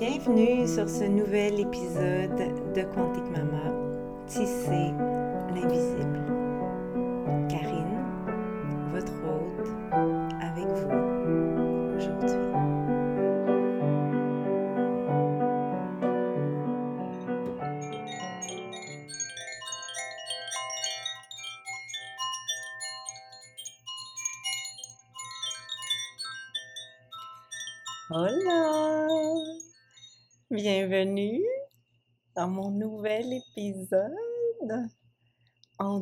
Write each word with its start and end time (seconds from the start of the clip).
Bienvenue 0.00 0.66
sur 0.66 0.88
ce 0.88 1.04
nouvel 1.04 1.60
épisode 1.60 2.34
de 2.74 2.80
Quantique 2.94 3.30
Mama, 3.32 3.70
Tisser 4.26 4.94
l'invisible. 5.54 6.39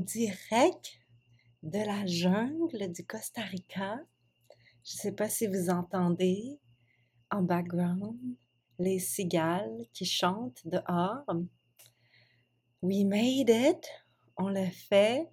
Direct 0.09 1.01
de 1.63 1.79
la 1.79 2.07
jungle 2.07 2.91
du 2.93 3.05
Costa 3.05 3.43
Rica. 3.43 4.01
Je 4.85 4.95
ne 4.95 5.01
sais 5.01 5.13
pas 5.13 5.29
si 5.29 5.47
vous 5.47 5.69
entendez 5.69 6.59
en 7.31 7.43
background 7.43 8.17
les 8.79 8.99
cigales 9.01 9.85
qui 9.93 10.07
chantent 10.07 10.67
dehors. 10.67 11.27
We 12.81 13.05
made 13.05 13.51
it, 13.51 13.87
on 14.39 14.49
l'a 14.49 14.71
fait. 14.71 15.29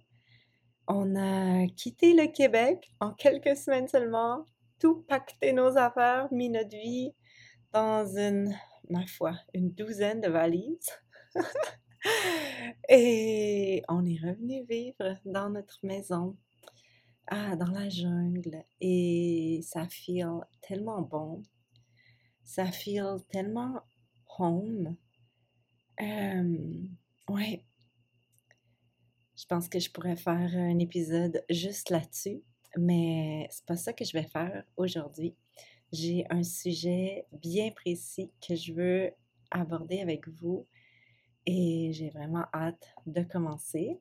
On 0.88 1.16
a 1.16 1.66
quitté 1.68 2.12
le 2.12 2.26
Québec 2.26 2.92
en 3.00 3.12
quelques 3.12 3.56
semaines 3.56 3.88
seulement, 3.88 4.44
tout 4.78 5.02
pacté 5.08 5.54
nos 5.54 5.78
affaires, 5.78 6.28
mis 6.32 6.50
notre 6.50 6.76
vie 6.76 7.14
dans 7.72 8.06
une 8.06 8.54
ma 8.90 9.06
foi, 9.06 9.32
une 9.54 9.70
douzaine 9.70 10.20
de 10.20 10.28
valises. 10.28 10.90
et 12.88 13.82
on 13.88 14.04
est 14.04 14.20
revenu 14.20 14.64
vivre 14.68 15.16
dans 15.24 15.50
notre 15.50 15.78
maison, 15.82 16.36
ah, 17.28 17.56
dans 17.56 17.70
la 17.70 17.88
jungle. 17.88 18.64
Et 18.80 19.60
ça 19.62 19.88
feel 19.88 20.40
tellement 20.62 21.02
bon. 21.02 21.42
Ça 22.44 22.66
feel 22.66 23.18
tellement 23.28 23.80
home. 24.38 24.96
ouais. 26.00 27.64
Je 29.38 29.44
pense 29.46 29.68
que 29.68 29.78
je 29.78 29.90
pourrais 29.90 30.16
faire 30.16 30.50
un 30.56 30.78
épisode 30.78 31.44
juste 31.50 31.90
là-dessus, 31.90 32.42
mais 32.78 33.46
c'est 33.50 33.66
pas 33.66 33.76
ça 33.76 33.92
que 33.92 34.04
je 34.04 34.12
vais 34.12 34.26
faire 34.26 34.64
aujourd'hui 34.76 35.36
j'ai 35.92 36.26
un 36.30 36.42
sujet 36.42 37.26
bien 37.32 37.70
précis 37.70 38.30
que 38.46 38.54
je 38.54 38.72
veux 38.72 39.10
aborder 39.50 40.00
avec 40.00 40.28
vous 40.28 40.66
et 41.46 41.92
j'ai 41.92 42.10
vraiment 42.10 42.44
hâte 42.52 42.94
de 43.06 43.22
commencer. 43.22 44.00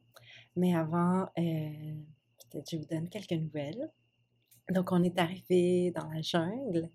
Mais 0.55 0.75
avant, 0.75 1.27
euh, 1.37 1.95
peut-être 2.51 2.69
je 2.69 2.77
vous 2.77 2.85
donne 2.85 3.09
quelques 3.09 3.33
nouvelles. 3.33 3.91
Donc, 4.71 4.91
on 4.91 5.03
est 5.03 5.17
arrivé 5.19 5.91
dans 5.91 6.09
la 6.09 6.21
jungle. 6.21 6.89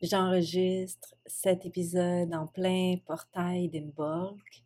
J'enregistre 0.00 1.14
cet 1.26 1.66
épisode 1.66 2.32
en 2.32 2.46
plein 2.46 2.96
portail 3.04 3.68
d'Imbolc. 3.68 4.64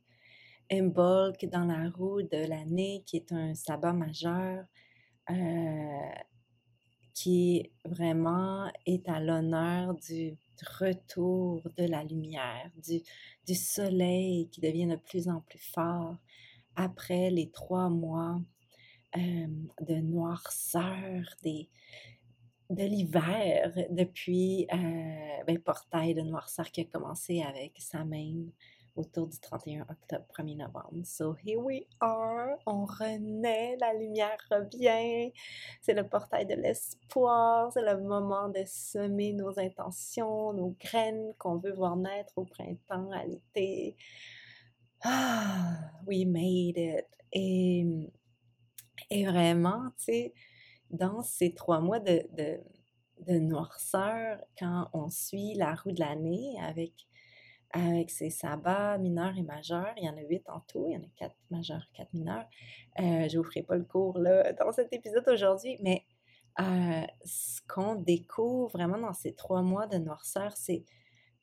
Imbolc 0.71 1.47
dans 1.47 1.65
la 1.65 1.91
roue 1.91 2.23
de 2.23 2.47
l'année, 2.47 3.03
qui 3.07 3.17
est 3.17 3.33
un 3.33 3.55
sabbat 3.55 3.93
majeur. 3.93 4.65
Euh, 5.31 6.13
qui 7.15 7.71
vraiment 7.85 8.71
est 8.85 9.09
à 9.09 9.21
l'honneur 9.21 9.95
du 9.95 10.37
retour 10.63 11.63
de 11.77 11.85
la 11.85 12.05
lumière, 12.05 12.71
du, 13.47 13.55
soleil 13.55 14.49
qui 14.51 14.61
devient 14.61 14.87
de 14.87 14.97
plus 14.97 15.29
en 15.29 15.41
plus 15.41 15.59
fort 15.59 16.17
après 16.77 17.31
les 17.31 17.51
trois 17.51 17.89
mois 17.89 18.41
de 19.17 19.95
noirceur 19.95 21.23
de 21.45 22.83
l'hiver 22.83 23.73
depuis 23.91 24.67
euh, 24.73 25.45
ben, 25.47 25.59
Portail 25.59 26.15
de 26.15 26.23
noirceur 26.23 26.71
qui 26.71 26.81
a 26.81 26.85
commencé 26.85 27.43
avec 27.43 27.75
sa 27.79 28.05
main 28.05 28.47
autour 28.97 29.27
du 29.27 29.39
31 29.39 29.87
octobre, 29.89 30.25
1er 30.39 30.57
novembre. 30.57 31.05
So 31.05 31.35
here 31.35 31.59
we 31.59 31.87
are, 32.01 32.57
on 32.67 32.85
renaît, 32.85 33.77
la 33.81 33.93
lumière 33.95 34.39
revient, 34.51 35.33
c'est 35.83 35.95
le 35.95 36.09
portail 36.09 36.47
de 36.47 36.55
l'espoir, 36.55 37.73
c'est 37.73 37.83
le 37.83 38.01
moment 38.01 38.49
de 38.49 38.63
semer 38.67 39.33
nos 39.33 39.59
intentions, 39.59 40.53
nos 40.53 40.77
graines 40.81 41.35
qu'on 41.39 41.59
veut 41.59 41.73
voir 41.73 41.97
naître 41.97 42.33
au 42.37 42.45
printemps, 42.45 43.11
à 43.11 43.25
l'été. 43.25 43.97
Ah, 45.03 45.91
we 46.07 46.25
made 46.25 46.79
it. 46.79 47.07
Et, 47.33 47.85
et 49.11 49.27
vraiment, 49.27 49.91
tu 49.99 50.05
sais, 50.05 50.35
dans 50.91 51.23
ces 51.23 51.53
trois 51.53 51.81
mois 51.81 51.99
de, 51.99 52.23
de, 52.33 52.61
de 53.27 53.39
noirceur, 53.39 54.39
quand 54.59 54.89
on 54.93 55.09
suit 55.09 55.55
la 55.55 55.75
roue 55.75 55.93
de 55.93 56.01
l'année 56.01 56.57
avec 56.63 56.93
avec 57.75 58.11
ses 58.11 58.31
sabbats 58.31 58.99
mineurs 58.99 59.37
et 59.37 59.43
majeurs. 59.43 59.93
Il 59.97 60.05
y 60.05 60.09
en 60.09 60.17
a 60.17 60.23
huit 60.23 60.49
en 60.49 60.61
tout, 60.61 60.87
il 60.89 60.95
y 60.95 60.97
en 60.97 61.03
a 61.03 61.11
quatre 61.17 61.37
majeurs, 61.51 61.85
quatre 61.93 62.13
mineurs. 62.15 62.47
Euh, 63.01 63.29
je 63.29 63.37
ne 63.37 63.43
vous 63.43 63.45
ferai 63.45 63.63
pas 63.63 63.77
le 63.77 63.85
cours 63.85 64.19
là, 64.19 64.53
dans 64.53 64.71
cet 64.71 64.93
épisode 64.93 65.29
aujourd'hui, 65.29 65.77
mais 65.83 66.05
euh, 66.61 67.07
ce 67.25 67.61
qu'on 67.69 67.97
découvre 67.97 68.71
vraiment 68.71 68.99
dans 68.99 69.13
ces 69.13 69.35
trois 69.35 69.63
mois 69.63 69.89
de 69.89 69.99
noirceur, 69.99 70.57
c'est 70.57 70.85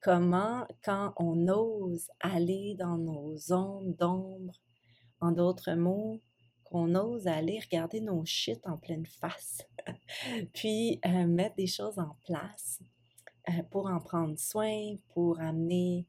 comment, 0.02 0.66
quand 0.84 1.14
on 1.18 1.50
ose 1.50 2.10
aller 2.22 2.76
dans 2.80 2.98
nos 2.98 3.36
zones 3.36 3.94
d'ombre, 3.96 4.54
en 5.20 5.34
d'autres 5.34 5.74
mots, 5.74 6.22
qu'on 6.64 6.96
ose 6.96 7.28
aller 7.28 7.60
regarder 7.60 8.00
nos 8.00 8.24
shit 8.24 8.66
en 8.66 8.78
pleine 8.78 9.06
face, 9.06 9.68
puis 10.54 11.02
euh, 11.06 11.28
mettre 11.28 11.56
des 11.56 11.68
choses 11.68 12.00
en 12.00 12.16
place 12.26 12.82
pour 13.70 13.88
en 13.88 14.00
prendre 14.00 14.40
soin, 14.40 14.96
pour 15.14 15.40
amener 15.42 16.08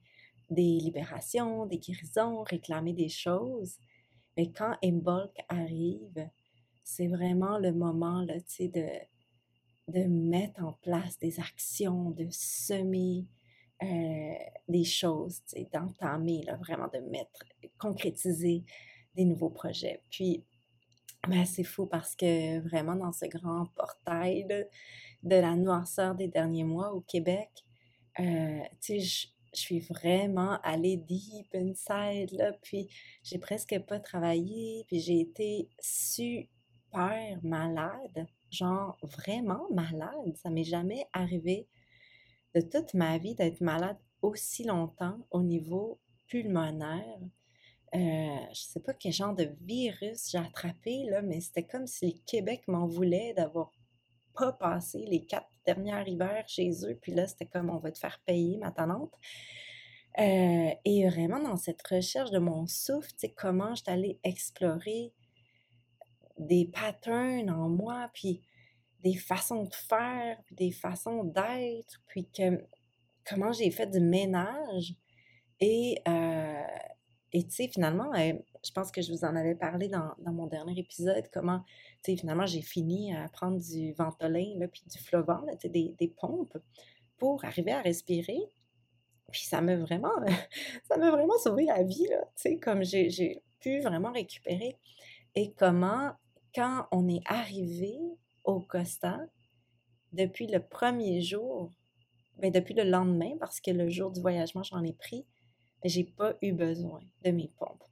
des 0.53 0.79
libérations, 0.79 1.67
des 1.67 1.79
guérisons, 1.79 2.43
réclamer 2.43 2.93
des 2.93 3.09
choses. 3.09 3.79
Mais 4.37 4.51
quand 4.51 4.77
Imbolc 4.83 5.33
arrive, 5.49 6.29
c'est 6.83 7.07
vraiment 7.07 7.59
le 7.59 7.73
moment 7.73 8.23
là, 8.23 8.35
de, 8.59 8.89
de 9.89 10.05
mettre 10.05 10.63
en 10.63 10.73
place 10.75 11.19
des 11.19 11.39
actions, 11.41 12.11
de 12.11 12.27
semer 12.31 13.27
euh, 13.83 14.35
des 14.69 14.85
choses, 14.85 15.43
d'entamer, 15.73 16.45
vraiment 16.61 16.89
de 16.93 17.01
mettre, 17.11 17.45
concrétiser 17.79 18.65
des 19.15 19.25
nouveaux 19.25 19.51
projets. 19.51 20.01
Puis, 20.11 20.45
ben, 21.29 21.45
c'est 21.45 21.65
fou 21.65 21.87
parce 21.87 22.15
que 22.15 22.61
vraiment 22.61 22.97
dans 22.97 23.13
ce 23.13 23.27
grand 23.27 23.67
portail 23.77 24.47
de 25.23 25.37
la 25.37 25.57
noirceur 25.57 26.15
des 26.15 26.29
derniers 26.29 26.65
mois 26.65 26.93
au 26.93 27.01
Québec, 27.01 27.51
euh, 28.21 28.61
sais, 28.81 29.01
je 29.55 29.61
suis 29.61 29.81
vraiment 29.81 30.59
allée 30.63 30.97
deep 30.97 31.55
inside, 31.55 32.31
là, 32.33 32.53
puis 32.63 32.89
j'ai 33.23 33.39
presque 33.39 33.79
pas 33.87 34.01
travaillé, 34.01 34.85
puis 34.89 35.01
j'ai 35.01 35.21
été 35.21 35.69
super 35.81 36.49
malade, 37.43 38.27
genre 38.51 38.99
vraiment 39.03 39.67
malade. 39.71 40.37
Ça 40.37 40.51
m'est 40.51 40.65
jamais 40.65 41.07
arrivé 41.13 41.69
de 42.55 42.61
toute 42.61 42.95
ma 42.95 43.19
vie 43.19 43.35
d'être 43.35 43.61
malade 43.61 43.99
aussi 44.23 44.65
longtemps 44.65 45.19
au 45.31 45.43
niveau 45.43 46.01
pulmonaire. 46.29 47.21
Euh, 47.95 48.47
je 48.55 48.61
sais 48.61 48.81
pas 48.81 48.95
quel 48.95 49.13
genre 49.13 49.35
de 49.35 49.51
virus 49.61 50.31
j'ai 50.31 50.39
attrapé, 50.39 51.05
là, 51.11 51.21
mais 51.21 51.41
c'était 51.41 51.67
comme 51.67 51.87
si 51.87 52.07
le 52.07 52.19
Québec 52.27 52.63
m'en 52.69 52.87
voulait 52.87 53.35
d'avoir 53.35 53.71
pas 54.35 54.53
passé 54.53 55.05
les 55.07 55.27
quatre 55.27 55.52
derniers 55.65 56.11
hivers 56.11 56.45
chez 56.49 56.71
eux. 56.85 56.99
Puis 57.01 57.13
là, 57.13 57.27
c'était 57.27 57.47
comme 57.47 57.71
on 57.71 57.79
va 57.79 57.91
te 57.91 57.99
faire 57.99 58.21
payer, 58.25 58.59
ma 58.59 58.71
tante. 58.71 59.13
Euh, 60.19 60.71
et 60.85 61.09
vraiment 61.09 61.41
dans 61.41 61.57
cette 61.57 61.87
recherche 61.87 62.31
de 62.31 62.39
mon 62.39 62.67
souffle, 62.67 63.11
tu 63.13 63.19
sais, 63.19 63.31
comment 63.31 63.75
je 63.75 63.83
allée 63.87 64.19
explorer 64.25 65.13
des 66.39 66.67
patterns 66.67 67.51
en 67.51 67.69
moi, 67.69 68.11
puis 68.13 68.43
des 69.03 69.15
façons 69.15 69.65
de 69.65 69.75
faire, 69.75 70.39
puis 70.45 70.55
des 70.55 70.71
façons 70.71 71.25
d'être, 71.25 72.01
puis 72.07 72.29
que, 72.31 72.63
comment 73.25 73.53
j'ai 73.53 73.71
fait 73.71 73.87
du 73.87 74.01
ménage. 74.01 74.95
Et, 75.61 76.03
euh, 76.07 76.63
et 77.33 77.45
tu 77.45 77.51
sais, 77.51 77.69
finalement, 77.69 78.13
je 78.65 78.71
pense 78.73 78.91
que 78.91 79.03
je 79.03 79.13
vous 79.13 79.25
en 79.25 79.35
avais 79.35 79.55
parlé 79.55 79.89
dans, 79.89 80.15
mon 80.19 80.47
dernier 80.47 80.79
épisode, 80.79 81.25
comment 81.33 81.65
finalement, 82.05 82.47
j'ai 82.47 82.63
fini 82.63 83.15
à 83.15 83.29
prendre 83.29 83.59
du 83.59 83.93
ventolin, 83.93 84.55
là, 84.57 84.69
puis 84.69 84.83
du 84.87 84.99
flovent, 84.99 85.45
des, 85.65 85.95
des 85.99 86.09
pompes, 86.09 86.57
pour 87.19 87.45
arriver 87.45 87.73
à 87.73 87.81
respirer. 87.81 88.41
Puis 89.31 89.43
ça 89.43 89.61
m'a 89.61 89.77
vraiment, 89.77 90.13
ça 90.85 90.97
m'a 90.97 91.11
vraiment 91.11 91.39
sauvé 91.39 91.67
la 91.67 91.83
vie, 91.83 92.07
là, 92.09 92.23
tu 92.37 92.43
sais, 92.43 92.57
comme 92.59 92.85
j'ai 92.85 93.43
pu 93.61 93.81
vraiment 93.81 94.13
récupérer. 94.13 94.77
Et 95.35 95.53
comment, 95.53 96.13
quand 96.55 96.87
on 96.93 97.09
est 97.09 97.23
arrivé 97.27 97.99
au 98.45 98.61
Costa, 98.61 99.21
depuis 100.13 100.47
le 100.47 100.61
premier 100.61 101.23
jour 101.23 101.71
ben, 102.39 102.51
depuis 102.51 102.75
le 102.75 102.85
lendemain, 102.85 103.37
parce 103.39 103.61
que 103.61 103.71
le 103.71 103.89
jour 103.89 104.11
du 104.11 104.21
voyagement, 104.21 104.63
j'en 104.63 104.83
ai 104.83 104.93
pris, 104.93 105.27
mais 105.83 105.91
j'ai 105.91 106.05
pas 106.05 106.35
eu 106.43 106.53
besoin 106.53 107.01
de 107.25 107.31
mes 107.31 107.53
pompes. 107.57 107.85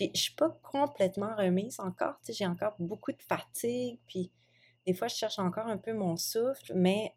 Puis 0.00 0.10
je 0.14 0.20
suis 0.22 0.34
pas 0.34 0.48
complètement 0.62 1.36
remise 1.36 1.78
encore, 1.78 2.14
tu 2.20 2.28
sais, 2.28 2.32
j'ai 2.32 2.46
encore 2.46 2.74
beaucoup 2.78 3.12
de 3.12 3.20
fatigue, 3.20 3.98
puis 4.06 4.32
des 4.86 4.94
fois 4.94 5.08
je 5.08 5.14
cherche 5.14 5.38
encore 5.38 5.66
un 5.66 5.76
peu 5.76 5.92
mon 5.92 6.16
souffle, 6.16 6.72
mais 6.74 7.14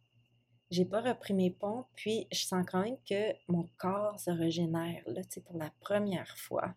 j'ai 0.70 0.84
pas 0.84 1.00
repris 1.00 1.34
mes 1.34 1.50
pompes, 1.50 1.88
puis 1.96 2.28
je 2.30 2.40
sens 2.44 2.66
quand 2.70 2.84
même 2.84 2.98
que 3.10 3.32
mon 3.48 3.70
corps 3.78 4.20
se 4.20 4.32
régénère, 4.32 5.02
là, 5.08 5.24
tu 5.24 5.36
sais, 5.36 5.42
pour 5.42 5.58
la 5.58 5.72
première 5.80 6.38
fois 6.38 6.76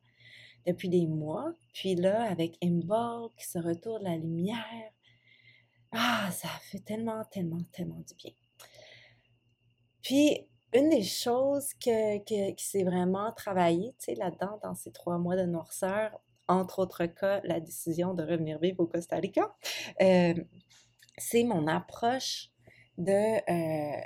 depuis 0.65 0.89
des 0.89 1.09
mois. 1.09 1.53
Puis 1.75 1.97
là, 1.97 2.31
avec 2.31 2.57
Imbol 2.63 3.31
qui 3.37 3.45
se 3.45 3.59
retourne 3.59 4.05
la 4.05 4.17
lumière, 4.17 4.93
ah, 5.91 6.31
ça 6.31 6.47
fait 6.71 6.85
tellement, 6.85 7.25
tellement, 7.25 7.65
tellement 7.73 7.99
du 8.07 8.15
bien. 8.15 8.33
Puis, 10.03 10.47
une 10.73 10.91
des 10.91 11.03
choses 11.03 11.73
que, 11.75 12.19
qui 12.53 12.65
s'est 12.65 12.85
vraiment 12.85 13.33
travaillée, 13.33 13.95
là-dedans, 14.17 14.59
dans 14.63 14.75
ces 14.75 14.93
trois 14.93 15.19
mois 15.19 15.37
de 15.37 15.45
noirceur, 15.45 16.21
entre 16.49 16.81
autres 16.81 17.07
cas, 17.07 17.41
la 17.45 17.61
décision 17.61 18.15
de 18.15 18.23
revenir 18.23 18.59
vivre 18.59 18.81
au 18.81 18.87
Costa 18.87 19.17
Rica, 19.17 19.55
euh, 20.01 20.35
c'est 21.19 21.45
mon 21.45 21.67
approche 21.67 22.51
de, 22.99 23.13
euh, 23.13 24.01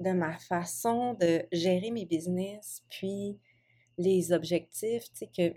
de 0.00 0.10
ma 0.12 0.36
façon 0.38 1.14
de 1.14 1.46
gérer 1.52 1.90
mes 1.90 2.04
business, 2.06 2.82
puis 2.90 3.38
les 3.98 4.32
objectifs, 4.32 5.04
que, 5.36 5.50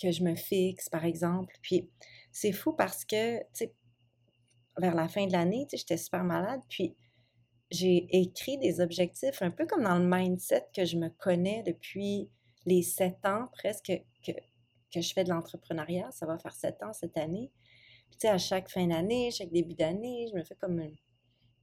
que 0.00 0.10
je 0.10 0.22
me 0.22 0.34
fixe, 0.34 0.88
par 0.88 1.04
exemple. 1.04 1.54
Puis 1.62 1.90
c'est 2.32 2.52
fou 2.52 2.72
parce 2.72 3.04
que, 3.04 3.42
vers 4.78 4.94
la 4.94 5.08
fin 5.08 5.26
de 5.26 5.32
l'année, 5.32 5.66
j'étais 5.72 5.96
super 5.96 6.24
malade, 6.24 6.60
puis 6.68 6.96
j'ai 7.70 8.06
écrit 8.16 8.58
des 8.58 8.80
objectifs 8.80 9.42
un 9.42 9.50
peu 9.50 9.66
comme 9.66 9.84
dans 9.84 9.98
le 9.98 10.06
mindset 10.06 10.66
que 10.74 10.84
je 10.84 10.96
me 10.96 11.08
connais 11.08 11.62
depuis 11.64 12.30
les 12.64 12.82
sept 12.82 13.24
ans 13.24 13.48
presque 13.52 13.92
que, 14.24 14.32
que 14.92 15.00
je 15.00 15.12
fais 15.12 15.24
de 15.24 15.30
l'entrepreneuriat. 15.30 16.10
Ça 16.12 16.26
va 16.26 16.38
faire 16.38 16.54
sept 16.54 16.82
ans 16.82 16.92
cette 16.92 17.16
année. 17.16 17.50
Puis, 18.08 18.18
tu 18.18 18.26
sais, 18.26 18.28
à 18.28 18.38
chaque 18.38 18.70
fin 18.70 18.86
d'année, 18.86 19.30
chaque 19.30 19.50
début 19.50 19.74
d'année, 19.74 20.28
je 20.30 20.36
me 20.36 20.44
fais 20.44 20.54
comme 20.54 20.80
un, 20.80 20.90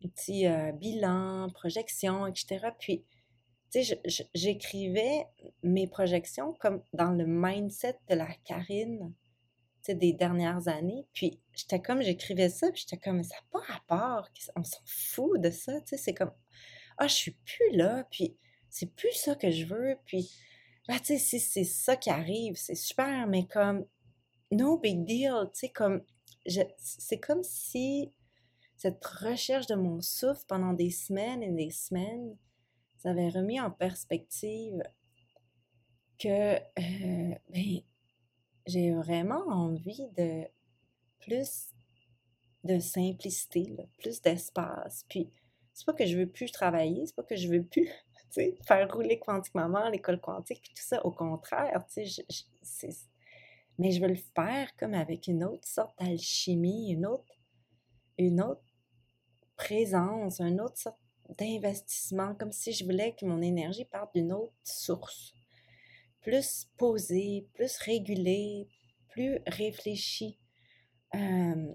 petit 0.08 0.48
euh, 0.48 0.74
bilan, 0.74 1.50
projection, 1.54 2.28
etc. 2.28 2.68
Puis, 2.78 3.06
tu 3.72 3.84
sais, 3.84 4.02
j'écrivais 4.34 5.26
mes 5.64 5.88
projections 5.88 6.54
comme 6.60 6.84
dans 6.92 7.12
le 7.12 7.26
mindset 7.26 7.98
de 8.10 8.16
la 8.16 8.28
Karine 8.44 9.14
des 9.90 10.14
dernières 10.14 10.68
années. 10.68 11.06
Puis 11.14 11.40
j'étais 11.54 11.82
comme, 11.82 12.02
j'écrivais 12.02 12.50
ça, 12.50 12.72
puis 12.72 12.82
j'étais 12.82 13.02
comme, 13.02 13.24
ça 13.24 13.36
n'a 13.36 13.42
pas 13.52 13.74
rapport, 13.74 14.30
on 14.56 14.64
s'en 14.64 14.82
fout 14.86 15.42
de 15.42 15.50
ça, 15.50 15.80
tu 15.82 15.90
sais, 15.90 15.98
c'est 15.98 16.14
comme, 16.14 16.32
ah, 16.98 17.08
je 17.08 17.14
suis 17.14 17.32
plus 17.32 17.72
là, 17.76 18.06
puis 18.12 18.38
c'est 18.70 18.94
plus 18.96 19.14
ça 19.14 19.36
que 19.36 19.52
je 19.52 19.66
veux, 19.66 19.96
puis, 20.06 20.32
là, 20.88 21.00
tu 21.00 21.06
sais, 21.06 21.18
si 21.18 21.40
c'est 21.40 21.64
ça 21.64 21.96
qui 21.96 22.10
arrive, 22.10 22.56
c'est 22.56 22.76
super, 22.76 23.28
mais 23.28 23.46
comme, 23.48 23.86
no 24.52 24.78
big 24.78 25.04
deal, 25.04 25.50
tu 25.54 25.60
sais, 25.60 25.70
comme, 25.70 26.04
c'est 26.78 27.20
comme 27.20 27.44
si 27.44 28.12
cette 28.76 29.04
recherche 29.06 29.68
de 29.68 29.76
mon 29.76 30.02
souffle 30.02 30.44
pendant 30.48 30.74
des 30.74 30.92
semaines 30.92 31.42
et 31.42 31.52
des 31.52 31.72
semaines, 31.72 32.38
ça 32.98 33.12
avait 33.12 33.30
remis 33.30 33.60
en 33.60 33.72
perspective 33.72 34.82
que, 36.20 36.56
euh, 36.56 37.36
ben, 37.50 37.82
j'ai 38.66 38.92
vraiment 38.92 39.44
envie 39.48 40.08
de 40.18 40.44
plus 41.20 41.74
de 42.64 42.80
simplicité, 42.80 43.76
plus 43.98 44.22
d'espace. 44.22 45.06
Puis, 45.10 45.30
c'est 45.74 45.86
pas 45.86 45.94
que 45.94 46.06
je 46.06 46.18
veux 46.18 46.28
plus 46.28 46.52
travailler, 46.52 47.06
c'est 47.06 47.16
pas 47.16 47.24
que 47.24 47.36
je 47.36 47.48
veux 47.50 47.64
plus 47.64 47.90
faire 48.66 48.94
rouler 48.94 49.20
quantiquement 49.20 49.90
l'école 49.90 50.20
quantique, 50.20 50.62
tout 50.64 50.84
ça. 50.84 51.06
Au 51.06 51.12
contraire, 51.12 51.86
mais 53.80 53.92
je 53.92 54.02
veux 54.02 54.08
le 54.08 54.16
faire 54.16 54.76
comme 54.78 54.94
avec 54.94 55.28
une 55.28 55.44
autre 55.44 55.68
sorte 55.68 55.98
d'alchimie, 56.00 56.92
une 56.92 57.06
autre, 57.06 57.40
une 58.18 58.42
autre 58.42 58.64
présence, 59.56 60.40
une 60.40 60.62
autre 60.62 60.78
sorte 60.78 61.00
d'investissement, 61.38 62.36
comme 62.36 62.52
si 62.52 62.72
je 62.74 62.84
voulais 62.84 63.16
que 63.16 63.26
mon 63.26 63.42
énergie 63.42 63.86
parte 63.86 64.14
d'une 64.14 64.32
autre 64.32 64.54
source 64.64 65.34
plus 66.24 66.68
posé, 66.78 67.48
plus 67.54 67.78
régulé, 67.78 68.68
plus 69.10 69.40
réfléchi. 69.46 70.40
Euh, 71.16 71.68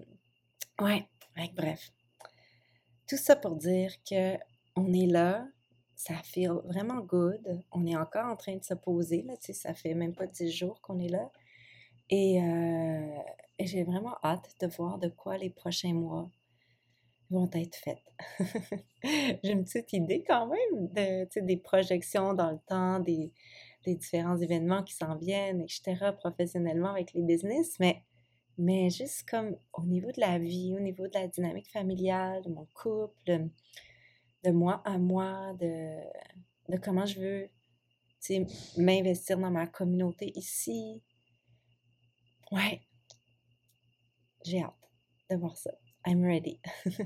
ouais, 0.81 1.07
bref. 1.55 1.91
Tout 3.07 3.17
ça 3.17 3.35
pour 3.35 3.55
dire 3.55 3.91
que 4.03 4.35
on 4.75 4.93
est 4.93 5.07
là, 5.07 5.47
ça 5.95 6.15
fait 6.23 6.47
vraiment 6.47 6.99
good. 6.99 7.61
On 7.71 7.85
est 7.85 7.95
encore 7.95 8.25
en 8.25 8.35
train 8.35 8.55
de 8.55 8.63
se 8.63 8.73
poser, 8.73 9.21
là, 9.23 9.35
tu 9.37 9.47
sais, 9.47 9.53
ça 9.53 9.73
fait 9.73 9.93
même 9.93 10.13
pas 10.13 10.27
dix 10.27 10.51
jours 10.51 10.81
qu'on 10.81 10.99
est 10.99 11.09
là. 11.09 11.31
Et, 12.09 12.41
euh, 12.41 13.17
j'ai 13.59 13.83
vraiment 13.83 14.15
hâte 14.23 14.55
de 14.61 14.67
voir 14.67 14.97
de 14.97 15.09
quoi 15.09 15.37
les 15.37 15.49
prochains 15.49 15.93
mois 15.93 16.29
vont 17.29 17.49
être 17.53 17.75
faits. 17.75 18.01
j'ai 19.03 19.51
une 19.51 19.65
petite 19.65 19.93
idée 19.93 20.23
quand 20.25 20.47
même 20.47 20.87
de, 20.87 21.39
des 21.41 21.57
projections 21.57 22.33
dans 22.33 22.51
le 22.51 22.59
temps, 22.67 22.99
des, 22.99 23.31
des 23.89 23.95
différents 23.95 24.37
événements 24.37 24.83
qui 24.83 24.93
s'en 24.93 25.15
viennent, 25.15 25.61
etc., 25.61 26.11
professionnellement 26.17 26.91
avec 26.91 27.13
les 27.13 27.21
business, 27.21 27.77
mais, 27.79 28.03
mais 28.57 28.89
juste 28.89 29.29
comme 29.29 29.55
au 29.73 29.83
niveau 29.83 30.11
de 30.11 30.19
la 30.19 30.39
vie, 30.39 30.75
au 30.75 30.79
niveau 30.79 31.07
de 31.07 31.13
la 31.13 31.27
dynamique 31.27 31.71
familiale, 31.71 32.43
de 32.43 32.49
mon 32.49 32.67
couple, 32.73 33.49
de 34.43 34.51
moi 34.51 34.81
à 34.85 34.97
moi, 34.97 35.53
de, 35.59 35.99
de 36.69 36.77
comment 36.77 37.05
je 37.05 37.19
veux 37.19 37.49
m'investir 38.77 39.37
dans 39.37 39.51
ma 39.51 39.67
communauté 39.67 40.31
ici. 40.35 41.01
Ouais, 42.51 42.81
j'ai 44.45 44.61
hâte 44.61 44.73
de 45.29 45.35
voir 45.35 45.57
ça. 45.57 45.71
I'm 46.05 46.23
ready. 46.23 46.59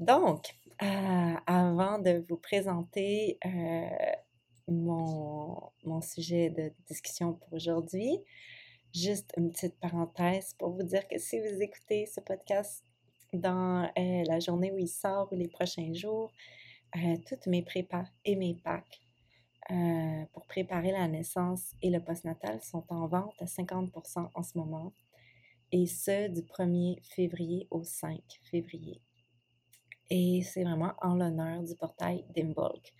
Donc, 0.00 0.54
euh, 0.82 1.34
avant 1.46 1.98
de 1.98 2.24
vous 2.28 2.36
présenter 2.36 3.38
euh, 3.44 3.88
mon, 4.68 5.70
mon 5.84 6.00
sujet 6.00 6.50
de 6.50 6.72
discussion 6.88 7.34
pour 7.34 7.52
aujourd'hui. 7.52 8.18
Juste 8.94 9.32
une 9.36 9.50
petite 9.50 9.78
parenthèse 9.78 10.54
pour 10.58 10.70
vous 10.70 10.82
dire 10.82 11.06
que 11.08 11.18
si 11.18 11.38
vous 11.40 11.60
écoutez 11.60 12.06
ce 12.06 12.20
podcast 12.20 12.84
dans 13.32 13.84
euh, 13.98 14.24
la 14.26 14.40
journée 14.40 14.72
où 14.72 14.78
il 14.78 14.88
sort 14.88 15.28
ou 15.32 15.36
les 15.36 15.48
prochains 15.48 15.92
jours, 15.92 16.32
euh, 16.96 17.16
toutes 17.26 17.46
mes 17.46 17.62
prépas 17.62 18.06
et 18.24 18.36
mes 18.36 18.54
packs 18.54 19.00
euh, 19.70 20.24
pour 20.32 20.46
préparer 20.46 20.92
la 20.92 21.08
naissance 21.08 21.72
et 21.82 21.90
le 21.90 22.00
postnatal 22.00 22.62
sont 22.62 22.84
en 22.88 23.06
vente 23.08 23.34
à 23.40 23.46
50% 23.46 24.30
en 24.32 24.42
ce 24.42 24.56
moment, 24.56 24.92
et 25.72 25.86
ce 25.86 26.28
du 26.28 26.42
1er 26.42 27.02
février 27.02 27.66
au 27.70 27.82
5 27.82 28.20
février. 28.44 29.02
Et 30.08 30.42
c'est 30.42 30.62
vraiment 30.62 30.94
en 31.02 31.16
l'honneur 31.16 31.64
du 31.64 31.74
portail 31.74 32.24
d'Imbolc 32.34 32.94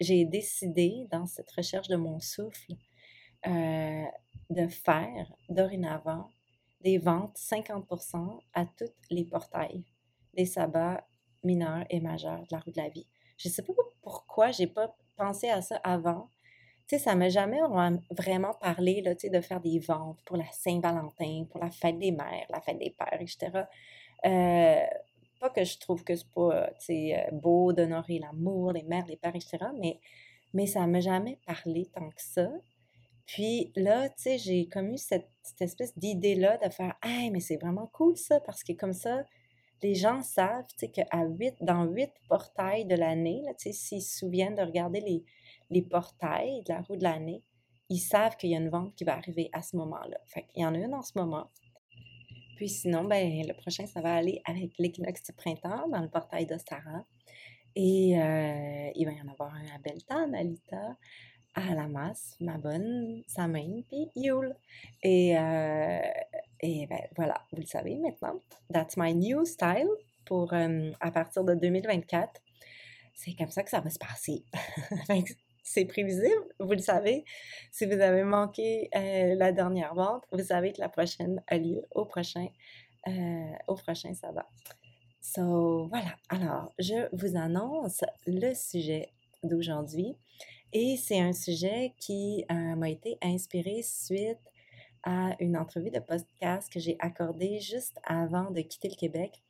j'ai 0.00 0.24
décidé, 0.24 1.06
dans 1.10 1.26
cette 1.26 1.50
recherche 1.52 1.88
de 1.88 1.96
mon 1.96 2.18
souffle, 2.20 2.72
de 3.46 4.66
faire 4.68 5.32
dorénavant 5.48 6.28
des 6.82 6.98
ventes 6.98 7.36
50% 7.36 8.40
à 8.54 8.66
tous 8.66 8.92
les 9.10 9.24
portails 9.24 9.84
des 10.34 10.46
sabbats 10.46 11.06
mineurs 11.44 11.84
et 11.90 12.00
majeurs 12.00 12.40
de 12.40 12.48
la 12.50 12.58
roue 12.58 12.72
de 12.72 12.80
la 12.80 12.88
vie. 12.88 13.06
Je 13.38 13.48
ne 13.48 13.52
sais 13.52 13.62
pas 13.62 13.72
pourquoi 14.02 14.50
j'ai 14.50 14.66
pas 14.66 14.94
pensé 15.16 15.48
à 15.48 15.62
ça 15.62 15.76
avant. 15.84 16.28
Tu 16.88 16.96
sais, 16.96 17.04
ça 17.04 17.14
m'a 17.14 17.28
jamais 17.28 17.60
vraiment 18.10 18.54
parlé 18.54 19.02
là, 19.02 19.14
tu 19.14 19.22
sais, 19.22 19.30
de 19.30 19.40
faire 19.40 19.60
des 19.60 19.78
ventes 19.78 20.20
pour 20.24 20.36
la 20.36 20.50
Saint-Valentin, 20.50 21.46
pour 21.50 21.60
la 21.60 21.70
fête 21.70 21.98
des 21.98 22.10
mères, 22.10 22.46
la 22.50 22.60
fête 22.60 22.78
des 22.78 22.90
pères, 22.90 23.20
etc. 23.20 23.66
que 25.50 25.64
je 25.64 25.78
trouve 25.78 26.04
que 26.04 26.14
c'est 26.16 26.30
pas 26.34 26.66
euh, 26.90 27.30
beau 27.32 27.72
d'honorer 27.72 28.18
l'amour, 28.18 28.72
les 28.72 28.82
mères, 28.82 29.06
les 29.06 29.16
pères, 29.16 29.34
etc., 29.34 29.58
mais, 29.78 29.98
mais 30.54 30.66
ça 30.66 30.86
m'a 30.86 31.00
jamais 31.00 31.38
parlé 31.46 31.86
tant 31.86 32.08
que 32.10 32.22
ça. 32.22 32.50
Puis 33.26 33.72
là, 33.76 34.08
tu 34.08 34.22
sais, 34.22 34.38
j'ai 34.38 34.66
comme 34.66 34.92
eu 34.92 34.98
cette, 34.98 35.28
espèce 35.60 35.96
d'idée-là 35.98 36.58
de 36.58 36.70
faire 36.70 36.94
Hey, 37.02 37.30
mais 37.30 37.40
c'est 37.40 37.56
vraiment 37.56 37.88
cool 37.92 38.16
ça, 38.16 38.40
parce 38.40 38.62
que 38.62 38.72
comme 38.72 38.92
ça, 38.92 39.24
les 39.82 39.94
gens 39.94 40.22
savent, 40.22 40.66
tu 40.68 40.86
sais, 40.86 40.88
qu'à 40.88 41.24
huit, 41.24 41.54
dans 41.60 41.84
huit 41.84 42.12
portails 42.28 42.84
de 42.84 42.94
l'année, 42.94 43.42
tu 43.58 43.64
sais, 43.64 43.72
s'ils 43.72 44.02
se 44.02 44.18
souviennent 44.18 44.54
de 44.54 44.62
regarder 44.62 45.00
les, 45.00 45.24
les 45.70 45.82
portails 45.82 46.62
de 46.62 46.72
la 46.72 46.82
roue 46.82 46.96
de 46.96 47.02
l'année, 47.02 47.42
ils 47.88 47.98
savent 47.98 48.36
qu'il 48.36 48.50
y 48.50 48.54
a 48.54 48.58
une 48.58 48.70
vente 48.70 48.94
qui 48.94 49.04
va 49.04 49.16
arriver 49.16 49.50
à 49.52 49.62
ce 49.62 49.76
moment-là. 49.76 50.18
Fait 50.26 50.44
qu'il 50.44 50.62
y 50.62 50.66
en 50.66 50.74
a 50.74 50.78
une 50.78 50.94
en 50.94 51.02
ce 51.02 51.12
moment. 51.16 51.50
Puis 52.62 52.68
sinon, 52.68 53.02
ben, 53.02 53.44
le 53.44 53.54
prochain, 53.54 53.86
ça 53.86 54.00
va 54.00 54.14
aller 54.14 54.40
avec 54.44 54.70
l'équinoxe 54.78 55.24
du 55.24 55.32
printemps 55.32 55.88
dans 55.88 56.00
le 56.00 56.08
portail 56.08 56.46
d'Ostara. 56.46 57.04
Et 57.74 58.16
euh, 58.16 58.88
il 58.94 59.04
va 59.04 59.10
y 59.10 59.20
en 59.20 59.32
avoir 59.32 59.52
un 59.52 59.64
à 59.74 59.78
Beltane, 59.78 60.56
à 60.70 61.60
à 61.60 61.74
la 61.74 61.88
masse, 61.88 62.36
ma 62.38 62.58
bonne, 62.58 63.24
Samaine, 63.26 63.82
puis 63.88 64.08
Yule. 64.14 64.54
Et, 65.02 65.36
euh, 65.36 66.02
et 66.60 66.86
ben, 66.86 67.00
voilà, 67.16 67.44
vous 67.50 67.62
le 67.62 67.66
savez 67.66 67.96
maintenant. 67.96 68.38
That's 68.72 68.96
my 68.96 69.12
new 69.12 69.44
style 69.44 69.90
pour 70.24 70.52
euh, 70.52 70.92
à 71.00 71.10
partir 71.10 71.42
de 71.42 71.56
2024. 71.56 72.40
c'est 73.12 73.34
comme 73.34 73.50
ça 73.50 73.64
que 73.64 73.70
ça 73.70 73.80
va 73.80 73.90
se 73.90 73.98
passer. 73.98 74.44
c'est 75.72 75.86
prévisible, 75.86 76.44
vous 76.60 76.72
le 76.72 76.78
savez. 76.78 77.24
Si 77.70 77.86
vous 77.86 77.98
avez 78.00 78.24
manqué 78.24 78.90
euh, 78.94 79.34
la 79.36 79.52
dernière 79.52 79.94
vente, 79.94 80.24
vous 80.30 80.44
savez 80.44 80.72
que 80.72 80.80
la 80.80 80.90
prochaine 80.90 81.42
a 81.46 81.56
lieu 81.56 81.82
au 81.92 82.04
prochain, 82.04 82.46
euh, 83.08 83.52
au 83.68 83.74
prochain 83.74 84.12
sabbat. 84.12 84.46
So, 85.22 85.86
voilà. 85.88 86.14
Alors, 86.28 86.72
je 86.78 87.08
vous 87.16 87.36
annonce 87.38 88.04
le 88.26 88.52
sujet 88.54 89.12
d'aujourd'hui. 89.42 90.14
Et 90.74 90.96
c'est 90.96 91.20
un 91.20 91.32
sujet 91.32 91.94
qui 91.98 92.44
euh, 92.50 92.76
m'a 92.76 92.90
été 92.90 93.16
inspiré 93.22 93.82
suite 93.82 94.40
à 95.04 95.34
une 95.40 95.56
entrevue 95.56 95.90
de 95.90 96.00
podcast 96.00 96.70
que 96.70 96.80
j'ai 96.80 96.96
accordée 97.00 97.60
juste 97.60 97.98
avant 98.04 98.50
de 98.50 98.60
quitter 98.60 98.88
le 98.88 98.96
Québec 98.96 99.42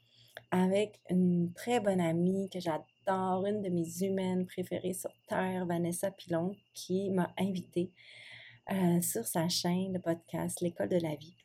avec 0.50 1.00
une 1.10 1.52
très 1.52 1.80
bonne 1.80 2.00
amie 2.00 2.48
que 2.50 2.60
j'adore, 2.60 2.86
une 3.08 3.62
de 3.62 3.68
mes 3.68 4.02
humaines 4.02 4.46
préférées 4.46 4.94
sur 4.94 5.10
Terre, 5.28 5.66
Vanessa 5.66 6.10
Pilon, 6.10 6.54
qui 6.74 7.10
m'a 7.10 7.32
invitée 7.38 7.90
euh, 8.70 9.00
sur 9.00 9.26
sa 9.26 9.48
chaîne 9.48 9.92
de 9.92 9.98
podcast 9.98 10.60
L'école 10.60 10.88
de 10.88 10.98
la 10.98 11.16
vie, 11.16 11.36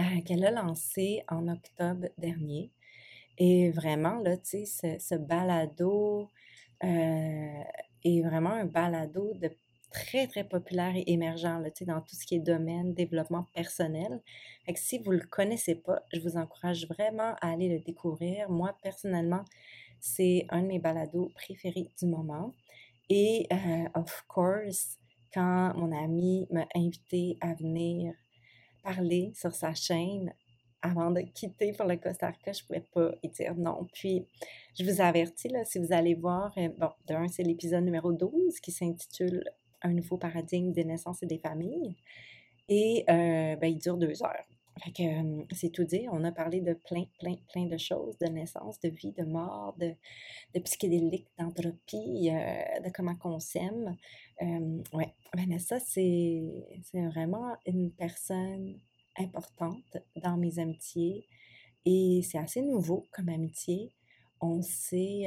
euh, 0.00 0.20
qu'elle 0.24 0.44
a 0.44 0.50
lancé 0.50 1.22
en 1.28 1.48
octobre 1.48 2.08
dernier. 2.18 2.70
Et 3.38 3.70
vraiment, 3.70 4.18
là, 4.20 4.36
ce, 4.42 5.14
balado 5.16 6.30
euh, 6.82 7.62
est 8.04 8.22
vraiment 8.22 8.52
un 8.52 8.64
balado 8.64 9.34
de 9.34 9.50
très, 9.90 10.26
très 10.26 10.44
populaire 10.44 10.94
et 10.96 11.04
émergent 11.12 11.44
là, 11.44 11.70
dans 11.82 12.00
tout 12.00 12.16
ce 12.16 12.26
qui 12.26 12.36
est 12.36 12.40
domaine 12.40 12.94
développement 12.94 13.44
personnel. 13.54 14.20
Si 14.74 14.98
vous 14.98 15.12
ne 15.12 15.18
le 15.18 15.26
connaissez 15.26 15.74
pas, 15.74 16.02
je 16.12 16.20
vous 16.20 16.36
encourage 16.36 16.86
vraiment 16.88 17.34
à 17.40 17.52
aller 17.52 17.68
le 17.68 17.80
découvrir. 17.80 18.50
Moi, 18.50 18.76
personnellement, 18.82 19.44
c'est 20.00 20.46
un 20.50 20.62
de 20.62 20.66
mes 20.68 20.78
balados 20.78 21.30
préférés 21.34 21.90
du 21.98 22.06
moment. 22.06 22.52
Et, 23.08 23.46
euh, 23.52 23.88
of 23.94 24.24
course, 24.28 24.98
quand 25.32 25.72
mon 25.76 25.92
ami 25.92 26.46
m'a 26.50 26.66
invité 26.74 27.36
à 27.40 27.54
venir 27.54 28.14
parler 28.82 29.32
sur 29.34 29.54
sa 29.54 29.74
chaîne 29.74 30.32
avant 30.82 31.10
de 31.10 31.20
quitter 31.20 31.72
pour 31.72 31.86
le 31.86 31.96
Costa 31.96 32.28
Rica, 32.28 32.52
je 32.52 32.62
ne 32.62 32.66
pouvais 32.66 32.84
pas 32.92 33.16
y 33.22 33.28
dire 33.28 33.54
non. 33.56 33.86
Puis, 33.92 34.26
je 34.78 34.84
vous 34.84 35.00
avertis, 35.00 35.48
là, 35.48 35.64
si 35.64 35.78
vous 35.78 35.92
allez 35.92 36.14
voir, 36.14 36.52
euh, 36.58 36.68
bon, 36.78 36.90
d'un, 37.06 37.28
c'est 37.28 37.42
l'épisode 37.42 37.84
numéro 37.84 38.12
12 38.12 38.60
qui 38.60 38.72
s'intitule 38.72 39.44
un 39.82 39.92
nouveau 39.92 40.16
paradigme 40.16 40.72
des 40.72 40.84
naissances 40.84 41.22
et 41.22 41.26
des 41.26 41.38
familles. 41.38 41.96
Et 42.68 43.04
euh, 43.08 43.56
ben, 43.56 43.66
il 43.68 43.78
dure 43.78 43.96
deux 43.96 44.22
heures. 44.22 44.46
Euh, 45.00 45.44
c'est 45.52 45.70
tout 45.70 45.84
dit. 45.84 46.06
On 46.10 46.22
a 46.24 46.32
parlé 46.32 46.60
de 46.60 46.74
plein, 46.74 47.04
plein, 47.18 47.36
plein 47.52 47.66
de 47.66 47.78
choses, 47.78 48.18
de 48.18 48.26
naissance, 48.26 48.78
de 48.80 48.88
vie, 48.88 49.12
de 49.12 49.24
mort, 49.24 49.74
de, 49.78 49.94
de 50.54 50.60
psychédélique, 50.60 51.28
d'entropie, 51.38 52.30
euh, 52.30 52.80
de 52.80 52.90
comment 52.94 53.16
on 53.24 53.38
s'aime. 53.40 53.96
ouais, 54.40 55.14
Vanessa, 55.34 55.80
c'est 55.80 56.42
vraiment 56.92 57.56
une 57.66 57.90
personne 57.90 58.78
importante 59.18 59.96
dans 60.16 60.36
mes 60.36 60.58
amitiés 60.58 61.26
et 61.86 62.20
c'est 62.22 62.38
assez 62.38 62.60
nouveau 62.62 63.06
comme 63.12 63.30
amitié. 63.30 63.92
On 64.40 64.60
sait 64.60 65.24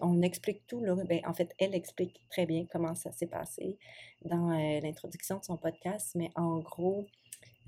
on, 0.00 0.22
explique 0.22 0.66
tout. 0.66 0.82
Là. 0.82 0.94
Ben, 1.04 1.20
en 1.26 1.34
fait, 1.34 1.54
elle 1.58 1.74
explique 1.74 2.20
très 2.30 2.46
bien 2.46 2.66
comment 2.70 2.94
ça 2.94 3.12
s'est 3.12 3.26
passé 3.26 3.78
dans 4.24 4.50
euh, 4.50 4.80
l'introduction 4.80 5.38
de 5.38 5.44
son 5.44 5.56
podcast, 5.56 6.12
mais 6.14 6.30
en 6.34 6.58
gros, 6.58 7.06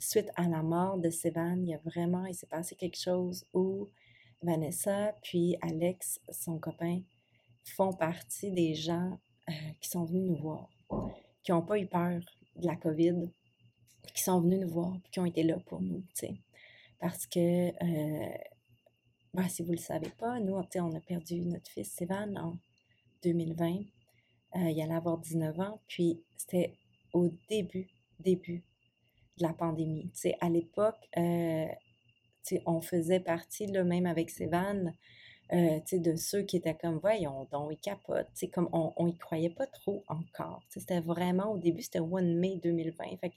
suite 0.04 0.30
à 0.36 0.48
la 0.48 0.62
mort 0.62 0.98
de 0.98 1.10
Sévan, 1.10 1.56
il 1.62 1.70
y 1.70 1.74
a 1.74 1.78
vraiment, 1.78 2.26
il 2.26 2.34
s'est 2.34 2.46
passé 2.46 2.74
quelque 2.74 2.98
chose 2.98 3.44
où 3.52 3.88
Vanessa 4.42 5.14
puis 5.22 5.56
Alex, 5.62 6.20
son 6.30 6.58
copain, 6.58 7.00
font 7.64 7.92
partie 7.92 8.50
des 8.50 8.74
gens 8.74 9.18
euh, 9.48 9.52
qui 9.80 9.88
sont 9.88 10.04
venus 10.04 10.24
nous 10.24 10.36
voir, 10.36 10.68
qui 11.42 11.52
n'ont 11.52 11.62
pas 11.62 11.78
eu 11.78 11.86
peur 11.86 12.20
de 12.56 12.66
la 12.66 12.76
COVID, 12.76 13.30
qui 14.14 14.22
sont 14.22 14.40
venus 14.40 14.60
nous 14.60 14.70
voir, 14.70 14.96
qui 15.10 15.20
ont 15.20 15.26
été 15.26 15.42
là 15.42 15.58
pour 15.66 15.80
nous, 15.80 16.00
tu 16.14 16.26
sais. 16.26 16.34
Parce 16.98 17.26
que 17.26 17.68
euh, 17.68 18.34
ben, 19.34 19.48
si 19.48 19.62
vous 19.62 19.70
ne 19.70 19.76
le 19.76 19.82
savez 19.82 20.10
pas, 20.10 20.38
nous, 20.40 20.54
on 20.54 20.94
a 20.94 21.00
perdu 21.00 21.40
notre 21.40 21.70
fils 21.70 21.90
Sévan 21.90 22.36
en 22.36 22.58
2020. 23.22 23.76
Euh, 24.56 24.70
il 24.70 24.82
allait 24.82 24.94
avoir 24.94 25.18
19 25.18 25.58
ans. 25.58 25.80
Puis 25.88 26.22
c'était 26.36 26.74
au 27.14 27.30
début, 27.48 27.88
début 28.20 28.62
de 29.38 29.42
la 29.42 29.52
pandémie. 29.52 30.10
à 30.40 30.48
l'époque, 30.48 31.08
euh, 31.16 31.66
on 32.66 32.80
faisait 32.80 33.20
partie, 33.20 33.66
là, 33.66 33.84
même 33.84 34.06
avec 34.06 34.30
Sévan, 34.30 34.92
euh, 35.52 35.80
de 35.92 36.16
ceux 36.16 36.42
qui 36.42 36.56
étaient 36.56 36.74
comme, 36.74 36.98
voyons 36.98 37.46
donc, 37.52 37.72
ils 37.72 37.78
capotent. 37.78 38.28
Comme 38.52 38.68
on 38.72 39.06
n'y 39.06 39.16
croyait 39.18 39.50
pas 39.50 39.66
trop 39.66 40.02
encore. 40.08 40.62
C'était 40.68 41.00
vraiment, 41.00 41.52
au 41.52 41.58
début, 41.58 41.82
c'était 41.82 42.00
one 42.00 42.36
mai 42.36 42.60
2020. 42.62 43.18
Fait 43.20 43.32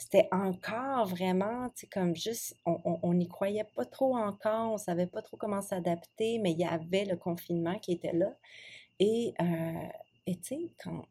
c'était 0.00 0.28
encore 0.32 1.04
vraiment, 1.04 1.68
tu 1.76 1.86
comme 1.86 2.16
juste, 2.16 2.56
on 2.64 3.12
n'y 3.12 3.28
croyait 3.28 3.66
pas 3.76 3.84
trop 3.84 4.16
encore, 4.16 4.72
on 4.72 4.78
savait 4.78 5.06
pas 5.06 5.20
trop 5.20 5.36
comment 5.36 5.60
s'adapter, 5.60 6.38
mais 6.38 6.52
il 6.52 6.58
y 6.58 6.64
avait 6.64 7.04
le 7.04 7.18
confinement 7.18 7.78
qui 7.78 7.92
était 7.92 8.14
là. 8.14 8.34
Et, 8.98 9.34
euh, 9.42 10.34
quand 10.78 11.04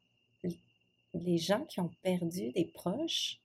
les 1.13 1.37
gens 1.37 1.65
qui 1.65 1.79
ont 1.81 1.91
perdu 2.01 2.51
des 2.53 2.65
proches 2.65 3.39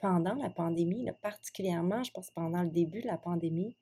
pendant 0.00 0.34
la 0.34 0.50
pandémie, 0.50 1.08
particulièrement, 1.22 2.02
je 2.02 2.10
pense 2.10 2.30
pendant 2.30 2.62
le 2.62 2.70
début 2.70 3.02
de 3.02 3.06
la 3.06 3.18
pandémie, 3.18 3.76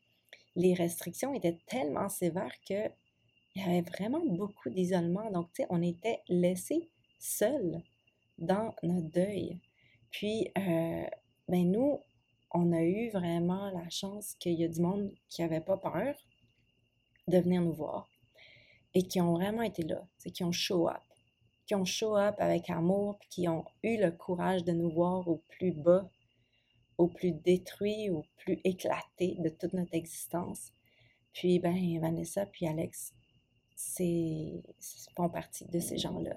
les 0.56 0.74
restrictions 0.74 1.34
étaient 1.34 1.58
tellement 1.66 2.08
sévères 2.08 2.54
que 2.68 2.88
il 3.56 3.62
y 3.62 3.64
avait 3.64 3.82
vraiment 3.82 4.24
beaucoup 4.24 4.68
d'isolement. 4.68 5.30
Donc, 5.30 5.52
tu 5.52 5.62
sais, 5.62 5.68
on 5.70 5.80
était 5.80 6.20
laissés 6.28 6.90
seuls 7.20 7.82
dans 8.38 8.74
notre 8.82 9.10
deuil. 9.10 9.60
Puis, 10.10 10.50
euh, 10.58 11.04
ben 11.48 11.70
nous, 11.70 12.00
on 12.50 12.72
a 12.72 12.82
eu 12.82 13.10
vraiment 13.10 13.70
la 13.70 13.88
chance 13.90 14.34
qu'il 14.34 14.54
y 14.54 14.64
a 14.64 14.68
du 14.68 14.80
monde 14.80 15.12
qui 15.28 15.42
n'avait 15.42 15.60
pas 15.60 15.76
peur 15.76 16.16
de 17.28 17.38
venir 17.38 17.62
nous 17.62 17.72
voir 17.72 18.08
et 18.94 19.02
qui 19.02 19.20
ont 19.20 19.34
vraiment 19.34 19.62
été 19.62 19.82
là, 19.82 20.06
qui 20.32 20.44
ont 20.44 20.52
show 20.52 20.88
up, 20.88 21.02
qui 21.66 21.74
ont 21.74 21.84
show 21.84 22.16
up 22.16 22.34
avec 22.38 22.70
amour, 22.70 23.18
qui 23.30 23.48
ont 23.48 23.64
eu 23.82 23.96
le 23.96 24.10
courage 24.10 24.64
de 24.64 24.72
nous 24.72 24.90
voir 24.90 25.26
au 25.28 25.42
plus 25.48 25.72
bas, 25.72 26.08
au 26.98 27.08
plus 27.08 27.32
détruit, 27.32 28.10
au 28.10 28.24
plus 28.36 28.60
éclaté 28.64 29.36
de 29.38 29.48
toute 29.48 29.72
notre 29.72 29.94
existence. 29.94 30.72
Puis, 31.32 31.58
ben, 31.58 32.00
Vanessa 32.00 32.46
puis 32.46 32.66
Alex, 32.66 33.12
c'est 33.74 34.62
font 35.16 35.28
partie 35.28 35.64
de 35.66 35.80
ces 35.80 35.98
gens-là. 35.98 36.36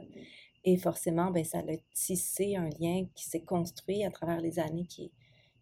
Et 0.64 0.78
forcément, 0.78 1.32
ben, 1.32 1.44
ça 1.44 1.60
a 1.60 1.78
tissé 1.94 2.56
un 2.56 2.70
lien 2.80 3.06
qui 3.16 3.26
s'est 3.26 3.44
construit 3.44 4.04
à 4.04 4.12
travers 4.12 4.42
les 4.42 4.60
années 4.60 4.86
qui, 4.86 5.12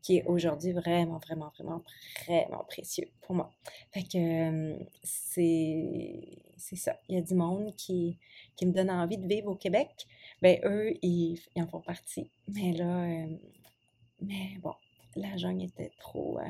qui 0.05 0.17
est 0.17 0.23
aujourd'hui 0.25 0.71
vraiment, 0.71 1.17
vraiment, 1.17 1.51
vraiment, 1.57 1.81
vraiment 2.27 2.63
précieux 2.65 3.09
pour 3.21 3.35
moi. 3.35 3.51
Fait 3.91 4.03
que 4.03 4.77
c'est, 5.01 6.37
c'est 6.57 6.75
ça. 6.75 6.99
Il 7.09 7.15
y 7.15 7.17
a 7.17 7.21
du 7.21 7.33
monde 7.33 7.75
qui, 7.75 8.19
qui 8.55 8.67
me 8.67 8.71
donne 8.71 8.91
envie 8.91 9.17
de 9.17 9.27
vivre 9.27 9.49
au 9.49 9.55
Québec. 9.55 10.05
Ben 10.43 10.59
eux, 10.63 10.93
ils, 11.01 11.39
en 11.55 11.65
font 11.65 11.81
partie. 11.81 12.29
Mais 12.47 12.73
là, 12.73 13.01
euh, 13.01 13.35
mais 14.21 14.59
bon, 14.61 14.75
la 15.15 15.35
jungle 15.37 15.63
était 15.63 15.91
trop... 15.97 16.37
Euh, 16.37 16.43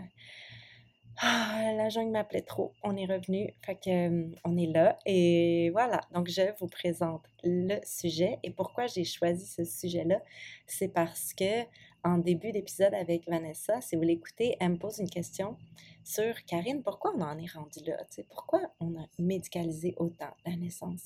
ah, 1.22 1.72
la 1.78 1.88
jungle 1.88 2.12
m'appelait 2.12 2.42
trop. 2.42 2.74
On 2.84 2.98
est 2.98 3.06
revenu. 3.06 3.54
Fait 3.66 3.76
que, 3.76 4.32
on 4.44 4.58
est 4.58 4.68
là. 4.68 5.00
Et 5.06 5.70
voilà. 5.70 6.02
Donc, 6.14 6.28
je 6.28 6.42
vous 6.60 6.68
présente 6.68 7.24
le 7.42 7.80
sujet. 7.86 8.38
Et 8.44 8.52
pourquoi 8.52 8.88
j'ai 8.88 9.06
choisi 9.06 9.46
ce 9.46 9.64
sujet-là? 9.64 10.22
C'est 10.68 10.90
parce 10.90 11.34
que, 11.34 11.64
en 12.06 12.20
début 12.20 12.52
d'épisode 12.52 12.94
avec 12.94 13.28
Vanessa, 13.28 13.82
si 13.82 13.96
vous 13.96 14.04
l'écoutez, 14.04 14.56
elle 14.60 14.74
me 14.74 14.78
pose 14.78 15.00
une 15.00 15.10
question 15.10 15.58
sur 16.04 16.46
Karine, 16.46 16.84
pourquoi 16.84 17.16
on 17.16 17.22
en 17.22 17.38
est 17.40 17.52
rendu 17.52 17.80
là? 17.84 17.98
pourquoi 18.30 18.62
on 18.80 18.96
a 18.96 19.08
médicalisé 19.18 19.96
autant 19.98 20.30
la 20.46 20.56
naissance? 20.56 21.02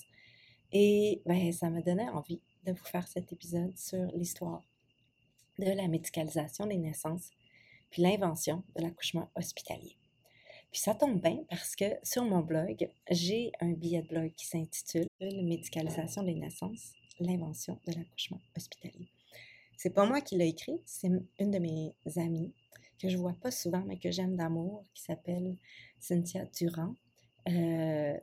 Et 0.73 1.21
ben, 1.25 1.53
ça 1.53 1.69
me 1.69 1.81
donnait 1.81 2.09
envie 2.09 2.41
de 2.65 2.73
vous 2.73 2.85
faire 2.85 3.07
cet 3.07 3.31
épisode 3.31 3.75
sur 3.77 4.05
l'histoire 4.13 4.61
de 5.57 5.71
la 5.71 5.87
médicalisation 5.87 6.67
des 6.67 6.77
naissances 6.77 7.29
puis 7.89 8.01
l'invention 8.01 8.61
de 8.75 8.83
l'accouchement 8.83 9.31
hospitalier. 9.35 9.95
Puis 10.69 10.81
ça 10.81 10.93
tombe 10.93 11.21
bien 11.21 11.43
parce 11.49 11.77
que 11.77 11.85
sur 12.03 12.25
mon 12.25 12.41
blog, 12.41 12.89
j'ai 13.09 13.53
un 13.61 13.71
billet 13.71 14.01
de 14.01 14.07
blog 14.09 14.33
qui 14.35 14.45
s'intitule 14.45 15.07
La 15.21 15.41
médicalisation 15.41 16.23
des 16.23 16.35
naissances, 16.35 16.91
l'invention 17.19 17.79
de 17.87 17.93
l'accouchement 17.93 18.41
hospitalier. 18.55 19.09
C'est 19.79 19.91
pas 19.91 20.05
moi 20.05 20.19
qui 20.19 20.35
l'ai 20.35 20.49
écrit, 20.49 20.81
c'est 20.85 21.07
une 21.07 21.51
de 21.51 21.57
mes 21.57 21.95
amies 22.17 22.51
que 23.01 23.07
je 23.07 23.15
vois 23.15 23.35
pas 23.41 23.49
souvent 23.49 23.81
mais 23.87 23.97
que 23.97 24.11
j'aime 24.11 24.35
d'amour 24.35 24.83
qui 24.93 25.03
s'appelle 25.03 25.55
Cynthia 26.01 26.43
Durand. 26.53 26.95
Euh, 27.47 28.17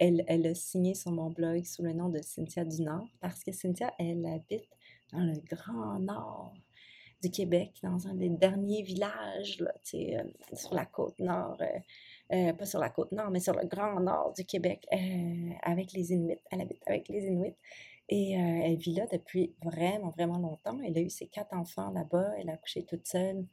elle, 0.00 0.24
elle, 0.26 0.48
a 0.48 0.54
signé 0.56 0.96
sur 0.96 1.12
mon 1.12 1.30
blog 1.30 1.64
sous 1.64 1.84
le 1.84 1.92
nom 1.92 2.08
de 2.08 2.20
Cynthia 2.22 2.64
du 2.64 2.82
Nord 2.82 3.06
parce 3.20 3.44
que 3.44 3.52
Cynthia, 3.52 3.94
elle 4.00 4.26
habite 4.26 4.68
dans 5.12 5.20
le 5.20 5.34
grand 5.48 6.00
nord 6.00 6.52
du 7.22 7.30
Québec, 7.30 7.74
dans 7.84 8.08
un 8.08 8.14
des 8.14 8.28
derniers 8.28 8.82
villages, 8.82 9.60
là, 9.60 9.72
euh, 9.94 10.24
sur 10.54 10.74
la 10.74 10.86
côte 10.86 11.20
nord, 11.20 11.62
euh, 12.32 12.52
pas 12.52 12.66
sur 12.66 12.80
la 12.80 12.90
côte 12.90 13.12
nord, 13.12 13.30
mais 13.30 13.38
sur 13.38 13.54
le 13.54 13.64
grand 13.64 14.00
nord 14.00 14.32
du 14.36 14.44
Québec, 14.44 14.84
avec 15.62 15.92
les 15.92 16.12
Inuits. 16.12 16.40
Elle 16.50 16.62
habite 16.62 16.82
avec 16.84 17.08
les 17.08 17.26
Inuits. 17.26 17.54
Et 18.08 18.32
elle 18.32 18.76
vit 18.76 18.94
là 18.94 19.06
depuis 19.10 19.52
vraiment, 19.64 20.10
vraiment 20.10 20.38
longtemps. 20.38 20.78
Elle 20.84 20.96
a 20.96 21.00
eu 21.00 21.10
ses 21.10 21.26
quatre 21.26 21.54
enfants 21.54 21.90
là-bas. 21.90 22.34
Elle 22.38 22.50
a 22.50 22.52
accouché 22.52 22.84
toute 22.84 23.06
seule. 23.06 23.44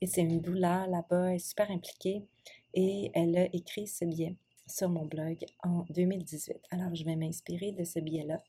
Et 0.00 0.06
c'est 0.06 0.22
une 0.22 0.40
doula 0.40 0.86
là-bas. 0.86 1.30
Elle 1.30 1.36
est 1.36 1.38
super 1.46 1.70
impliquée. 1.70 2.24
Et 2.72 3.10
elle 3.14 3.36
a 3.36 3.44
écrit 3.54 3.86
ce 3.86 4.04
billet 4.04 4.34
sur 4.66 4.88
mon 4.88 5.04
blog 5.04 5.44
en 5.62 5.84
2018. 5.90 6.56
Alors, 6.70 6.94
je 6.94 7.04
vais 7.04 7.16
m'inspirer 7.16 7.72
de 7.72 7.84
ce 7.84 7.98
billet-là 7.98 8.42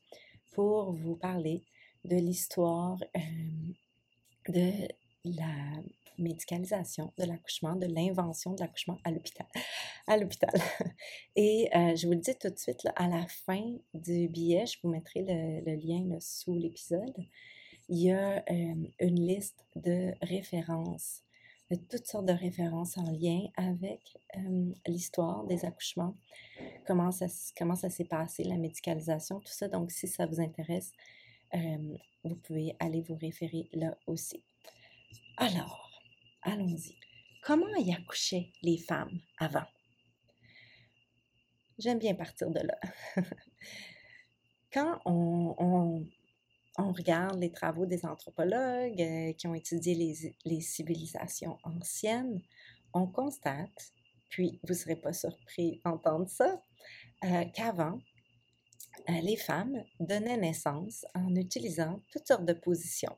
pour 0.52 0.92
vous 0.92 1.16
parler 1.16 1.62
de 2.04 2.16
l'histoire 2.16 2.98
de 4.48 4.88
la 5.24 5.82
médicalisation 6.20 7.12
de 7.18 7.24
l'accouchement, 7.24 7.76
de 7.76 7.86
l'invention 7.86 8.52
de 8.52 8.60
l'accouchement 8.60 8.98
à 9.04 9.10
l'hôpital. 9.10 9.46
À 10.06 10.16
l'hôpital. 10.16 10.52
Et 11.36 11.68
euh, 11.74 11.96
je 11.96 12.06
vous 12.06 12.12
le 12.12 12.20
dis 12.20 12.34
tout 12.40 12.50
de 12.50 12.58
suite, 12.58 12.86
à 12.96 13.08
la 13.08 13.26
fin 13.26 13.76
du 13.94 14.28
billet, 14.28 14.66
je 14.66 14.78
vous 14.82 14.90
mettrai 14.90 15.24
le, 15.26 15.74
lien 15.76 16.18
sous 16.20 16.54
l'épisode, 16.54 17.14
il 17.88 18.02
y 18.02 18.12
a 18.12 18.44
une 18.48 19.26
liste 19.26 19.64
de 19.74 20.12
références, 20.22 21.22
de 21.70 21.76
toutes 21.76 22.06
sortes 22.06 22.26
de 22.26 22.32
références 22.32 22.96
en 22.98 23.10
lien 23.10 23.48
avec 23.56 24.00
l'histoire 24.86 25.44
des 25.44 25.64
accouchements, 25.64 26.14
comment 26.86 27.10
ça, 27.10 27.26
comment 27.58 27.74
ça 27.74 27.90
s'est 27.90 28.04
passé, 28.04 28.44
la 28.44 28.58
médicalisation, 28.58 29.40
tout 29.40 29.52
ça. 29.52 29.66
Donc, 29.66 29.90
si 29.90 30.06
ça 30.06 30.26
vous 30.26 30.40
intéresse, 30.40 30.92
vous 32.24 32.36
pouvez 32.36 32.76
aller 32.78 33.02
vous 33.02 33.16
référer 33.16 33.68
là 33.72 33.96
aussi. 34.06 34.42
Alors, 35.36 35.89
allons-y. 36.42 36.96
Comment 37.42 37.74
y 37.76 37.92
accouchaient 37.92 38.52
les 38.62 38.78
femmes 38.78 39.20
avant? 39.38 39.66
J'aime 41.78 41.98
bien 41.98 42.14
partir 42.14 42.50
de 42.50 42.60
là. 42.60 42.78
Quand 44.72 45.00
on, 45.06 46.06
regarde 46.76 47.38
les 47.38 47.50
travaux 47.50 47.86
des 47.86 48.04
anthropologues 48.06 49.00
euh, 49.00 49.32
qui 49.32 49.46
ont 49.46 49.54
étudié 49.54 50.32
les, 50.44 50.60
civilisations 50.60 51.58
anciennes, 51.62 52.40
on 52.94 53.06
constate, 53.06 53.92
puis 54.28 54.60
vous 54.62 54.74
ne 54.74 54.78
serez 54.78 54.96
pas 54.96 55.12
surpris 55.12 55.80
d'entendre 55.84 56.28
ça, 56.28 56.62
euh, 57.24 57.44
qu'avant, 57.54 57.98
euh, 59.08 59.20
les 59.22 59.36
femmes 59.36 59.82
donnaient 59.98 60.36
naissance 60.36 61.04
en 61.14 61.34
utilisant 61.34 62.00
toutes 62.12 62.26
sortes 62.26 62.44
de 62.44 62.52
positions. 62.52 63.16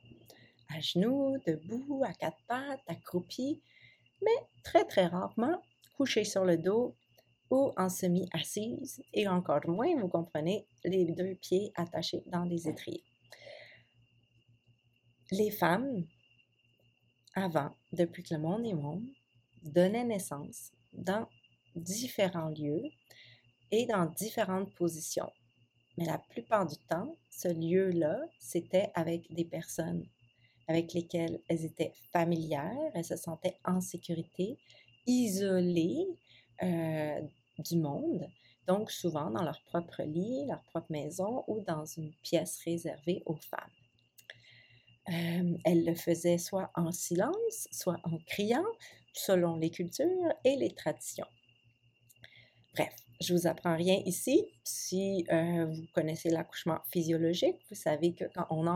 À 0.75 0.81
genoux, 0.81 1.37
debout, 1.47 2.03
à 2.05 2.13
quatre 2.15 2.39
pattes, 2.47 2.81
accroupies, 2.87 3.61
mais 4.23 4.47
très 4.65 4.85
très 4.87 5.07
rarement 5.07 5.61
couchées 5.97 6.25
sur 6.25 6.45
le 6.45 6.57
dos 6.57 6.95
ou 7.51 7.73
en 7.77 7.91
semi-assise, 7.91 9.03
et 9.13 9.29
encore 9.29 9.69
moins, 9.69 9.95
vous 10.01 10.09
comprenez, 10.09 10.67
les 10.85 11.05
deux 11.05 11.35
pieds 11.35 11.71
attachés 11.75 12.23
dans 12.27 12.45
les 12.45 12.67
étriers. 12.67 13.05
Les 15.31 15.51
femmes, 15.51 16.07
avant, 17.35 17.77
depuis 17.93 18.23
que 18.23 18.35
le 18.35 18.41
monde 18.41 18.65
est 18.65 18.75
monde, 18.75 19.07
donnaient 19.63 20.05
naissance 20.05 20.73
dans 20.95 21.29
différents 21.77 22.49
lieux 22.49 22.85
et 23.71 23.85
dans 23.85 24.07
différentes 24.07 24.75
positions. 24.75 25.31
Mais 25.99 26.07
la 26.07 26.19
plupart 26.19 26.67
du 26.67 26.77
temps, 26.89 27.15
ce 27.29 27.49
lieu-là, 27.49 28.19
c'était 28.39 28.91
avec 28.95 29.31
des 29.35 29.45
personnes 29.45 30.07
avec 30.69 30.93
lesquelles 30.93 31.41
elles 31.49 31.65
étaient 31.65 31.93
familières, 32.13 32.91
elles 32.95 33.05
se 33.05 33.17
sentaient 33.17 33.59
en 33.65 33.81
sécurité, 33.81 34.59
isolées 35.07 36.07
euh, 36.63 37.21
du 37.59 37.77
monde, 37.77 38.29
donc 38.67 38.91
souvent 38.91 39.31
dans 39.31 39.43
leur 39.43 39.61
propre 39.65 40.03
lit, 40.03 40.47
leur 40.47 40.63
propre 40.65 40.91
maison 40.91 41.45
ou 41.49 41.61
dans 41.67 41.85
une 41.85 42.13
pièce 42.23 42.61
réservée 42.65 43.23
aux 43.27 43.37
femmes. 43.37 43.71
Euh, 45.09 45.59
elles 45.65 45.85
le 45.85 45.95
faisaient 45.95 46.39
soit 46.39 46.71
en 46.77 46.93
silence, 46.93 47.69
soit 47.73 47.99
en 48.05 48.19
criant, 48.27 48.65
selon 49.13 49.57
les 49.57 49.71
cultures 49.71 50.33
et 50.45 50.57
les 50.57 50.71
traditions. 50.71 51.27
Bref, 52.75 52.95
je 53.21 53.35
vous 53.35 53.47
apprends 53.47 53.77
rien 53.77 54.01
ici. 54.07 54.47
Si 54.65 55.27
euh, 55.31 55.67
vous 55.67 55.87
connaissez 55.93 56.31
l'accouchement 56.31 56.81
physiologique, 56.91 57.57
vous 57.69 57.77
savez 57.77 58.15
que 58.15 58.25
quand 58.35 58.47
on 58.51 58.67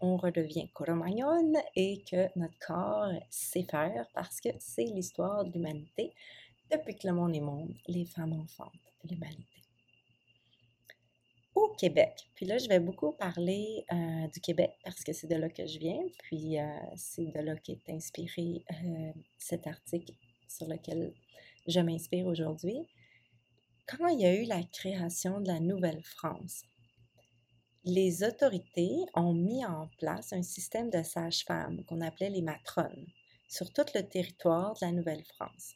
on 0.00 0.16
redevient 0.16 0.68
coromagnonne 0.70 1.56
et 1.74 2.02
que 2.10 2.28
notre 2.38 2.58
corps 2.58 3.12
sait 3.30 3.64
faire 3.64 4.06
parce 4.14 4.40
que 4.40 4.50
c'est 4.58 4.84
l'histoire 4.84 5.44
de 5.44 5.52
l'humanité. 5.52 6.12
Depuis 6.70 6.96
que 6.96 7.06
le 7.06 7.14
monde 7.14 7.34
est 7.34 7.40
monde, 7.40 7.74
les 7.86 8.04
femmes 8.04 8.34
enfantent 8.34 8.72
l'humanité. 9.04 9.44
Au 11.54 11.68
Québec, 11.78 12.28
puis 12.34 12.46
là, 12.46 12.58
je 12.58 12.68
vais 12.68 12.78
beaucoup 12.78 13.12
parler 13.12 13.84
euh, 13.92 14.28
du 14.32 14.40
Québec 14.40 14.72
parce 14.84 15.02
que 15.02 15.12
c'est 15.12 15.26
de 15.26 15.34
là 15.34 15.48
que 15.48 15.66
je 15.66 15.78
viens, 15.78 16.02
puis 16.22 16.58
euh, 16.58 16.64
c'est 16.94 17.26
de 17.26 17.40
là 17.40 17.56
qu'est 17.56 17.88
inspiré 17.88 18.64
cet 19.38 19.66
article 19.66 20.12
sur 20.46 20.68
lequel 20.68 21.12
je 21.66 21.80
m'inspire 21.80 22.26
aujourd'hui 22.26 22.86
quand 23.88 24.08
il 24.08 24.20
y 24.20 24.26
a 24.26 24.34
eu 24.34 24.44
la 24.44 24.62
création 24.62 25.40
de 25.40 25.48
la 25.48 25.60
Nouvelle-France, 25.60 26.62
les 27.84 28.24
autorités 28.24 29.06
ont 29.14 29.32
mis 29.32 29.64
en 29.64 29.88
place 29.98 30.32
un 30.32 30.42
système 30.42 30.90
de 30.90 31.02
sages-femmes 31.02 31.84
qu'on 31.84 32.00
appelait 32.00 32.30
les 32.30 32.42
matrones 32.42 33.06
sur 33.48 33.72
tout 33.72 33.86
le 33.94 34.02
territoire 34.02 34.74
de 34.74 34.86
la 34.86 34.92
Nouvelle-France. 34.92 35.74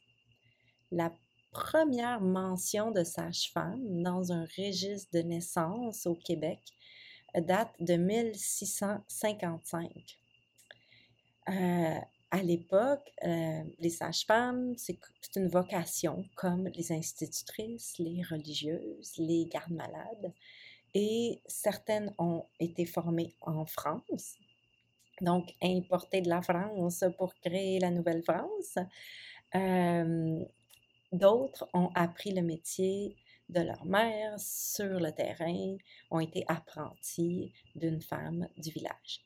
La 0.91 1.13
première 1.53 2.21
mention 2.21 2.91
de 2.91 3.05
sage-femme 3.05 4.03
dans 4.03 4.33
un 4.33 4.47
registre 4.57 5.11
de 5.13 5.23
naissance 5.23 6.07
au 6.07 6.15
Québec 6.15 6.61
date 7.35 7.73
de 7.81 7.95
1655 7.95 10.19
à 12.33 12.43
l'époque, 12.43 13.13
euh, 13.25 13.63
les 13.79 13.91
sages-femmes, 13.91 14.73
c'est 14.79 14.99
une 15.37 15.49
vocation 15.49 16.25
comme 16.35 16.67
les 16.69 16.91
institutrices, 16.91 17.99
les 17.99 18.23
religieuses, 18.23 19.13
les 19.19 19.45
gardes-malades. 19.45 20.33
Et 20.95 21.41
certaines 21.47 22.15
ont 22.19 22.47
été 22.61 22.85
formées 22.85 23.35
en 23.41 23.65
France, 23.65 24.37
donc 25.21 25.55
importées 25.63 26.21
de 26.21 26.29
la 26.29 26.43
France 26.43 27.05
pour 27.17 27.35
créer 27.37 27.79
la 27.79 27.91
Nouvelle-France. 27.91 28.79
Euh, 29.55 30.45
d'autres 31.13 31.69
ont 31.73 31.91
appris 31.95 32.33
le 32.33 32.43
métier 32.43 33.17
de 33.49 33.61
leur 33.61 33.85
mère 33.85 34.39
sur 34.39 35.01
le 35.01 35.13
terrain, 35.13 35.77
ont 36.11 36.21
été 36.21 36.45
apprentis 36.49 37.53
d'une 37.75 38.01
femme 38.01 38.49
du 38.57 38.71
village. 38.71 39.21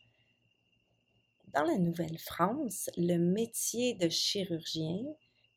Dans 1.55 1.65
la 1.65 1.79
Nouvelle-France, 1.79 2.91
le 2.97 3.19
métier 3.19 3.95
de 3.95 4.09
chirurgien 4.09 4.99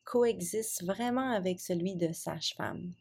coexiste 0.04 0.84
vraiment 0.84 1.30
avec 1.32 1.60
celui 1.60 1.94
de 1.94 2.12
sage-femme. 2.12 2.94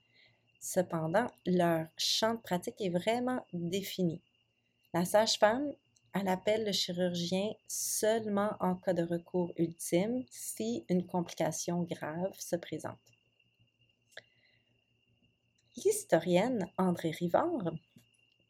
Cependant, 0.60 1.28
leur 1.45 1.88
champ 1.98 2.34
de 2.34 2.39
pratique 2.39 2.82
est 2.82 2.89
vraiment 2.89 3.45
défini. 3.54 4.22
La 4.93 5.06
sage-femme, 5.06 5.72
elle 6.13 6.28
appelle 6.28 6.65
le 6.65 6.72
chirurgien 6.72 7.52
seulement 7.67 8.52
en 8.60 8.76
cas 8.76 8.93
de 8.93 9.04
recours 9.04 9.54
ultime 9.58 10.24
si 10.30 10.84
une 10.89 11.06
complication 11.06 11.84
grave 11.84 12.34
se 12.38 12.56
présente. 12.56 12.98
L'historienne 15.78 16.67
André 16.78 17.12
Rivard, 17.12 17.72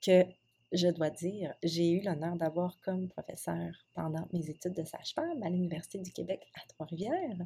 que 0.02 0.24
je 0.72 0.88
dois 0.88 1.10
dire, 1.10 1.54
j'ai 1.64 1.92
eu 1.92 2.02
l'honneur 2.02 2.36
d'avoir 2.36 2.80
comme 2.82 3.10
professeur 3.10 3.72
pendant 3.94 4.28
mes 4.32 4.50
études 4.50 4.74
de 4.74 4.84
sage-femme 4.84 5.44
à 5.44 5.50
l'Université 5.50 6.00
du 6.00 6.12
Québec 6.12 6.48
à 6.56 6.62
Trois-Rivières. 6.70 7.38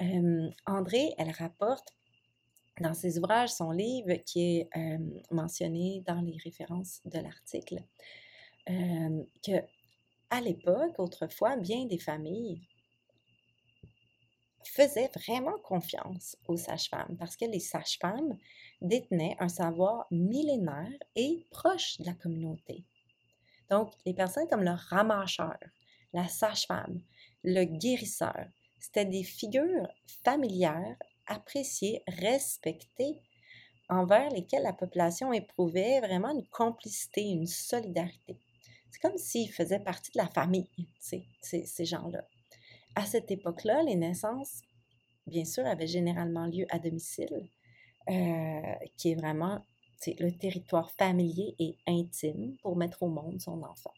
Euh, 0.00 0.50
André, 0.66 1.14
elle 1.18 1.30
rapporte 1.30 1.97
dans 2.80 2.94
ses 2.94 3.18
ouvrages, 3.18 3.50
son 3.50 3.70
livre 3.70 4.14
qui 4.24 4.58
est 4.58 4.68
mentionné 5.30 6.02
dans 6.06 6.20
les 6.20 6.36
références 6.42 7.00
de 7.04 7.18
l'article, 7.18 7.82
euh, 8.70 9.22
que 9.44 9.62
à 10.30 10.40
l'époque, 10.40 10.98
autrefois, 10.98 11.56
bien 11.56 11.86
des 11.86 11.98
familles 11.98 12.60
faisaient 14.62 15.10
vraiment 15.14 15.58
confiance 15.62 16.36
aux 16.46 16.58
sages-femmes 16.58 17.16
parce 17.18 17.36
que 17.36 17.46
les 17.46 17.60
sages-femmes 17.60 18.36
détenaient 18.82 19.36
un 19.40 19.48
savoir 19.48 20.06
millénaire 20.10 20.92
et 21.16 21.46
proche 21.50 21.98
de 21.98 22.04
la 22.04 22.12
communauté. 22.12 22.84
Donc, 23.70 23.92
les 24.04 24.12
personnes 24.12 24.48
comme 24.48 24.62
le 24.62 24.76
ramacheur, 24.90 25.58
la 26.12 26.28
sage-femme, 26.28 27.00
le 27.42 27.64
guérisseur, 27.64 28.46
c'était 28.78 29.06
des 29.06 29.24
figures 29.24 29.88
familières, 30.24 30.96
appréciées, 31.28 32.02
respectées, 32.08 33.22
envers 33.88 34.28
lesquelles 34.30 34.64
la 34.64 34.72
population 34.72 35.32
éprouvait 35.32 36.00
vraiment 36.00 36.30
une 36.30 36.46
complicité, 36.48 37.22
une 37.22 37.46
solidarité. 37.46 38.36
C'est 38.90 39.00
comme 39.00 39.16
s'ils 39.16 39.52
faisaient 39.52 39.80
partie 39.80 40.10
de 40.12 40.18
la 40.18 40.28
famille, 40.28 40.68
ces, 40.98 41.24
ces 41.40 41.84
gens-là. 41.84 42.24
À 42.94 43.06
cette 43.06 43.30
époque-là, 43.30 43.82
les 43.84 43.94
naissances, 43.94 44.62
bien 45.26 45.44
sûr, 45.44 45.64
avaient 45.66 45.86
généralement 45.86 46.46
lieu 46.46 46.66
à 46.70 46.78
domicile, 46.78 47.48
euh, 48.10 48.74
qui 48.96 49.12
est 49.12 49.14
vraiment 49.14 49.64
le 50.06 50.30
territoire 50.30 50.90
familier 50.92 51.54
et 51.58 51.76
intime 51.86 52.56
pour 52.62 52.76
mettre 52.76 53.02
au 53.02 53.08
monde 53.08 53.40
son 53.40 53.62
enfant. 53.62 53.92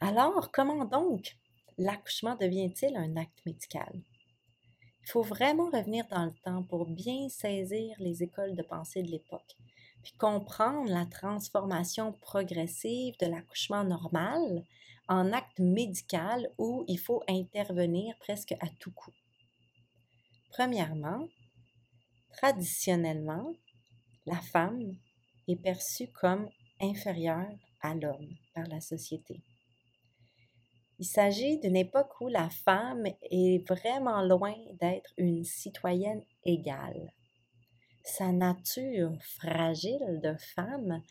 Alors, 0.00 0.50
comment 0.52 0.84
donc 0.84 1.36
l'accouchement 1.76 2.36
devient-il 2.36 2.96
un 2.96 3.16
acte 3.16 3.44
médical? 3.44 4.00
Il 5.08 5.12
faut 5.12 5.22
vraiment 5.22 5.70
revenir 5.70 6.06
dans 6.10 6.26
le 6.26 6.34
temps 6.44 6.62
pour 6.64 6.84
bien 6.84 7.30
saisir 7.30 7.96
les 7.98 8.22
écoles 8.22 8.54
de 8.54 8.62
pensée 8.62 9.02
de 9.02 9.10
l'époque, 9.10 9.56
puis 10.02 10.12
comprendre 10.18 10.90
la 10.90 11.06
transformation 11.06 12.12
progressive 12.12 13.14
de 13.18 13.24
l'accouchement 13.24 13.84
normal 13.84 14.66
en 15.08 15.32
acte 15.32 15.60
médical 15.60 16.50
où 16.58 16.84
il 16.88 16.98
faut 16.98 17.22
intervenir 17.26 18.14
presque 18.18 18.52
à 18.60 18.66
tout 18.80 18.92
coup. 18.92 19.14
Premièrement, 20.50 21.26
traditionnellement, 22.36 23.54
la 24.26 24.36
femme 24.36 24.92
est 25.48 25.56
perçue 25.56 26.08
comme 26.08 26.50
inférieure 26.82 27.48
à 27.80 27.94
l'homme 27.94 28.28
par 28.54 28.66
la 28.66 28.82
société. 28.82 29.40
Il 31.00 31.06
s'agit 31.06 31.60
d'une 31.60 31.76
époque 31.76 32.20
où 32.20 32.26
la 32.26 32.50
femme 32.50 33.06
est 33.30 33.66
vraiment 33.68 34.20
loin 34.22 34.56
d'être 34.80 35.12
une 35.16 35.44
citoyenne 35.44 36.24
égale. 36.44 37.12
Sa 38.02 38.32
nature 38.32 39.16
fragile 39.22 40.20
de 40.22 40.34
femme 40.56 41.02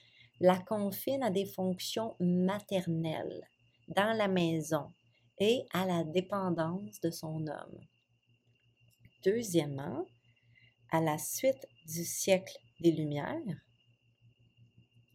la 0.41 0.57
confine 0.59 1.23
à 1.23 1.29
des 1.29 1.45
fonctions 1.45 2.17
maternelles 2.19 3.47
dans 3.87 4.15
la 4.17 4.27
maison 4.27 4.91
et 5.39 5.65
à 5.71 5.85
la 5.85 6.03
dépendance 6.03 6.99
de 6.99 7.09
son 7.09 7.47
homme. 7.47 7.79
Deuxièmement, 9.23 10.05
à 10.91 10.99
la 10.99 11.17
suite 11.17 11.65
du 11.85 12.03
siècle 12.03 12.57
des 12.81 12.91
Lumières, 12.91 13.61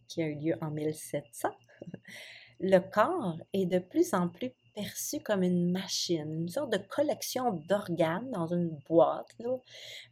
qui 0.07 0.23
a 0.23 0.27
eu 0.27 0.35
lieu 0.35 0.55
en 0.61 0.71
1700, 0.71 1.49
le 2.59 2.79
corps 2.79 3.37
est 3.53 3.67
de 3.67 3.79
plus 3.79 4.13
en 4.13 4.29
plus 4.29 4.51
perçu 4.73 5.19
comme 5.19 5.43
une 5.43 5.71
machine, 5.71 6.41
une 6.41 6.49
sorte 6.49 6.71
de 6.71 6.77
collection 6.77 7.53
d'organes 7.67 8.31
dans 8.31 8.47
une 8.47 8.69
boîte, 8.87 9.35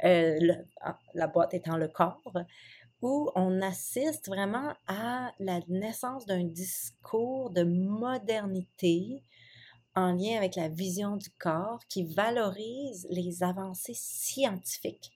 euh, 0.03 0.53
ah, 0.81 0.97
la 1.13 1.27
boîte 1.27 1.53
étant 1.53 1.77
le 1.77 1.87
corps, 1.87 2.37
où 3.01 3.31
on 3.35 3.61
assiste 3.61 4.27
vraiment 4.27 4.73
à 4.87 5.31
la 5.39 5.59
naissance 5.67 6.25
d'un 6.25 6.43
discours 6.43 7.49
de 7.49 7.63
modernité 7.63 9.23
en 9.95 10.13
lien 10.13 10.37
avec 10.37 10.55
la 10.55 10.69
vision 10.69 11.17
du 11.17 11.29
corps 11.31 11.81
qui 11.89 12.05
valorise 12.13 13.07
les 13.09 13.43
avancées 13.43 13.95
scientifiques. 13.95 15.11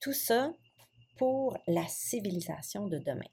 Tout 0.00 0.12
ça 0.12 0.52
pour 1.16 1.58
la 1.66 1.86
civilisation 1.88 2.86
de 2.86 2.98
demain. 2.98 3.28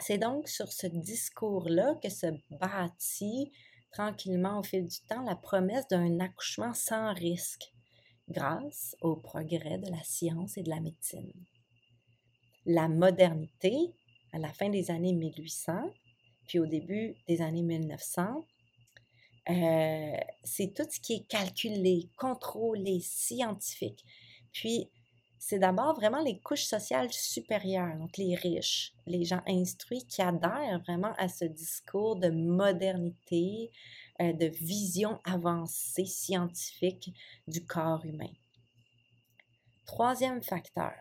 C'est 0.00 0.18
donc 0.18 0.48
sur 0.48 0.72
ce 0.72 0.86
discours-là 0.86 1.94
que 2.02 2.08
se 2.08 2.26
bâtit 2.50 3.52
tranquillement 3.92 4.58
au 4.58 4.62
fil 4.62 4.86
du 4.86 4.98
temps 5.08 5.22
la 5.22 5.36
promesse 5.36 5.86
d'un 5.88 6.18
accouchement 6.20 6.74
sans 6.74 7.12
risque 7.14 7.72
grâce 8.28 8.96
au 9.00 9.16
progrès 9.16 9.78
de 9.78 9.90
la 9.90 10.02
science 10.02 10.56
et 10.56 10.62
de 10.62 10.70
la 10.70 10.80
médecine. 10.80 11.32
La 12.64 12.88
modernité, 12.88 13.92
à 14.32 14.38
la 14.38 14.52
fin 14.52 14.70
des 14.70 14.90
années 14.90 15.12
1800, 15.12 15.92
puis 16.48 16.58
au 16.58 16.66
début 16.66 17.14
des 17.28 17.42
années 17.42 17.62
1900, 17.62 18.44
euh, 19.50 20.16
c'est 20.44 20.72
tout 20.72 20.86
ce 20.88 21.00
qui 21.00 21.14
est 21.14 21.28
calculé, 21.28 22.08
contrôlé, 22.16 23.00
scientifique. 23.00 24.04
Puis, 24.52 24.88
c'est 25.44 25.58
d'abord 25.58 25.96
vraiment 25.96 26.22
les 26.22 26.38
couches 26.38 26.66
sociales 26.66 27.12
supérieures, 27.12 27.96
donc 27.98 28.16
les 28.16 28.36
riches, 28.36 28.94
les 29.08 29.24
gens 29.24 29.42
instruits 29.48 30.06
qui 30.06 30.22
adhèrent 30.22 30.80
vraiment 30.86 31.12
à 31.18 31.26
ce 31.26 31.44
discours 31.44 32.14
de 32.14 32.28
modernité, 32.28 33.72
euh, 34.20 34.32
de 34.34 34.46
vision 34.46 35.18
avancée 35.24 36.04
scientifique 36.04 37.12
du 37.48 37.66
corps 37.66 38.04
humain. 38.04 38.30
Troisième 39.84 40.44
facteur 40.44 40.94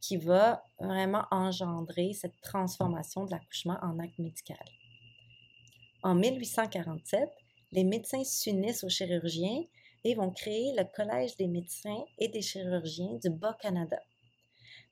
qui 0.00 0.16
va 0.16 0.62
vraiment 0.78 1.24
engendrer 1.32 2.12
cette 2.12 2.40
transformation 2.42 3.24
de 3.24 3.32
l'accouchement 3.32 3.78
en 3.82 3.98
acte 3.98 4.20
médical. 4.20 4.64
En 6.04 6.14
1847, 6.14 7.28
les 7.72 7.82
médecins 7.82 8.22
s'unissent 8.22 8.84
aux 8.84 8.88
chirurgiens 8.88 9.64
et 10.04 10.14
vont 10.14 10.30
créer 10.30 10.74
le 10.76 10.84
Collège 10.84 11.36
des 11.36 11.48
médecins 11.48 12.04
et 12.18 12.28
des 12.28 12.42
chirurgiens 12.42 13.18
du 13.22 13.30
Bas-Canada. 13.30 13.98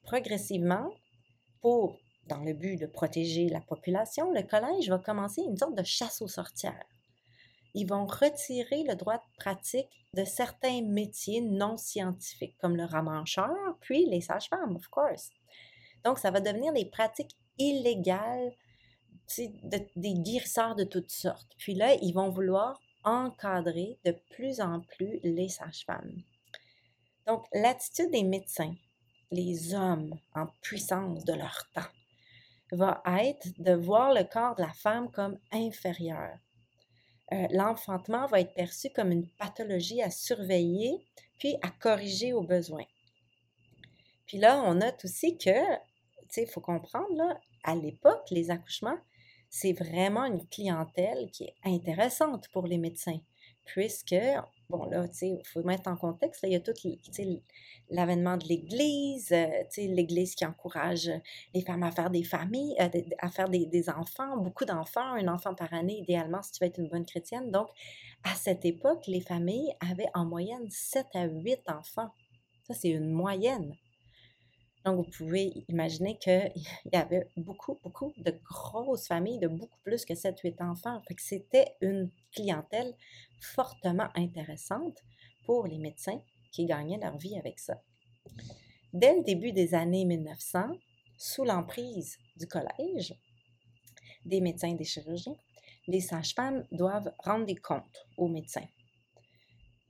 Progressivement, 0.02 0.90
pour, 1.60 1.98
dans 2.26 2.42
le 2.42 2.52
but 2.52 2.76
de 2.76 2.86
protéger 2.86 3.48
la 3.48 3.60
population, 3.60 4.32
le 4.32 4.42
collège 4.42 4.88
va 4.88 4.98
commencer 4.98 5.42
une 5.42 5.56
sorte 5.56 5.74
de 5.74 5.82
chasse 5.82 6.22
aux 6.22 6.28
sorcières. 6.28 6.86
Ils 7.74 7.86
vont 7.86 8.06
retirer 8.06 8.84
le 8.84 8.94
droit 8.94 9.18
de 9.18 9.36
pratique 9.38 9.90
de 10.14 10.24
certains 10.24 10.82
métiers 10.82 11.40
non 11.40 11.76
scientifiques, 11.76 12.56
comme 12.58 12.76
le 12.76 12.84
ramancheur, 12.84 13.76
puis 13.80 14.06
les 14.06 14.20
sages-femmes, 14.20 14.76
of 14.76 14.88
course. 14.88 15.30
Donc, 16.04 16.18
ça 16.18 16.30
va 16.30 16.40
devenir 16.40 16.72
des 16.72 16.86
pratiques 16.86 17.36
illégales, 17.58 18.52
des 19.36 20.14
guérisseurs 20.14 20.74
de 20.74 20.84
toutes 20.84 21.10
sortes. 21.10 21.52
Puis 21.58 21.74
là, 21.74 21.94
ils 22.00 22.12
vont 22.12 22.30
vouloir 22.30 22.80
encadrer 23.04 23.98
de 24.04 24.12
plus 24.30 24.60
en 24.60 24.80
plus 24.80 25.20
les 25.22 25.48
sages-femmes. 25.48 26.22
Donc, 27.26 27.44
l'attitude 27.52 28.10
des 28.10 28.22
médecins, 28.22 28.74
les 29.30 29.74
hommes 29.74 30.18
en 30.34 30.46
puissance 30.62 31.24
de 31.24 31.34
leur 31.34 31.68
temps, 31.74 31.90
va 32.72 33.02
être 33.22 33.48
de 33.58 33.72
voir 33.72 34.12
le 34.12 34.24
corps 34.24 34.54
de 34.54 34.62
la 34.62 34.72
femme 34.72 35.10
comme 35.10 35.38
inférieur. 35.52 36.38
Euh, 37.32 37.46
l'enfantement 37.50 38.26
va 38.26 38.40
être 38.40 38.54
perçu 38.54 38.88
comme 38.90 39.12
une 39.12 39.28
pathologie 39.28 40.02
à 40.02 40.10
surveiller 40.10 41.04
puis 41.38 41.56
à 41.62 41.70
corriger 41.70 42.32
au 42.32 42.42
besoin. 42.42 42.84
Puis 44.26 44.38
là, 44.38 44.62
on 44.64 44.74
note 44.74 45.04
aussi 45.04 45.36
que, 45.36 45.76
tu 45.76 46.26
sais, 46.30 46.42
il 46.42 46.48
faut 46.48 46.60
comprendre, 46.60 47.14
là, 47.16 47.38
à 47.64 47.74
l'époque, 47.74 48.24
les 48.30 48.50
accouchements, 48.50 48.98
c'est 49.50 49.72
vraiment 49.72 50.24
une 50.24 50.46
clientèle 50.48 51.30
qui 51.32 51.44
est 51.44 51.54
intéressante 51.64 52.48
pour 52.52 52.66
les 52.66 52.78
médecins, 52.78 53.18
puisque, 53.64 54.16
bon 54.68 54.84
là, 54.84 55.08
tu 55.08 55.14
sais, 55.14 55.28
il 55.28 55.46
faut 55.46 55.62
mettre 55.62 55.88
en 55.88 55.96
contexte, 55.96 56.44
il 56.44 56.52
y 56.52 56.54
a 56.54 56.60
tout 56.60 56.72
l'avènement 57.90 58.36
de 58.36 58.44
l'Église, 58.44 59.32
euh, 59.32 59.46
tu 59.72 59.82
sais, 59.82 59.86
l'Église 59.86 60.34
qui 60.34 60.44
encourage 60.44 61.10
les 61.54 61.62
femmes 61.62 61.82
à 61.82 61.90
faire 61.90 62.10
des 62.10 62.24
familles, 62.24 62.76
euh, 62.80 62.88
à 63.18 63.30
faire 63.30 63.48
des, 63.48 63.66
des 63.66 63.88
enfants, 63.88 64.36
beaucoup 64.36 64.64
d'enfants, 64.64 65.14
un 65.14 65.28
enfant 65.28 65.54
par 65.54 65.72
année, 65.72 65.98
idéalement, 65.98 66.42
si 66.42 66.52
tu 66.52 66.64
veux 66.64 66.68
être 66.68 66.78
une 66.78 66.88
bonne 66.88 67.06
chrétienne. 67.06 67.50
Donc, 67.50 67.68
à 68.24 68.34
cette 68.34 68.64
époque, 68.64 69.06
les 69.06 69.20
familles 69.20 69.72
avaient 69.80 70.10
en 70.14 70.24
moyenne 70.24 70.68
7 70.70 71.06
à 71.14 71.24
8 71.26 71.60
enfants. 71.68 72.10
Ça, 72.64 72.74
c'est 72.74 72.90
une 72.90 73.10
moyenne. 73.10 73.74
Donc, 74.84 75.04
vous 75.04 75.10
pouvez 75.10 75.64
imaginer 75.68 76.18
qu'il 76.18 76.52
y 76.92 76.96
avait 76.96 77.28
beaucoup, 77.36 77.78
beaucoup 77.82 78.12
de 78.16 78.32
grosses 78.44 79.06
familles, 79.06 79.38
de 79.38 79.48
beaucoup 79.48 79.78
plus 79.82 80.04
que 80.04 80.14
7-8 80.14 80.62
enfants. 80.62 81.00
Fait 81.06 81.14
que 81.14 81.22
c'était 81.22 81.74
une 81.80 82.10
clientèle 82.32 82.94
fortement 83.40 84.08
intéressante 84.14 85.02
pour 85.44 85.66
les 85.66 85.78
médecins 85.78 86.20
qui 86.52 86.66
gagnaient 86.66 86.98
leur 86.98 87.16
vie 87.18 87.38
avec 87.38 87.58
ça. 87.58 87.80
Dès 88.92 89.16
le 89.16 89.22
début 89.22 89.52
des 89.52 89.74
années 89.74 90.04
1900, 90.04 90.70
sous 91.18 91.44
l'emprise 91.44 92.16
du 92.36 92.46
collège, 92.46 93.14
des 94.24 94.40
médecins 94.40 94.68
et 94.68 94.74
des 94.74 94.84
chirurgiens, 94.84 95.36
les 95.86 96.00
sages-femmes 96.00 96.64
doivent 96.70 97.12
rendre 97.18 97.46
des 97.46 97.56
comptes 97.56 98.06
aux 98.16 98.28
médecins. 98.28 98.66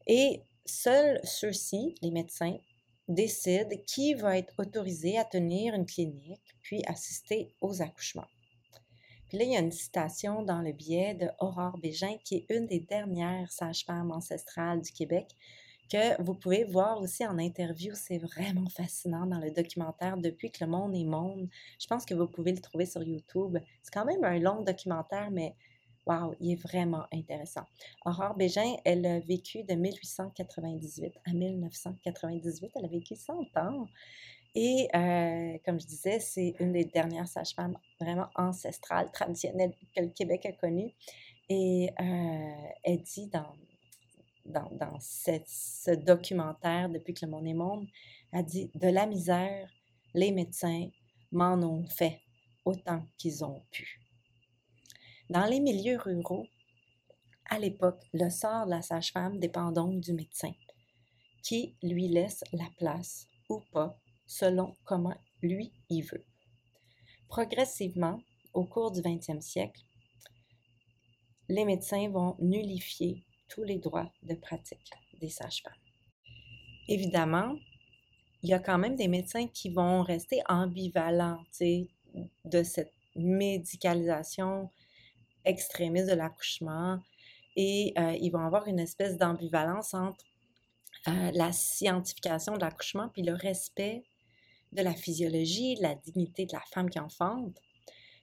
Et 0.07 0.43
seuls 0.65 1.21
ceux-ci, 1.25 1.95
les 2.03 2.11
médecins, 2.11 2.57
décide 3.09 3.85
qui 3.87 4.15
va 4.15 4.39
être 4.39 4.55
autorisé 4.59 5.19
à 5.19 5.25
tenir 5.25 5.75
une 5.75 5.87
clinique 5.87 6.57
puis 6.63 6.83
assister 6.87 7.55
aux 7.61 7.83
accouchements. 7.83 8.29
Puis 9.29 9.39
là, 9.39 9.45
il 9.45 9.53
y 9.53 9.57
a 9.57 9.61
une 9.61 9.73
citation 9.73 10.43
dans 10.43 10.63
le 10.63 10.73
biais 10.73 11.15
de 11.15 11.29
Aurore 11.39 11.79
Bégin, 11.79 12.17
qui 12.25 12.37
est 12.37 12.47
une 12.55 12.67
des 12.67 12.81
dernières 12.81 13.53
sages-femmes 13.53 14.11
ancestrales 14.11 14.81
du 14.81 14.91
Québec, 14.91 15.37
que 15.91 16.23
vous 16.23 16.35
pouvez 16.35 16.65
voir 16.65 17.01
aussi 17.01 17.27
en 17.27 17.39
interview. 17.39 17.95
C'est 17.95 18.19
vraiment 18.19 18.69
fascinant 18.71 19.27
dans 19.27 19.39
le 19.39 19.51
documentaire 19.51 20.17
Depuis 20.17 20.51
que 20.51 20.65
le 20.65 20.71
monde 20.71 20.95
est 20.95 21.05
monde. 21.05 21.49
Je 21.79 21.87
pense 21.87 22.05
que 22.05 22.15
vous 22.15 22.27
pouvez 22.27 22.53
le 22.53 22.61
trouver 22.61 22.87
sur 22.87 23.03
YouTube. 23.03 23.59
C'est 23.83 23.93
quand 23.93 24.05
même 24.05 24.25
un 24.25 24.39
long 24.39 24.63
documentaire, 24.63 25.31
mais 25.31 25.55
Wow, 26.09 26.35
il 26.41 26.53
est 26.53 26.63
vraiment 26.63 27.05
intéressant. 27.13 27.65
Aurore 28.07 28.35
Bégin, 28.35 28.77
elle 28.87 29.05
a 29.05 29.21
vécu 29.21 29.63
de 29.63 29.75
1898 29.75 31.13
à 31.27 31.33
1998. 31.35 32.71
Elle 32.77 32.85
a 32.87 32.89
vécu 32.89 33.15
100 33.15 33.35
ans. 33.57 33.87
Et 34.55 34.89
euh, 34.95 35.59
comme 35.67 35.79
je 35.79 35.87
disais, 35.87 36.19
c'est 36.19 36.55
une 36.61 36.73
des 36.73 36.87
dernières 36.87 37.29
sages-femmes 37.29 37.77
vraiment 38.01 38.29
ancestrales, 38.37 39.13
traditionnelles 39.13 39.75
que 39.95 40.01
le 40.01 40.09
Québec 40.09 40.47
a 40.47 40.53
connues. 40.53 40.95
Et 41.51 41.91
euh, 42.01 42.69
elle 42.85 43.03
dit 43.03 43.27
dans, 43.27 43.53
dans, 44.47 44.71
dans 44.73 44.99
ce 45.01 45.91
documentaire, 45.91 46.89
Depuis 46.89 47.13
que 47.13 47.27
le 47.27 47.33
monde 47.33 47.47
est 47.47 47.53
monde, 47.53 47.87
elle 48.33 48.47
dit 48.47 48.71
De 48.75 48.89
la 48.89 49.05
misère, 49.05 49.69
les 50.15 50.33
médecins 50.33 50.89
m'en 51.33 51.63
ont 51.63 51.87
fait 51.87 52.19
autant 52.65 53.03
qu'ils 53.19 53.45
ont 53.45 53.63
pu. 53.71 54.08
Dans 55.31 55.45
les 55.45 55.61
milieux 55.61 55.99
ruraux, 55.99 56.47
à 57.51 57.59
l'époque, 57.59 58.03
le 58.15 58.31
sort 58.31 58.65
de 58.65 58.71
la 58.71 58.83
sage-femme 58.83 59.39
dépend 59.39 59.73
donc 59.73 60.01
du 60.01 60.15
médecin, 60.15 60.53
qui 61.43 61.77
lui 61.83 62.09
laisse 62.09 62.43
la 62.53 62.69
place 62.79 63.27
ou 63.51 63.61
pas 63.73 63.99
selon 64.27 64.75
comment 64.85 65.17
lui 65.43 65.73
y 65.91 66.01
veut. 66.01 66.25
Progressivement, 67.29 68.23
au 68.55 68.65
cours 68.65 68.91
du 68.91 69.01
20e 69.01 69.43
siècle, 69.43 69.83
les 71.51 71.67
médecins 71.67 72.09
vont 72.09 72.37
nullifier 72.39 73.23
tous 73.49 73.65
les 73.65 73.79
droits 73.79 74.11
de 74.23 74.35
pratique 74.35 74.93
des 75.21 75.29
sages-femmes. 75.29 75.73
Évidemment, 76.89 77.55
il 78.43 78.49
y 78.49 78.55
a 78.55 78.59
quand 78.59 78.79
même 78.79 78.97
des 78.97 79.09
médecins 79.09 79.47
qui 79.49 79.69
vont 79.71 80.03
rester 80.03 80.41
ambivalents 80.49 81.45
de 82.45 82.63
cette 82.63 82.93
médicalisation 83.15 84.71
extrémiste 85.45 86.09
de 86.09 86.15
l'accouchement 86.15 87.01
et 87.57 87.93
euh, 87.99 88.17
ils 88.21 88.31
vont 88.31 88.45
avoir 88.45 88.67
une 88.69 88.79
espèce 88.79 89.17
d'ambivalence 89.17 89.95
entre 89.95 90.25
euh, 91.09 91.31
la 91.33 91.53
scientification 91.53 92.55
de 92.55 92.61
l'accouchement 92.61 93.09
puis 93.09 93.23
le 93.23 93.35
respect 93.35 94.05
de 94.73 94.83
la 94.83 94.95
physiologie, 94.95 95.77
de 95.77 95.83
la 95.83 95.95
dignité 95.95 96.47
de 96.47 96.53
la 96.53 96.63
femme 96.73 96.91
qui 96.91 96.99
enfante. 96.99 97.61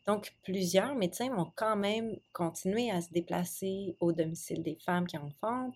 Donc, 0.05 0.35
plusieurs 0.43 0.93
médecins 0.95 1.33
vont 1.33 1.51
quand 1.55 1.75
même 1.75 2.15
continuer 2.31 2.91
à 2.91 3.01
se 3.01 3.09
déplacer 3.11 3.95
au 3.99 4.11
domicile 4.11 4.61
des 4.61 4.77
femmes 4.85 5.07
qui 5.07 5.17
enfantent, 5.17 5.75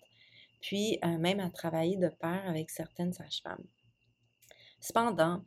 puis 0.61 0.99
euh, 1.03 1.17
même 1.17 1.39
à 1.39 1.49
travailler 1.49 1.97
de 1.97 2.09
pair 2.09 2.43
avec 2.45 2.69
certaines 2.69 3.13
sages-femmes. 3.13 3.65
Cependant, 4.79 5.43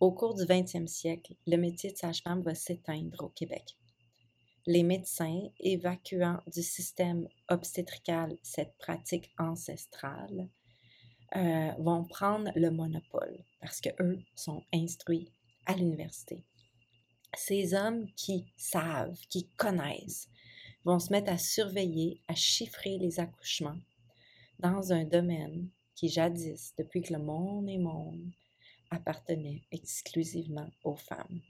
au 0.00 0.12
cours 0.12 0.34
du 0.34 0.44
20e 0.44 0.86
siècle, 0.86 1.34
le 1.46 1.56
métier 1.56 1.92
de 1.92 1.96
sage-femme 1.96 2.40
va 2.40 2.54
s'éteindre 2.54 3.22
au 3.22 3.28
Québec. 3.28 3.76
Les 4.66 4.84
médecins 4.84 5.48
évacuant 5.58 6.40
du 6.46 6.62
système 6.62 7.28
obstétrical 7.48 8.36
cette 8.42 8.76
pratique 8.78 9.32
ancestrale 9.36 10.48
euh, 11.34 11.72
vont 11.78 12.04
prendre 12.04 12.52
le 12.54 12.70
monopole 12.70 13.44
parce 13.60 13.80
qu'eux 13.80 14.20
sont 14.36 14.62
instruits 14.72 15.28
à 15.66 15.74
l'université. 15.74 16.44
Ces 17.34 17.74
hommes 17.74 18.06
qui 18.14 18.52
savent, 18.56 19.18
qui 19.28 19.48
connaissent, 19.56 20.28
vont 20.84 21.00
se 21.00 21.10
mettre 21.10 21.32
à 21.32 21.38
surveiller, 21.38 22.20
à 22.28 22.34
chiffrer 22.34 22.98
les 22.98 23.18
accouchements 23.18 23.78
dans 24.60 24.92
un 24.92 25.04
domaine 25.04 25.68
qui 25.96 26.08
jadis, 26.08 26.72
depuis 26.78 27.02
que 27.02 27.14
le 27.14 27.18
monde 27.18 27.68
est 27.68 27.78
monde, 27.78 28.30
appartenait 28.90 29.62
exclusivement 29.72 30.70
aux 30.84 30.96
femmes. 30.96 31.40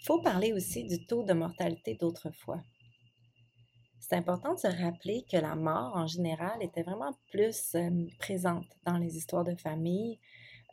Il 0.00 0.06
faut 0.06 0.20
parler 0.20 0.52
aussi 0.52 0.84
du 0.84 1.04
taux 1.06 1.22
de 1.22 1.32
mortalité 1.32 1.94
d'autrefois 1.94 2.62
c'est 4.10 4.16
important 4.16 4.54
de 4.54 4.58
se 4.58 4.66
rappeler 4.66 5.24
que 5.30 5.36
la 5.36 5.54
mort, 5.54 5.92
en 5.94 6.08
général, 6.08 6.60
était 6.62 6.82
vraiment 6.82 7.12
plus 7.30 7.76
euh, 7.76 8.08
présente 8.18 8.66
dans 8.84 8.98
les 8.98 9.16
histoires 9.16 9.44
de 9.44 9.54
famille 9.54 10.18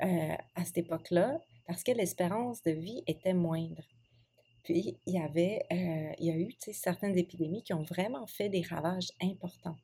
euh, 0.02 0.34
à 0.56 0.66
cette 0.66 0.80
époque-là, 0.80 1.40
parce 1.68 1.84
que 1.84 1.92
l'espérance 1.92 2.64
de 2.64 2.72
vie 2.72 3.04
était 3.06 3.36
moindre. 3.36 3.84
Puis, 4.64 4.98
il 5.06 5.14
y 5.14 5.20
avait, 5.20 5.62
euh, 5.72 6.14
il 6.18 6.26
y 6.26 6.32
a 6.32 6.36
eu 6.36 6.52
certaines 6.72 7.16
épidémies 7.16 7.62
qui 7.62 7.76
ont 7.76 7.84
vraiment 7.84 8.26
fait 8.26 8.50
des 8.50 8.64
ravages 8.64 9.12
importants. 9.22 9.78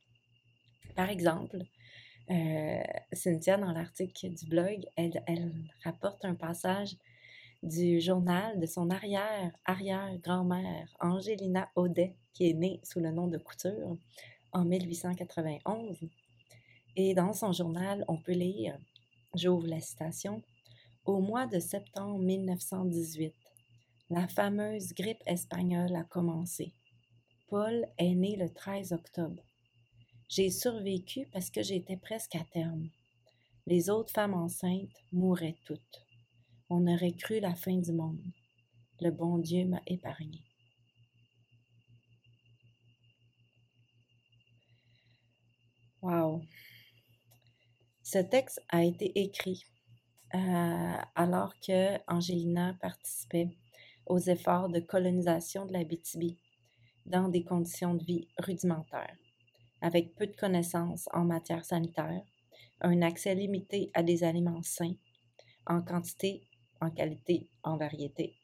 Par 0.96 1.10
exemple, 1.12 1.60
Cynthia, 3.12 3.58
dans 3.58 3.72
l'article 3.72 4.30
du 4.30 4.46
blog, 4.48 4.86
elle, 4.96 5.22
elle 5.28 5.54
rapporte 5.84 6.26
un 6.26 6.36
passage 6.36 6.96
du 7.64 8.02
journal 8.02 8.60
de 8.60 8.66
son 8.66 8.90
arrière-arrière-grand-mère, 8.90 10.90
Angelina 11.00 11.70
Audet, 11.78 12.14
qui 12.34 12.50
est 12.50 12.54
née 12.54 12.82
sous 12.84 13.00
le 13.00 13.10
nom 13.10 13.28
de 13.28 13.38
Couture 13.38 13.96
en 14.52 14.66
1891. 14.66 15.98
Et 16.98 17.14
dans 17.14 17.32
son 17.32 17.54
journal, 17.54 18.04
on 18.10 18.18
peut 18.18 18.34
lire, 18.34 18.78
j'ouvre 19.34 19.68
la 19.68 19.80
citation, 19.80 20.42
Au 21.06 21.20
mois 21.20 21.48
de 21.48 21.60
septembre 21.60 22.20
1918, 22.20 23.34
la 24.10 24.28
fameuse 24.28 24.94
grippe 24.94 25.24
espagnole 25.26 25.96
a 25.96 26.04
commencé. 26.04 26.74
Paul 27.48 27.88
est 27.98 28.16
né 28.16 28.36
le 28.36 28.50
13 28.50 28.92
octobre. 28.92 29.42
J'ai 30.28 30.50
survécu 30.50 31.28
parce 31.32 31.50
que 31.50 31.64
j'étais 31.64 31.98
presque 31.98 32.36
à 32.36 32.44
terme. 32.44 32.90
Les 33.68 33.90
autres 33.90 34.14
femmes 34.14 34.34
enceintes 34.34 35.04
mouraient 35.12 35.58
toutes. 35.66 36.03
On 36.76 36.88
aurait 36.88 37.12
cru 37.12 37.40
la 37.40 37.54
fin 37.54 37.78
du 37.78 37.94
monde. 37.94 38.26
Le 39.00 39.12
bon 39.12 39.38
Dieu 39.38 39.64
m'a 39.64 39.80
épargné. 39.86 40.44
Wow. 46.02 46.42
Ce 48.02 48.18
texte 48.18 48.60
a 48.70 48.84
été 48.84 49.12
écrit 49.22 49.64
euh, 50.34 50.98
alors 51.14 51.54
que 51.60 52.00
Angelina 52.12 52.76
participait 52.82 53.56
aux 54.08 54.18
efforts 54.18 54.70
de 54.70 54.80
colonisation 54.80 55.68
de 55.68 55.74
la 55.74 55.84
BTB 55.84 56.40
dans 57.06 57.30
des 57.30 57.44
conditions 57.44 57.94
de 57.94 58.04
vie 58.04 58.28
rudimentaires, 58.40 59.16
avec 59.82 60.16
peu 60.16 60.26
de 60.26 60.36
connaissances 60.36 61.08
en 61.14 61.24
matière 61.24 61.66
sanitaire, 61.66 62.24
un 62.82 63.04
accès 63.04 63.36
limité 63.36 63.92
à 63.94 64.02
des 64.02 64.24
aliments 64.24 64.64
sains, 64.64 64.96
en 65.68 65.84
quantité 65.84 66.48
en 66.84 66.92
qualité, 66.92 67.48
en 67.64 67.78
variété, 67.78 68.36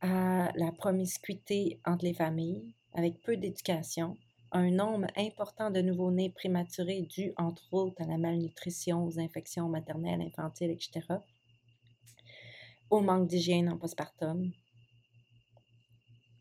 à 0.00 0.52
la 0.54 0.70
promiscuité 0.72 1.80
entre 1.84 2.04
les 2.04 2.14
familles, 2.14 2.74
avec 2.92 3.20
peu 3.22 3.36
d'éducation, 3.36 4.16
un 4.52 4.70
nombre 4.70 5.08
important 5.16 5.70
de 5.70 5.80
nouveau-nés 5.80 6.30
prématurés 6.30 7.02
dû 7.02 7.32
entre 7.36 7.72
autres 7.72 8.02
à 8.02 8.06
la 8.06 8.18
malnutrition, 8.18 9.04
aux 9.04 9.18
infections 9.18 9.68
maternelles, 9.68 10.20
infantiles, 10.20 10.70
etc., 10.70 11.00
au 12.90 13.00
manque 13.00 13.28
d'hygiène 13.28 13.68
en 13.68 13.78
postpartum, 13.78 14.52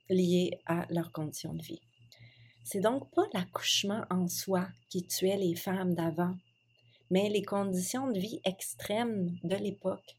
lié 0.09 0.59
à 0.65 0.85
leurs 0.89 1.11
conditions 1.11 1.53
de 1.53 1.63
vie. 1.63 1.81
C'est 2.65 2.81
donc 2.81 3.09
pas 3.15 3.25
l'accouchement 3.33 4.03
en 4.09 4.27
soi 4.27 4.67
qui 4.89 5.07
tuait 5.07 5.37
les 5.37 5.55
femmes 5.55 5.95
d'avant, 5.95 6.35
mais 7.09 7.29
les 7.29 7.43
conditions 7.43 8.11
de 8.11 8.19
vie 8.19 8.41
extrêmes 8.45 9.37
de 9.43 9.55
l'époque 9.55 10.17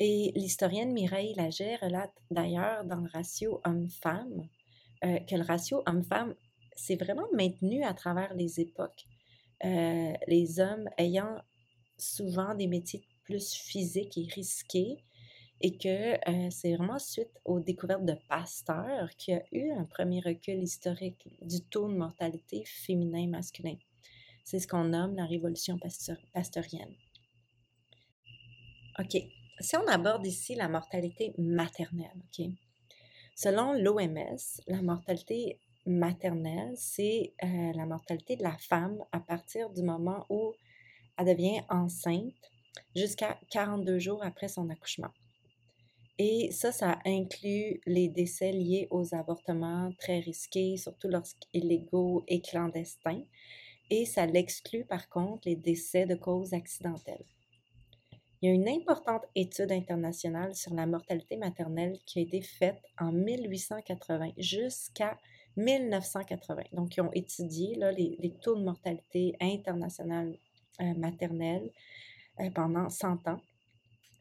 et 0.00 0.32
l'historienne 0.34 0.92
Mireille 0.92 1.34
Lager 1.34 1.76
relate 1.76 2.14
d'ailleurs 2.30 2.84
dans 2.86 3.00
le 3.00 3.08
ratio 3.10 3.60
homme-femme 3.64 4.48
euh, 5.04 5.18
que 5.20 5.36
le 5.36 5.42
ratio 5.42 5.82
homme-femme 5.86 6.34
s'est 6.74 6.96
vraiment 6.96 7.26
maintenu 7.34 7.84
à 7.84 7.92
travers 7.92 8.32
les 8.34 8.60
époques. 8.60 9.06
Euh, 9.62 10.12
les 10.26 10.58
hommes 10.58 10.88
ayant 10.96 11.36
souvent 11.98 12.54
des 12.54 12.66
métiers 12.66 13.04
plus 13.24 13.52
physiques 13.52 14.16
et 14.16 14.26
risqués, 14.34 15.04
et 15.60 15.76
que 15.76 16.14
euh, 16.30 16.48
c'est 16.50 16.74
vraiment 16.74 16.98
suite 16.98 17.38
aux 17.44 17.60
découvertes 17.60 18.06
de 18.06 18.14
Pasteur 18.26 19.10
qu'il 19.16 19.34
y 19.34 19.36
a 19.36 19.44
eu 19.52 19.70
un 19.72 19.84
premier 19.84 20.20
recul 20.20 20.62
historique 20.62 21.28
du 21.42 21.60
taux 21.60 21.88
de 21.88 21.94
mortalité 21.94 22.64
féminin-masculin. 22.64 23.76
C'est 24.44 24.60
ce 24.60 24.66
qu'on 24.66 24.84
nomme 24.84 25.14
la 25.16 25.26
révolution 25.26 25.78
pasteurienne. 26.32 26.94
OK, 28.98 29.16
si 29.60 29.76
on 29.76 29.86
aborde 29.86 30.26
ici 30.26 30.54
la 30.54 30.68
mortalité 30.68 31.34
maternelle? 31.38 32.22
Selon 33.34 33.72
l'OMS, 33.72 34.60
la 34.66 34.82
mortalité 34.82 35.58
maternelle, 35.86 36.72
c'est 36.76 37.32
euh, 37.42 37.72
la 37.74 37.86
mortalité 37.86 38.36
de 38.36 38.42
la 38.42 38.56
femme 38.56 38.98
à 39.12 39.20
partir 39.20 39.70
du 39.70 39.82
moment 39.82 40.26
où 40.28 40.52
elle 41.18 41.26
devient 41.26 41.62
enceinte 41.68 42.34
jusqu'à 42.94 43.38
42 43.50 43.98
jours 43.98 44.22
après 44.22 44.48
son 44.48 44.68
accouchement. 44.70 45.10
Et 46.18 46.50
ça, 46.52 46.70
ça 46.70 46.98
inclut 47.06 47.80
les 47.86 48.08
décès 48.08 48.52
liés 48.52 48.88
aux 48.90 49.14
avortements 49.14 49.90
très 49.98 50.18
risqués, 50.20 50.76
surtout 50.76 51.08
lorsqu'illégaux 51.08 52.24
et 52.28 52.42
clandestins. 52.42 53.24
Et 53.88 54.04
ça 54.04 54.26
l'exclut 54.26 54.84
par 54.84 55.08
contre 55.08 55.48
les 55.48 55.56
décès 55.56 56.04
de 56.04 56.14
causes 56.14 56.52
accidentelles. 56.52 57.24
Il 58.42 58.48
y 58.48 58.52
a 58.52 58.54
une 58.54 58.68
importante 58.70 59.24
étude 59.34 59.70
internationale 59.70 60.54
sur 60.54 60.72
la 60.72 60.86
mortalité 60.86 61.36
maternelle 61.36 61.98
qui 62.06 62.20
a 62.20 62.22
été 62.22 62.40
faite 62.40 62.80
en 62.98 63.12
1880 63.12 64.30
jusqu'à 64.38 65.18
1980. 65.58 66.62
Donc, 66.72 66.96
ils 66.96 67.02
ont 67.02 67.12
étudié 67.12 67.78
les, 67.96 68.34
taux 68.40 68.56
de 68.56 68.62
mortalité 68.62 69.36
internationale 69.40 70.38
euh, 70.80 70.94
maternelle 70.94 71.70
euh, 72.40 72.48
pendant 72.50 72.88
100 72.88 73.28
ans. 73.28 73.40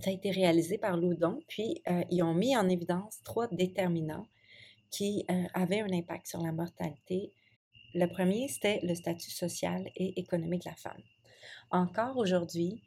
Ça 0.02 0.10
a 0.10 0.14
été 0.14 0.32
réalisé 0.32 0.78
par 0.78 0.98
Loudon, 0.98 1.42
puis 1.48 1.82
ils 2.10 2.24
ont 2.24 2.34
mis 2.34 2.56
en 2.56 2.70
évidence 2.70 3.22
trois 3.26 3.48
déterminants 3.48 4.26
qui 4.92 5.26
avaient 5.54 5.82
un 5.82 5.92
impact 5.92 6.26
sur 6.26 6.42
la 6.42 6.54
mortalité. 6.54 7.34
Le 7.94 8.06
premier, 8.06 8.48
c'était 8.48 8.80
le 8.82 8.96
statut 8.96 9.30
social 9.30 9.92
et 9.98 10.18
économique 10.18 10.64
de 10.64 10.70
la 10.70 10.76
femme. 10.78 11.02
Encore 11.70 12.16
aujourd'hui, 12.16 12.82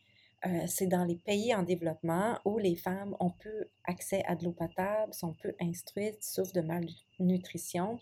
c'est 0.67 0.89
dans 0.89 1.05
les 1.05 1.17
pays 1.17 1.55
en 1.55 1.63
développement 1.63 2.39
où 2.45 2.59
les 2.59 2.75
femmes 2.75 3.17
ont 3.21 3.31
peu 3.31 3.69
accès 3.85 4.25
à 4.27 4.35
de 4.35 4.45
l'eau 4.45 4.53
potable, 4.53 5.15
sont 5.15 5.35
peu 5.35 5.55
instruites, 5.61 6.23
souffrent 6.23 6.53
de 6.53 6.61
malnutrition, 6.61 8.01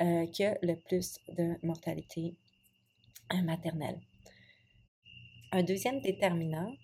euh, 0.00 0.26
a 0.26 0.54
le 0.62 0.74
plus 0.76 1.18
de 1.28 1.56
mortalité 1.62 2.36
maternelle. 3.44 4.00
Un 5.52 5.62
deuxième 5.62 6.00
déterminant 6.00 6.74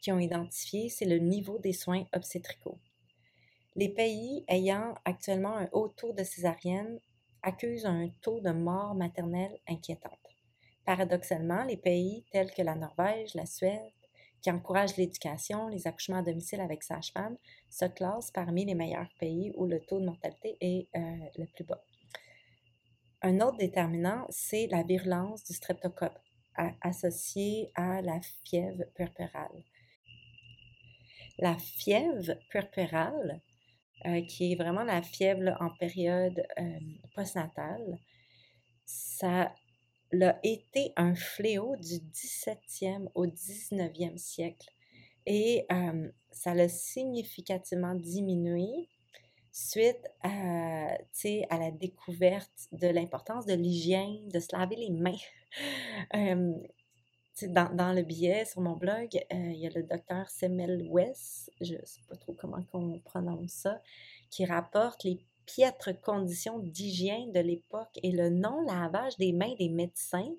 qu'ils 0.00 0.12
ont 0.12 0.18
identifié, 0.18 0.88
c'est 0.88 1.04
le 1.04 1.18
niveau 1.18 1.58
des 1.58 1.72
soins 1.72 2.04
obstétricaux. 2.12 2.78
Les 3.76 3.88
pays 3.88 4.44
ayant 4.48 4.94
actuellement 5.04 5.56
un 5.56 5.68
haut 5.72 5.88
taux 5.88 6.12
de 6.12 6.24
césarienne 6.24 6.98
accusent 7.42 7.86
un 7.86 8.08
taux 8.20 8.40
de 8.40 8.50
mort 8.50 8.94
maternelle 8.94 9.58
inquiétante. 9.68 10.18
Paradoxalement, 10.84 11.64
les 11.64 11.76
pays 11.76 12.24
tels 12.32 12.52
que 12.52 12.62
la 12.62 12.74
Norvège, 12.74 13.34
la 13.34 13.46
Suède, 13.46 13.92
qui 14.42 14.50
encouragent 14.50 14.96
l'éducation, 14.96 15.68
les 15.68 15.86
accouchements 15.86 16.18
à 16.18 16.22
domicile 16.22 16.60
avec 16.60 16.82
sage-femme, 16.82 17.36
se 17.68 17.84
classent 17.84 18.30
parmi 18.30 18.64
les 18.64 18.74
meilleurs 18.74 19.08
pays 19.18 19.52
où 19.56 19.66
le 19.66 19.80
taux 19.80 20.00
de 20.00 20.06
mortalité 20.06 20.56
est 20.60 20.88
euh, 20.96 21.00
le 21.38 21.46
plus 21.46 21.64
bas. 21.64 21.82
Un 23.22 23.40
autre 23.40 23.58
déterminant, 23.58 24.26
c'est 24.30 24.66
la 24.68 24.82
virulence 24.82 25.44
du 25.44 25.52
streptocoque 25.52 26.16
associée 26.82 27.70
à 27.74 28.02
la 28.02 28.20
fièvre 28.44 28.84
puerpérale. 28.94 29.64
La 31.38 31.56
fièvre 31.56 32.34
puerpérale, 32.50 33.40
euh, 34.06 34.22
qui 34.22 34.52
est 34.52 34.56
vraiment 34.56 34.84
la 34.84 35.02
fièvre 35.02 35.56
en 35.60 35.70
période 35.70 36.42
euh, 36.58 36.78
postnatale, 37.14 37.98
ça 38.84 39.54
a 40.22 40.38
été 40.42 40.92
un 40.96 41.14
fléau 41.14 41.76
du 41.76 41.96
17e 42.12 43.08
au 43.14 43.26
19e 43.26 44.16
siècle 44.16 44.68
et 45.26 45.66
euh, 45.70 46.08
ça 46.30 46.54
l'a 46.54 46.68
significativement 46.68 47.94
diminué 47.94 48.88
suite 49.52 50.06
à, 50.22 50.96
la 51.12 51.70
découverte 51.70 52.68
de 52.72 52.88
l'importance 52.88 53.46
de 53.46 53.54
l'hygiène, 53.54 54.28
de 54.28 54.40
se 54.40 54.48
laver 54.56 54.76
les 54.76 54.90
mains. 54.90 55.16
dans, 57.42 57.74
dans, 57.74 57.92
le 57.92 58.02
billet 58.02 58.44
sur 58.44 58.60
mon 58.60 58.76
blog, 58.76 59.08
euh, 59.32 59.36
il 59.52 59.58
y 59.58 59.66
a 59.66 59.70
le 59.70 59.82
docteur 59.82 60.28
Semel 60.30 60.86
West, 60.88 61.50
je 61.60 61.74
ne 61.74 61.84
sais 61.84 62.02
pas 62.08 62.16
trop 62.16 62.34
comment 62.34 62.58
on 62.72 62.98
prononce 63.00 63.50
ça, 63.50 63.80
qui 64.30 64.44
rapporte 64.44 65.04
les 65.04 65.24
piètres 65.54 65.92
conditions 66.00 66.58
d'hygiène 66.58 67.32
de 67.32 67.40
l'époque 67.40 67.98
et 68.02 68.12
le 68.12 68.30
non-lavage 68.30 69.16
des 69.16 69.32
mains 69.32 69.54
des 69.58 69.68
médecins 69.68 70.32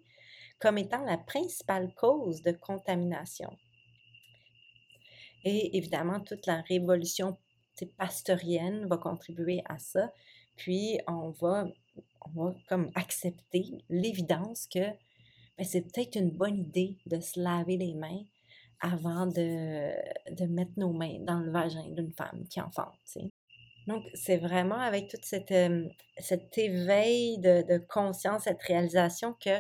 comme 0.60 0.78
étant 0.78 1.04
la 1.04 1.18
principale 1.18 1.94
cause 1.96 2.42
de 2.44 2.52
contamination. 2.52 3.50
Et 5.44 5.76
évidemment, 5.78 6.20
toute 6.20 6.46
la 6.46 6.62
révolution 6.62 7.38
pasteurienne 7.98 8.86
va 8.86 8.98
contribuer 8.98 9.64
à 9.66 9.78
ça. 9.80 10.12
Puis, 10.56 11.00
on 11.08 11.30
va, 11.32 11.68
on 12.22 12.30
va 12.30 12.56
comme 12.68 12.92
accepter 12.96 13.84
l'évidence 13.90 14.68
que 14.68 14.80
ben, 15.58 15.64
c'est 15.64 15.82
peut-être 15.82 16.16
une 16.16 16.32
bonne 16.32 16.58
idée 16.58 16.98
de 17.08 17.20
se 17.20 17.40
laver 17.40 17.78
les 17.78 17.94
mains 17.94 18.24
avant 18.80 19.28
de, 19.28 19.92
de 20.34 20.46
mettre 20.46 20.74
nos 20.78 20.92
mains 20.92 21.20
dans 21.22 21.40
le 21.40 21.52
vagin 21.52 21.88
d'une 21.90 22.12
femme 22.12 22.44
qui 22.50 22.62
enfante. 22.62 23.18
Donc, 23.88 24.04
c'est 24.14 24.38
vraiment 24.38 24.80
avec 24.80 25.10
toute 25.10 25.26
cette, 25.26 25.54
cet 26.18 26.58
éveil 26.58 27.40
de, 27.40 27.64
de, 27.68 27.78
conscience, 27.78 28.44
cette 28.44 28.62
réalisation 28.62 29.34
que, 29.34 29.60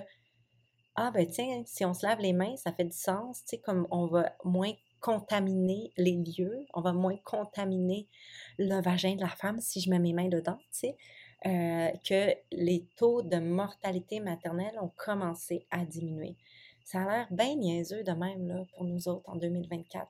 ah 0.95 1.11
ben 1.11 1.25
tiens, 1.25 1.63
si 1.65 1.85
on 1.85 1.93
se 1.93 2.05
lave 2.05 2.19
les 2.19 2.33
mains, 2.33 2.55
ça 2.57 2.71
fait 2.71 2.85
du 2.85 2.97
sens, 2.97 3.43
tu 3.43 3.55
sais, 3.55 3.57
comme 3.57 3.87
on 3.89 4.07
va 4.07 4.35
moins 4.43 4.73
contaminer 4.99 5.91
les 5.97 6.13
lieux, 6.13 6.65
on 6.73 6.81
va 6.81 6.93
moins 6.93 7.17
contaminer 7.23 8.07
le 8.59 8.81
vagin 8.81 9.15
de 9.15 9.21
la 9.21 9.29
femme 9.29 9.59
si 9.59 9.81
je 9.81 9.89
mets 9.89 9.99
mes 9.99 10.13
mains 10.13 10.29
dedans, 10.29 10.59
tu 10.71 10.79
sais, 10.79 10.97
euh, 11.47 11.89
que 12.07 12.35
les 12.51 12.85
taux 12.97 13.23
de 13.23 13.37
mortalité 13.37 14.19
maternelle 14.19 14.77
ont 14.79 14.91
commencé 14.95 15.65
à 15.71 15.83
diminuer. 15.85 16.37
Ça 16.83 17.01
a 17.01 17.05
l'air 17.05 17.27
bien 17.31 17.55
niaiseux 17.55 18.03
de 18.03 18.11
même 18.11 18.47
là, 18.47 18.63
pour 18.73 18.83
nous 18.83 19.07
autres 19.07 19.27
en 19.27 19.35
2024. 19.37 20.07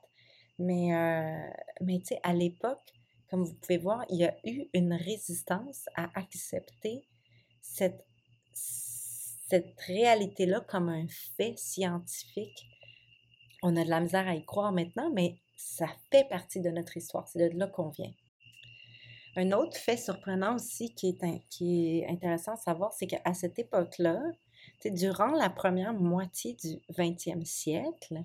Mais, 0.58 0.94
euh, 0.94 1.50
mais 1.80 1.98
tu 2.00 2.08
sais, 2.08 2.20
à 2.22 2.34
l'époque, 2.34 2.92
comme 3.32 3.42
vous 3.42 3.54
pouvez 3.54 3.78
voir, 3.78 4.04
il 4.10 4.18
y 4.18 4.24
a 4.24 4.36
eu 4.44 4.68
une 4.74 4.92
résistance 4.92 5.86
à 5.96 6.08
accepter 6.14 7.08
cette, 7.60 8.06
cette 8.54 9.80
réalité-là 9.80 10.60
comme 10.60 10.88
un 10.88 11.08
fait 11.36 11.58
scientifique 11.58 12.68
on 13.62 13.76
a 13.76 13.84
de 13.84 13.88
la 13.88 14.00
misère 14.00 14.26
à 14.26 14.34
y 14.34 14.44
croire 14.44 14.72
maintenant, 14.72 15.10
mais 15.14 15.38
ça 15.56 15.86
fait 16.10 16.28
partie 16.28 16.60
de 16.60 16.70
notre 16.70 16.96
histoire. 16.96 17.28
C'est 17.28 17.50
de 17.50 17.58
là 17.58 17.68
qu'on 17.68 17.90
vient. 17.90 18.12
Un 19.36 19.52
autre 19.52 19.76
fait 19.76 19.96
surprenant 19.96 20.56
aussi 20.56 20.94
qui 20.94 21.08
est, 21.08 21.48
qui 21.48 22.00
est 22.00 22.08
intéressant 22.08 22.52
à 22.52 22.56
savoir, 22.56 22.92
c'est 22.92 23.06
qu'à 23.06 23.34
cette 23.34 23.58
époque-là, 23.58 24.20
durant 24.84 25.28
la 25.28 25.48
première 25.48 25.94
moitié 25.94 26.54
du 26.54 26.80
20e 26.94 27.44
siècle, 27.44 28.20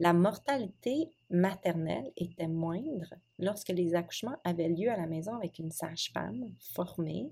la 0.00 0.12
mortalité 0.12 1.10
maternelle 1.30 2.12
était 2.16 2.48
moindre 2.48 3.14
lorsque 3.38 3.68
les 3.68 3.94
accouchements 3.94 4.38
avaient 4.44 4.68
lieu 4.68 4.90
à 4.90 4.96
la 4.96 5.06
maison 5.06 5.34
avec 5.36 5.58
une 5.58 5.70
sage-femme 5.70 6.52
formée 6.74 7.30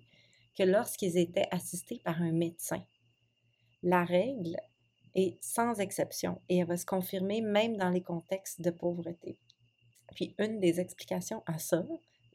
que 0.57 0.62
lorsqu'ils 0.62 1.18
étaient 1.18 1.48
assistés 1.51 2.01
par 2.05 2.20
un 2.22 2.33
médecin. 2.33 2.83
La 3.83 4.05
règle 4.05 4.57
et 5.14 5.38
sans 5.40 5.81
exception, 5.81 6.40
et 6.48 6.59
elle 6.59 6.66
va 6.66 6.77
se 6.77 6.87
confirmer 6.87 7.40
même 7.40 7.77
dans 7.77 7.90
les 7.90 8.03
contextes 8.03 8.61
de 8.61 8.70
pauvreté. 8.70 9.38
Puis 10.14 10.35
une 10.38 10.61
des 10.61 10.81
explications 10.81 11.42
à 11.46 11.59
ça, 11.59 11.85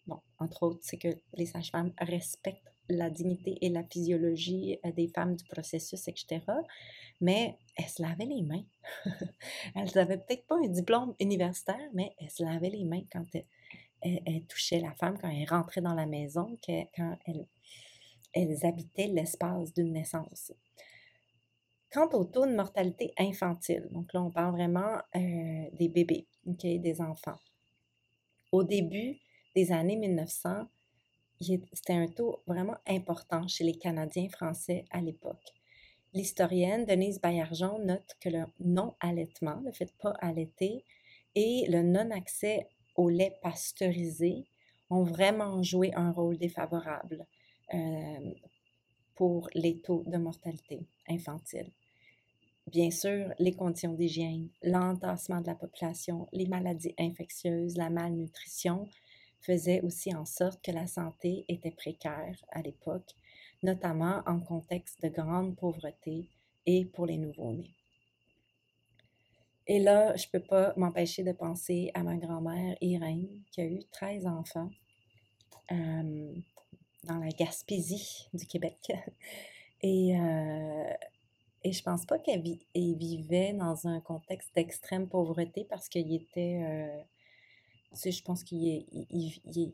bon, 0.06 0.20
entre 0.40 0.64
autres, 0.64 0.82
c'est 0.84 0.98
que 0.98 1.16
les 1.34 1.46
sages-femmes 1.46 1.94
respectent 2.00 2.74
la 2.90 3.10
dignité 3.10 3.58
et 3.62 3.70
la 3.70 3.84
physiologie 3.84 4.80
euh, 4.86 4.92
des 4.92 5.08
femmes 5.08 5.36
du 5.36 5.44
processus, 5.46 6.08
etc. 6.08 6.42
Mais 7.22 7.58
elles 7.76 7.90
se 7.90 8.02
lavaient 8.02 8.26
les 8.26 8.42
mains. 8.42 8.64
elles 9.76 9.92
n'avaient 9.96 10.18
peut-être 10.18 10.46
pas 10.48 10.56
un 10.56 10.68
diplôme 10.68 11.16
universitaire, 11.20 11.90
mais 11.94 12.14
elles 12.20 12.30
se 12.30 12.44
lavaient 12.44 12.70
les 12.70 12.86
mains 12.86 13.04
quand 13.12 13.26
elles, 13.34 14.46
touchaient 14.48 14.80
la 14.80 14.94
femme, 14.94 15.18
quand 15.20 15.30
elles 15.30 15.50
rentraient 15.50 15.82
dans 15.82 15.96
la 15.96 16.06
maison, 16.06 16.58
quand 16.66 17.18
elles, 17.26 17.48
elles 18.34 18.66
habitaient 18.66 19.08
l'espace 19.08 19.74
d'une 19.74 19.92
naissance. 19.94 20.54
Quant 21.92 22.10
au 22.14 22.26
taux 22.26 22.46
de 22.46 22.54
mortalité 22.54 23.14
infantile, 23.18 23.88
donc 23.92 24.14
là, 24.14 24.22
on 24.22 24.30
parle 24.30 24.52
vraiment 24.52 24.98
euh, 25.16 25.70
des 25.74 25.88
bébés, 25.88 26.28
des 26.46 27.02
enfants. 27.02 27.40
Au 28.52 28.64
début 28.64 29.20
des 29.56 29.72
années 29.72 29.96
1900, 29.96 30.68
c'était 31.40 31.94
un 31.94 32.08
taux 32.08 32.42
vraiment 32.48 32.78
important 32.88 33.48
chez 33.48 33.64
les 33.64 33.76
Canadiens 33.76 34.30
français 34.30 34.86
à 34.92 35.02
l'époque. 35.02 35.54
L'historienne 36.14 36.86
Denise 36.86 37.22
Baillargeon 37.22 37.80
note 37.80 38.16
que 38.20 38.30
le 38.30 38.46
non-allaitement, 38.60 39.62
le 39.64 39.72
fait 39.72 39.86
de 39.86 39.92
pas 40.00 40.16
allaiter, 40.20 40.84
et 41.36 41.68
le 41.70 41.84
non-accès 41.84 42.68
au 42.96 43.10
lait 43.10 43.38
pasteurisé 43.44 44.46
ont 44.90 45.04
vraiment 45.04 45.62
joué 45.62 45.94
un 45.94 46.12
rôle 46.12 46.38
défavorable 46.38 47.26
euh, 47.74 48.34
pour 49.16 49.50
les 49.54 49.80
taux 49.80 50.04
de 50.08 50.18
mortalité 50.18 50.88
infantile. 51.08 51.70
Bien 52.68 52.92
sûr, 52.92 53.34
les 53.40 53.54
conditions 53.54 53.94
d'hygiène, 53.94 54.50
l'entassement 54.62 55.42
de 55.42 55.48
la 55.48 55.56
population, 55.56 56.28
les 56.34 56.48
maladies 56.48 56.96
infectieuses, 56.98 57.78
la 57.78 57.90
malnutrition 57.90 58.88
faisaient 59.42 59.82
aussi 59.82 60.14
en 60.16 60.26
sorte 60.26 60.62
que 60.64 60.72
la 60.72 60.88
santé 60.88 61.46
était 61.48 61.72
précaire 61.72 62.36
à 62.52 62.62
l'époque, 62.62 63.16
notamment 63.64 64.22
en 64.26 64.40
contexte 64.40 65.02
de 65.04 65.10
grande 65.10 65.56
pauvreté 65.56 66.30
et 66.66 66.86
pour 66.86 67.06
les 67.06 67.18
nouveau-nés. 67.18 67.74
Et 69.68 69.80
là, 69.80 70.16
je 70.16 70.26
ne 70.28 70.32
peux 70.40 70.46
pas 70.46 70.74
m'empêcher 70.78 71.24
de 71.24 71.34
penser 71.34 71.92
à 71.94 72.04
ma 72.04 72.16
grand-mère 72.16 72.78
Irène, 72.82 73.28
qui 73.52 73.62
a 73.62 73.66
eu 73.66 73.84
13 73.92 74.26
enfants. 74.26 74.70
Euh, 75.72 76.34
dans 77.08 77.18
la 77.18 77.30
Gaspésie 77.30 78.28
du 78.34 78.46
Québec. 78.46 78.92
Et, 79.84 80.18
euh, 80.20 80.94
et 81.64 81.72
je 81.72 81.84
pense 81.84 82.04
pas 82.08 82.18
qu'elle 82.18 82.42
vivait 82.74 83.54
dans 83.54 83.86
un 83.86 84.02
contexte 84.02 84.50
d'extrême 84.56 85.08
pauvreté 85.08 85.68
parce 85.70 85.88
qu'il 85.88 86.12
était. 86.16 86.64
Euh, 86.64 87.04
je 87.94 88.22
pense 88.24 88.44
qu'il 88.44 88.86
il, 88.92 89.74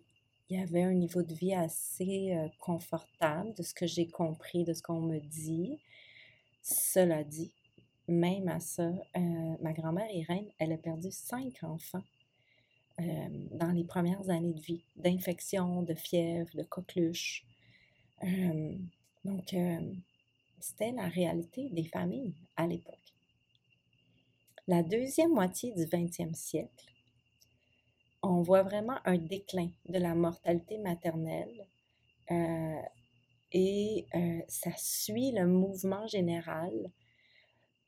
y 0.50 0.58
avait 0.58 0.84
un 0.84 0.94
niveau 0.94 1.24
de 1.24 1.34
vie 1.34 1.54
assez 1.54 2.34
euh, 2.34 2.48
confortable, 2.60 3.54
de 3.56 3.64
ce 3.64 3.74
que 3.74 3.88
j'ai 3.88 4.08
compris, 4.08 4.64
de 4.64 4.74
ce 4.74 4.82
qu'on 4.82 5.02
me 5.02 5.20
dit. 5.20 5.80
Cela 6.62 7.24
dit, 7.24 7.52
même 8.08 8.48
à 8.48 8.60
ça, 8.60 8.92
ma 9.62 9.74
grand-mère 9.74 10.10
Irène, 10.12 10.48
elle 10.60 10.72
a 10.74 10.78
perdu 10.78 11.10
cinq 11.12 11.64
enfants 11.64 12.04
dans 13.00 13.72
les 13.74 13.84
premières 13.84 14.30
années 14.30 14.54
de 14.54 14.62
vie, 14.62 14.84
d'infection, 14.96 15.82
de 15.82 15.94
fièvre, 15.94 16.56
de 16.56 16.64
coqueluche. 16.64 17.44
donc, 19.26 19.56
c'était 20.60 20.92
la 20.92 21.10
réalité 21.10 21.70
des 21.70 21.84
familles 21.84 22.34
à 22.56 22.68
l'époque. 22.68 23.14
La 24.66 24.82
deuxième 24.82 25.34
moitié 25.34 25.74
du 25.74 25.84
20e 25.86 26.34
siècle, 26.34 26.93
on 28.24 28.42
voit 28.42 28.64
vraiment 28.64 28.98
un 29.06 29.18
déclin 29.18 29.70
de 29.90 30.00
la 30.00 30.16
mortalité 30.16 30.78
maternelle 30.78 31.68
euh, 32.32 32.82
et 33.52 34.08
euh, 34.16 34.40
ça 34.48 34.72
suit 34.78 35.32
le 35.32 35.46
mouvement 35.46 36.08
général 36.08 36.72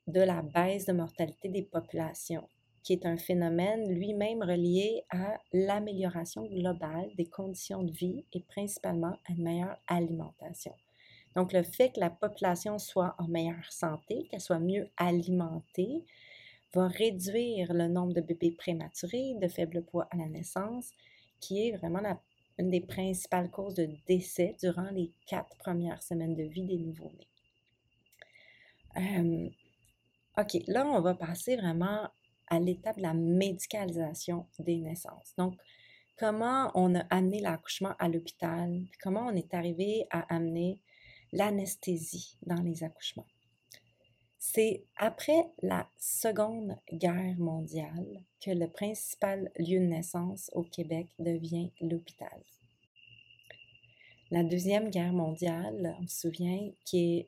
de 0.06 0.20
la 0.20 0.42
baisse 0.42 0.84
de 0.84 0.92
mortalité 0.92 1.48
des 1.48 1.62
populations, 1.62 2.48
qui 2.84 2.92
est 2.92 3.06
un 3.06 3.16
phénomène 3.16 3.92
lui-même 3.92 4.42
relié 4.42 5.02
à 5.10 5.38
l'amélioration 5.52 6.44
globale 6.44 7.10
des 7.16 7.26
conditions 7.26 7.82
de 7.82 7.90
vie 7.90 8.24
et 8.32 8.40
principalement 8.40 9.16
à 9.26 9.32
une 9.32 9.42
meilleure 9.42 9.78
alimentation. 9.88 10.72
Donc, 11.34 11.52
le 11.52 11.64
fait 11.64 11.90
que 11.90 12.00
la 12.00 12.10
population 12.10 12.78
soit 12.78 13.14
en 13.18 13.26
meilleure 13.26 13.70
santé, 13.70 14.26
qu'elle 14.30 14.40
soit 14.40 14.60
mieux 14.60 14.88
alimentée, 14.96 16.04
va 16.76 16.88
réduire 16.88 17.72
le 17.72 17.88
nombre 17.88 18.12
de 18.12 18.20
bébés 18.20 18.50
prématurés, 18.52 19.34
de 19.40 19.48
faible 19.48 19.82
poids 19.82 20.06
à 20.10 20.16
la 20.16 20.28
naissance, 20.28 20.90
qui 21.40 21.66
est 21.66 21.76
vraiment 21.76 22.02
une 22.58 22.70
des 22.70 22.82
principales 22.82 23.50
causes 23.50 23.74
de 23.74 23.88
décès 24.06 24.54
durant 24.60 24.90
les 24.90 25.10
quatre 25.26 25.56
premières 25.56 26.02
semaines 26.02 26.34
de 26.34 26.42
vie 26.42 26.64
des 26.64 26.78
nouveau-nés. 26.78 27.28
Euh, 28.96 29.48
OK, 30.38 30.62
là, 30.66 30.86
on 30.86 31.00
va 31.00 31.14
passer 31.14 31.56
vraiment 31.56 32.08
à 32.48 32.60
l'étape 32.60 32.98
de 32.98 33.02
la 33.02 33.14
médicalisation 33.14 34.46
des 34.58 34.76
naissances. 34.76 35.34
Donc, 35.38 35.54
comment 36.18 36.70
on 36.74 36.94
a 36.94 37.00
amené 37.10 37.40
l'accouchement 37.40 37.94
à 37.98 38.08
l'hôpital, 38.08 38.82
comment 39.02 39.26
on 39.26 39.34
est 39.34 39.54
arrivé 39.54 40.06
à 40.10 40.34
amener 40.34 40.78
l'anesthésie 41.32 42.36
dans 42.42 42.62
les 42.62 42.84
accouchements? 42.84 43.26
C'est 44.48 44.84
après 44.96 45.50
la 45.60 45.88
Seconde 45.98 46.78
Guerre 46.92 47.36
mondiale 47.36 48.22
que 48.40 48.52
le 48.52 48.68
principal 48.68 49.50
lieu 49.58 49.80
de 49.80 49.86
naissance 49.86 50.50
au 50.54 50.62
Québec 50.62 51.08
devient 51.18 51.72
l'hôpital. 51.80 52.40
La 54.30 54.44
Deuxième 54.44 54.88
Guerre 54.90 55.12
mondiale, 55.12 55.96
on 56.00 56.06
se 56.06 56.20
souvient, 56.20 56.70
qui, 56.84 57.26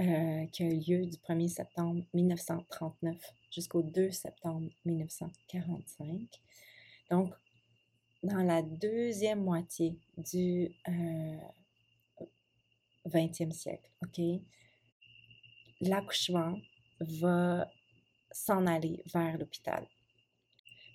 euh, 0.00 0.44
a 0.44 0.62
eu 0.64 0.80
lieu 0.80 1.06
du 1.06 1.16
1er 1.18 1.48
septembre 1.48 2.04
1939 2.12 3.16
jusqu'au 3.52 3.82
2 3.82 4.10
septembre 4.10 4.68
1945. 4.84 6.20
Donc, 7.12 7.32
dans 8.24 8.42
la 8.42 8.62
deuxième 8.62 9.44
moitié 9.44 9.96
du 10.18 10.74
20e 13.06 13.48
euh, 13.48 13.52
siècle, 13.52 13.88
OK? 14.02 14.20
L'accouchement 15.80 16.58
va 17.00 17.70
s'en 18.30 18.66
aller 18.66 19.02
vers 19.12 19.38
l'hôpital. 19.38 19.86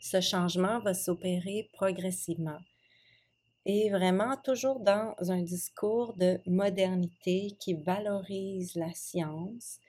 Ce 0.02 0.22
changement 0.22 0.80
va 0.80 0.94
s'opérer 0.94 1.70
progressivement 1.74 2.60
et 3.66 3.90
vraiment 3.90 4.36
toujours 4.38 4.80
dans 4.80 5.16
un 5.20 5.42
discours 5.42 6.16
de 6.18 6.40
modernité 6.48 7.56
qui 7.60 7.74
valorise 7.74 8.76
la 8.76 8.92
science 8.94 9.80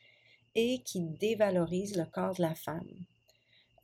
et 0.55 0.82
qui 0.82 1.01
dévalorise 1.01 1.97
le 1.97 2.05
corps 2.05 2.34
de 2.34 2.43
la 2.43 2.55
femme. 2.55 3.07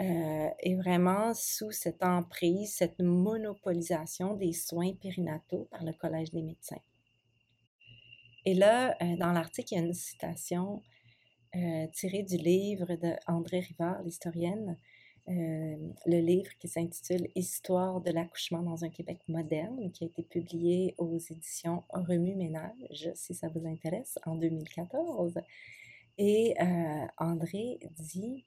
Euh, 0.00 0.48
et 0.60 0.76
vraiment 0.76 1.34
sous 1.34 1.72
cette 1.72 2.04
emprise, 2.04 2.74
cette 2.74 3.00
monopolisation 3.00 4.34
des 4.34 4.52
soins 4.52 4.92
périnataux 4.94 5.66
par 5.70 5.82
le 5.82 5.92
Collège 5.92 6.30
des 6.30 6.42
médecins. 6.42 6.80
Et 8.44 8.54
là, 8.54 8.96
euh, 9.02 9.16
dans 9.16 9.32
l'article, 9.32 9.72
il 9.72 9.76
y 9.76 9.80
a 9.80 9.84
une 9.84 9.94
citation 9.94 10.82
tiré 11.92 12.22
du 12.22 12.36
livre 12.36 12.94
de 12.94 13.12
André 13.26 13.60
Rivard, 13.60 14.02
l'historienne, 14.02 14.76
euh, 15.28 15.76
le 16.06 16.20
livre 16.20 16.50
qui 16.58 16.68
s'intitule 16.68 17.28
Histoire 17.34 18.00
de 18.00 18.10
l'accouchement 18.10 18.62
dans 18.62 18.82
un 18.84 18.88
Québec 18.88 19.18
moderne, 19.28 19.90
qui 19.92 20.04
a 20.04 20.06
été 20.06 20.22
publié 20.22 20.94
aux 20.96 21.18
éditions 21.18 21.84
Remue 21.90 22.34
Ménage, 22.34 23.10
si 23.14 23.34
ça 23.34 23.48
vous 23.48 23.66
intéresse, 23.66 24.18
en 24.24 24.36
2014. 24.36 25.38
Et 26.16 26.54
euh, 26.58 27.06
André 27.18 27.78
dit 27.98 28.46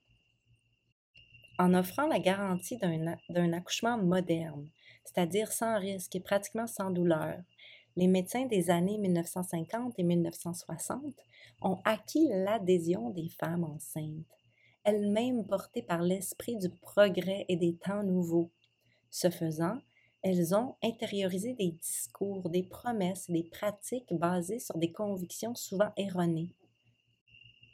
En 1.59 1.75
offrant 1.75 2.07
la 2.07 2.17
garantie 2.17 2.77
d'un 2.77 3.53
accouchement 3.53 3.99
moderne, 3.99 4.67
c'est-à-dire 5.05 5.51
sans 5.51 5.77
risque 5.79 6.15
et 6.15 6.19
pratiquement 6.19 6.65
sans 6.65 6.89
douleur, 6.89 7.37
les 7.95 8.07
médecins 8.07 8.45
des 8.45 8.69
années 8.69 8.97
1950 8.97 9.95
et 9.97 10.03
1960 10.03 11.13
ont 11.61 11.79
acquis 11.83 12.27
l'adhésion 12.29 13.09
des 13.09 13.29
femmes 13.29 13.65
enceintes, 13.65 14.25
elles-mêmes 14.83 15.45
portées 15.45 15.83
par 15.83 16.01
l'esprit 16.01 16.57
du 16.57 16.69
progrès 16.69 17.45
et 17.49 17.55
des 17.55 17.75
temps 17.75 18.03
nouveaux. 18.03 18.51
Ce 19.09 19.29
faisant, 19.29 19.77
elles 20.23 20.55
ont 20.55 20.75
intériorisé 20.83 21.53
des 21.53 21.71
discours, 21.71 22.49
des 22.49 22.63
promesses, 22.63 23.29
des 23.29 23.43
pratiques 23.43 24.13
basées 24.13 24.59
sur 24.59 24.77
des 24.77 24.91
convictions 24.91 25.55
souvent 25.55 25.91
erronées. 25.97 26.53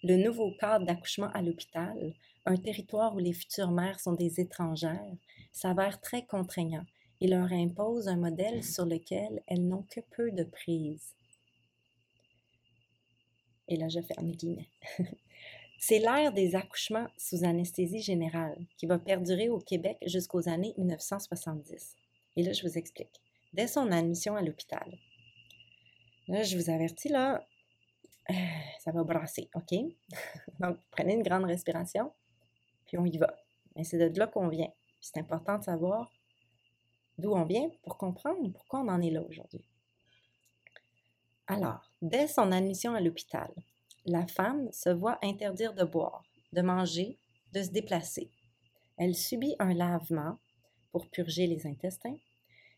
Le 0.04 0.16
nouveau 0.16 0.52
cadre 0.60 0.86
d'accouchement 0.86 1.30
à 1.34 1.42
l'hôpital, 1.42 2.14
un 2.46 2.56
territoire 2.56 3.16
où 3.16 3.20
les 3.20 3.34
futures 3.34 3.72
mères 3.72 4.00
sont 4.00 4.14
des 4.14 4.40
étrangères, 4.40 5.16
s'avère 5.52 6.00
très 6.00 6.26
contraignant 6.26 6.86
et 7.22 7.28
leur 7.28 7.52
impose 7.52 8.08
un 8.08 8.18
modèle 8.18 8.64
sur 8.64 8.86
lequel 8.86 9.42
elles 9.48 9.68
n'ont 9.68 9.86
que 9.90 10.02
peu 10.16 10.32
de 10.32 10.44
prise. 10.44 11.16
Et 13.68 13.76
là, 13.76 13.90
je 13.90 14.02
ferme 14.02 14.28
les 14.28 14.36
guillemets. 14.36 14.70
C'est 15.80 16.00
l'ère 16.00 16.34
des 16.34 16.56
accouchements 16.56 17.08
sous 17.18 17.44
anesthésie 17.44 18.02
générale 18.02 18.58
qui 18.78 18.88
va 18.88 18.98
perdurer 18.98 19.50
au 19.50 19.60
Québec 19.60 19.98
jusqu'aux 20.06 20.50
années 20.50 20.74
1970. 20.78 21.96
Et 22.36 22.44
là, 22.44 22.54
je 22.54 22.68
vous 22.68 22.78
explique. 22.78 23.22
Dès 23.54 23.68
son 23.68 23.92
admission 23.92 24.36
à 24.36 24.42
l'hôpital, 24.42 24.98
là, 26.28 26.44
je 26.44 26.58
vous 26.58 26.70
avertis, 26.70 27.10
là, 27.10 27.46
euh, 28.30 28.34
ça 28.80 28.92
va 28.92 29.04
brasser, 29.04 29.50
OK? 29.54 29.80
Donc, 30.60 30.78
prenez 30.92 31.14
une 31.14 31.24
grande 31.24 31.46
respiration, 31.46 32.12
puis 32.86 32.98
on 32.98 33.06
y 33.06 33.18
va. 33.18 33.36
Mais 33.76 33.84
c'est 33.84 34.10
de 34.10 34.20
là 34.20 34.28
qu'on 34.28 34.48
vient. 34.48 34.72
C'est 35.00 35.18
important 35.20 35.60
de 35.60 35.64
savoir 35.64 36.12
d'où 37.18 37.34
on 37.34 37.46
vient 37.46 37.70
pour 37.84 37.98
comprendre 37.98 38.52
pourquoi 38.52 38.82
on 38.82 38.88
en 38.90 39.02
est 39.02 39.12
là 39.12 39.22
aujourd'hui. 39.22 39.66
Alors, 41.48 41.92
dès 42.02 42.28
son 42.28 42.52
admission 42.52 42.94
à 42.94 43.02
l'hôpital, 43.02 43.54
la 44.06 44.28
femme 44.28 44.72
se 44.72 44.90
voit 44.90 45.18
interdire 45.24 45.74
de 45.74 45.84
boire, 45.84 46.24
de 46.54 46.62
manger, 46.62 47.18
de 47.54 47.64
se 47.64 47.70
déplacer. 47.70 48.30
Elle 48.98 49.16
subit 49.16 49.56
un 49.60 49.74
lavement 49.74 50.40
pour 50.92 51.10
purger 51.10 51.48
les 51.48 51.66
intestins, 51.68 52.18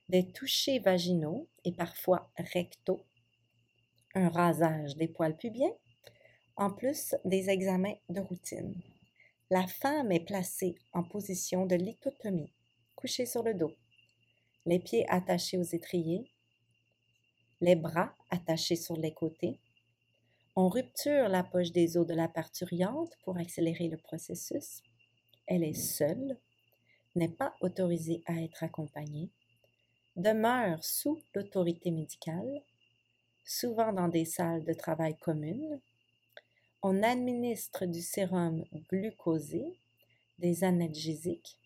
des 0.07 0.31
touchés 0.31 0.79
vaginaux 0.79 1.47
et 1.65 1.71
parfois 1.71 2.31
rectaux, 2.37 3.01
un 4.15 4.29
rasage 4.29 4.95
des 4.97 5.07
poils 5.07 5.37
pubiens, 5.37 5.73
en 6.55 6.71
plus 6.71 7.15
des 7.25 7.49
examens 7.49 7.95
de 8.09 8.19
routine. 8.19 8.75
La 9.49 9.65
femme 9.65 10.11
est 10.11 10.25
placée 10.25 10.75
en 10.93 11.03
position 11.03 11.65
de 11.65 11.75
lithotomie, 11.75 12.53
couchée 12.95 13.25
sur 13.25 13.43
le 13.43 13.53
dos, 13.53 13.73
les 14.69 14.77
pieds 14.77 15.09
attachés 15.09 15.57
aux 15.57 15.63
étriers, 15.63 16.29
les 17.59 17.75
bras 17.75 18.13
attachés 18.29 18.75
sur 18.75 18.95
les 18.95 19.15
côtés. 19.15 19.59
On 20.55 20.69
rupture 20.69 21.27
la 21.27 21.43
poche 21.43 21.71
des 21.71 21.97
os 21.97 22.05
de 22.05 22.13
la 22.13 22.27
parturiente 22.27 23.17
pour 23.23 23.39
accélérer 23.39 23.87
le 23.87 23.97
processus. 23.97 24.83
Elle 25.47 25.63
est 25.63 25.73
seule, 25.73 26.37
n'est 27.15 27.35
pas 27.41 27.55
autorisée 27.61 28.21
à 28.27 28.35
être 28.43 28.61
accompagnée, 28.61 29.31
demeure 30.15 30.83
sous 30.83 31.19
l'autorité 31.33 31.89
médicale, 31.89 32.61
souvent 33.43 33.91
dans 33.91 34.07
des 34.07 34.25
salles 34.25 34.65
de 34.65 34.73
travail 34.73 35.17
communes. 35.17 35.81
On 36.83 37.01
administre 37.01 37.87
du 37.87 38.03
sérum 38.03 38.63
glucosé, 38.87 39.79
des 40.37 40.63
analgésiques, 40.63 41.57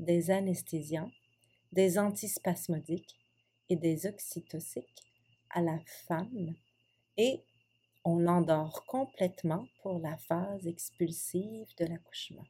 des 0.00 0.32
anesthésiants, 0.32 1.12
des 1.72 1.98
antispasmodiques 1.98 3.16
et 3.68 3.76
des 3.76 4.06
oxytociques 4.06 5.02
à 5.50 5.60
la 5.60 5.78
femme 6.06 6.54
et 7.16 7.42
on 8.04 8.18
l'endort 8.18 8.84
complètement 8.86 9.66
pour 9.82 9.98
la 9.98 10.16
phase 10.16 10.66
expulsive 10.66 11.66
de 11.76 11.84
l'accouchement. 11.84 12.46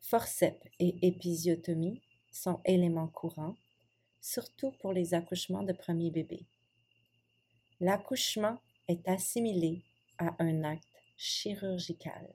Forceps 0.00 0.66
et 0.78 1.06
épisiotomie 1.06 2.00
sont 2.30 2.60
éléments 2.64 3.08
courants, 3.08 3.56
surtout 4.20 4.72
pour 4.80 4.92
les 4.92 5.14
accouchements 5.14 5.62
de 5.62 5.72
premier 5.72 6.10
bébé. 6.10 6.46
L'accouchement 7.80 8.58
est 8.88 9.06
assimilé 9.08 9.82
à 10.18 10.34
un 10.42 10.64
acte 10.64 10.84
chirurgical. 11.16 12.32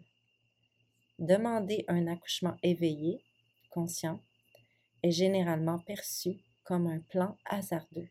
Demander 1.19 1.85
un 1.87 2.07
accouchement 2.07 2.57
éveillé, 2.63 3.23
conscient, 3.69 4.19
est 5.03 5.11
généralement 5.11 5.79
perçu 5.79 6.37
comme 6.63 6.87
un 6.87 6.99
plan 6.99 7.37
hasardeux, 7.45 8.09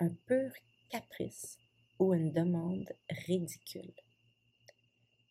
un 0.00 0.10
pur 0.26 0.52
caprice 0.90 1.58
ou 1.98 2.14
une 2.14 2.32
demande 2.32 2.92
ridicule. 3.26 3.94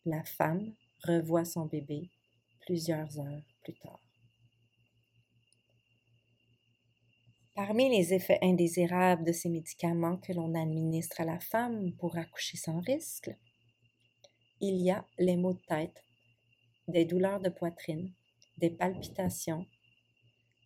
La 0.06 0.22
femme 0.24 0.74
revoit 1.02 1.44
son 1.44 1.66
bébé 1.66 2.10
plusieurs 2.60 3.18
heures 3.18 3.42
plus 3.62 3.74
tard. 3.74 4.00
Parmi 7.54 7.88
les 7.88 8.12
effets 8.12 8.40
indésirables 8.42 9.24
de 9.24 9.32
ces 9.32 9.48
médicaments 9.48 10.16
que 10.16 10.32
l'on 10.32 10.54
administre 10.54 11.20
à 11.20 11.24
la 11.24 11.38
femme 11.38 11.92
pour 11.92 12.18
accoucher 12.18 12.56
sans 12.56 12.80
risque, 12.80 13.30
il 14.60 14.82
y 14.82 14.90
a 14.90 15.06
les 15.18 15.36
maux 15.36 15.52
de 15.52 15.62
tête, 15.68 16.02
des 16.88 17.04
douleurs 17.04 17.40
de 17.40 17.50
poitrine, 17.50 18.12
des 18.58 18.70
palpitations, 18.70 19.66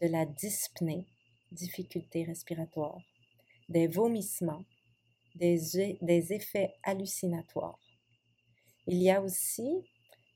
de 0.00 0.08
la 0.08 0.26
dyspnée, 0.26 1.06
difficultés 1.52 2.24
respiratoires, 2.24 3.00
des 3.68 3.86
vomissements, 3.86 4.64
des, 5.34 6.32
effets 6.32 6.74
hallucinatoires. 6.82 7.78
Il 8.86 9.02
y 9.02 9.10
a 9.10 9.22
aussi 9.22 9.84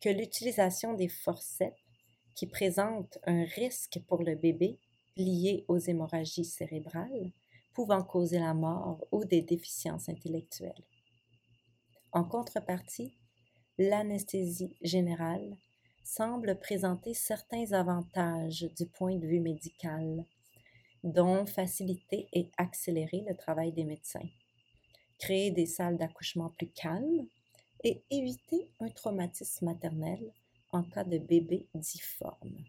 que 0.00 0.08
l'utilisation 0.08 0.94
des 0.94 1.08
forceps 1.08 1.76
qui 2.34 2.46
présentent 2.46 3.18
un 3.26 3.44
risque 3.44 4.00
pour 4.06 4.22
le 4.22 4.34
bébé 4.34 4.78
liées 5.16 5.64
aux 5.68 5.78
hémorragies 5.78 6.44
cérébrales 6.44 7.32
pouvant 7.74 8.02
causer 8.02 8.38
la 8.38 8.54
mort 8.54 9.06
ou 9.10 9.24
des 9.24 9.42
déficiences 9.42 10.08
intellectuelles. 10.08 10.84
En 12.12 12.24
contrepartie, 12.24 13.16
l'anesthésie 13.78 14.74
générale 14.82 15.56
semble 16.04 16.58
présenter 16.58 17.14
certains 17.14 17.72
avantages 17.72 18.66
du 18.76 18.86
point 18.86 19.16
de 19.16 19.26
vue 19.26 19.40
médical, 19.40 20.24
dont 21.04 21.46
faciliter 21.46 22.28
et 22.32 22.50
accélérer 22.56 23.24
le 23.28 23.36
travail 23.36 23.72
des 23.72 23.84
médecins, 23.84 24.28
créer 25.18 25.50
des 25.50 25.66
salles 25.66 25.98
d'accouchement 25.98 26.50
plus 26.50 26.68
calmes 26.68 27.26
et 27.84 28.02
éviter 28.10 28.68
un 28.80 28.88
traumatisme 28.88 29.66
maternel 29.66 30.32
en 30.70 30.82
cas 30.82 31.04
de 31.04 31.18
bébé 31.18 31.66
difforme. 31.74 32.64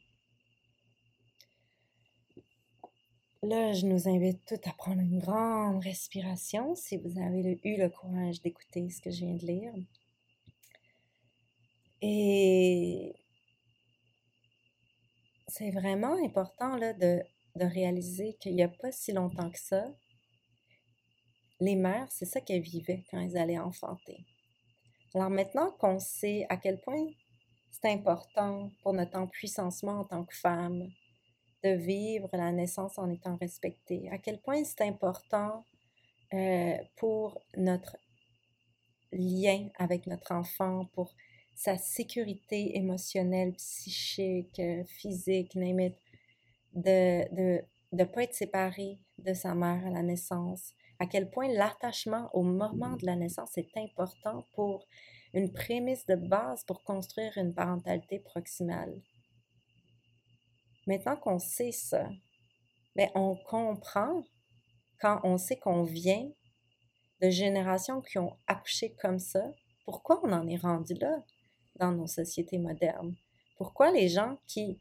Là, 3.44 3.74
je 3.74 3.86
nous 3.86 4.08
invite 4.08 4.40
toutes 4.46 4.68
à 4.68 4.72
prendre 4.72 5.02
une 5.02 5.20
grande 5.20 5.84
respiration 5.84 6.76
si 6.76 6.98
vous 6.98 7.20
avez 7.20 7.60
eu 7.64 7.78
le 7.78 7.90
courage 7.90 8.42
d'écouter 8.42 8.90
ce 8.90 9.02
que 9.02 9.12
je 9.12 9.26
viens 9.26 9.36
de 9.36 9.46
lire. 9.46 9.74
Et 12.02 13.14
c'est 15.56 15.70
vraiment 15.70 16.16
important 16.26 16.76
là, 16.78 16.94
de, 16.94 17.22
de 17.56 17.66
réaliser 17.66 18.36
qu'il 18.40 18.56
n'y 18.56 18.64
a 18.64 18.68
pas 18.68 18.92
si 18.92 19.12
longtemps 19.12 19.52
que 19.52 19.60
ça, 19.60 19.86
les 21.60 21.76
mères, 21.76 22.08
c'est 22.12 22.26
ça 22.26 22.42
qu'elles 22.42 22.64
vivaient 22.64 23.04
quand 23.12 23.20
elles 23.20 23.38
allaient 23.38 23.60
enfanter. 23.60 24.26
Alors 25.14 25.30
maintenant 25.30 25.70
qu'on 25.80 26.00
sait 26.00 26.48
à 26.50 26.58
quel 26.58 26.82
point 26.82 27.06
c'est 27.70 27.92
important 27.92 28.72
pour 28.82 28.94
notre 28.94 29.16
empuissancement 29.16 30.00
en 30.00 30.06
tant 30.06 30.26
que 30.26 30.36
femme, 30.36 30.90
de 31.64 31.70
vivre 31.70 32.30
la 32.34 32.52
naissance 32.52 32.98
en 32.98 33.08
étant 33.12 33.38
respecté, 33.38 34.10
à 34.10 34.18
quel 34.18 34.42
point 34.42 34.64
c'est 34.64 34.82
important 34.82 35.64
euh, 36.34 36.78
pour 36.96 37.40
notre 37.56 37.96
lien 39.12 39.70
avec 39.78 40.08
notre 40.08 40.32
enfant, 40.32 40.86
pour 40.94 41.14
sa 41.56 41.78
sécurité 41.78 42.78
émotionnelle, 42.78 43.54
psychique, 43.54 44.62
physique, 44.88 45.56
de 45.56 46.00
ne 46.74 47.62
de, 47.92 48.04
pas 48.04 48.24
être 48.24 48.34
séparé 48.34 49.00
de 49.20 49.34
sa 49.34 49.54
mère 49.54 49.86
à 49.86 49.90
la 49.90 50.02
naissance, 50.02 50.74
à 51.00 51.06
quel 51.06 51.30
point 51.30 51.48
l'attachement 51.48 52.30
au 52.34 52.44
moment 52.44 52.96
de 52.96 53.06
la 53.06 53.16
naissance 53.16 53.58
est 53.58 53.76
important 53.78 54.46
pour 54.54 54.88
une 55.34 55.52
prémisse 55.52 56.06
de 56.06 56.16
base 56.16 56.64
pour 56.64 56.84
construire 56.84 57.38
une 57.38 57.54
parentalité 57.54 58.20
proximale. 58.20 59.02
Maintenant 60.86 61.16
qu'on 61.16 61.40
sait 61.40 61.72
ça, 61.72 62.10
ben, 62.96 63.10
on 63.16 63.36
comprend 63.36 64.24
quand 65.00 65.20
on 65.24 65.38
sait 65.38 65.58
qu'on 65.58 65.84
vient 65.84 66.30
de 67.22 67.30
générations 67.30 68.02
qui 68.02 68.18
ont 68.20 68.38
accouché 68.48 68.96
comme 69.02 69.20
ça, 69.20 69.52
pourquoi 69.86 70.20
on 70.24 70.32
en 70.32 70.48
est 70.48 70.58
rendu 70.58 70.94
là? 70.96 71.24
Dans 71.84 71.92
nos 71.92 72.08
sociétés 72.08 72.58
modernes? 72.58 73.16
Pourquoi 73.58 73.92
les 73.92 74.10
gens 74.10 74.38
qui 74.48 74.80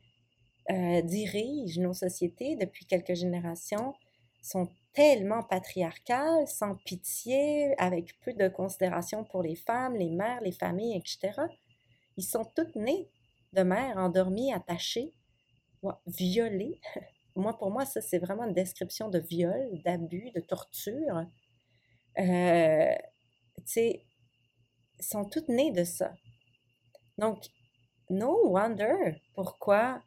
euh, 0.71 1.03
dirigent 1.03 1.81
nos 1.81 1.95
sociétés 1.95 2.57
depuis 2.57 2.87
quelques 2.87 3.15
générations 3.15 3.95
sont 4.43 4.69
tellement 4.93 5.43
patriarcales, 5.43 6.47
sans 6.47 6.75
pitié, 6.85 7.75
avec 7.79 8.19
peu 8.21 8.33
de 8.33 8.49
considération 8.49 9.25
pour 9.25 9.43
les 9.43 9.57
femmes, 9.57 9.95
les 9.95 10.11
mères, 10.11 10.41
les 10.43 10.53
familles, 10.53 10.97
etc. 10.97 11.41
Ils 12.17 12.25
sont 12.25 12.45
toutes 12.55 12.77
nés 12.77 13.09
de 13.53 13.63
mères 13.63 13.97
endormies, 13.97 14.53
attachées, 14.53 15.13
violer, 16.07 16.81
moi, 17.37 17.57
pour 17.59 17.71
moi, 17.71 17.85
ça, 17.85 18.01
c'est 18.01 18.19
vraiment 18.19 18.45
une 18.45 18.55
description 18.55 19.09
de 19.09 19.19
viol, 19.19 19.81
d'abus, 19.85 20.31
de 20.35 20.41
torture. 20.41 21.25
Euh, 22.19 22.95
tu 23.57 23.63
sais, 23.65 24.05
sont 25.01 25.25
toutes 25.25 25.49
nées 25.49 25.73
de 25.73 25.85
ça. 25.85 26.13
Donc, 27.19 27.45
no 28.11 28.49
wonder 28.49 29.21
pourquoi, 29.35 30.03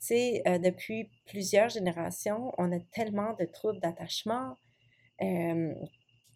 tu 0.00 0.06
sais, 0.06 0.42
euh, 0.46 0.58
depuis 0.58 1.10
plusieurs 1.26 1.68
générations, 1.68 2.52
on 2.58 2.72
a 2.72 2.80
tellement 2.92 3.34
de 3.34 3.44
troubles 3.44 3.80
d'attachement, 3.80 4.56
euh, 5.22 5.74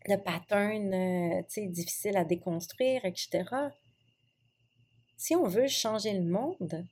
de 0.08 0.16
patterns, 0.16 0.94
euh, 0.94 1.42
tu 1.42 1.62
sais, 1.62 1.66
difficiles 1.66 2.16
à 2.16 2.24
déconstruire, 2.24 3.04
etc. 3.04 3.44
Si 5.16 5.34
on 5.34 5.44
veut 5.44 5.68
changer 5.68 6.12
le 6.12 6.24
monde, 6.24 6.86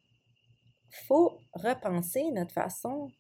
faut 1.07 1.39
repenser 1.53 2.31
notre 2.33 2.53
façon 2.53 3.11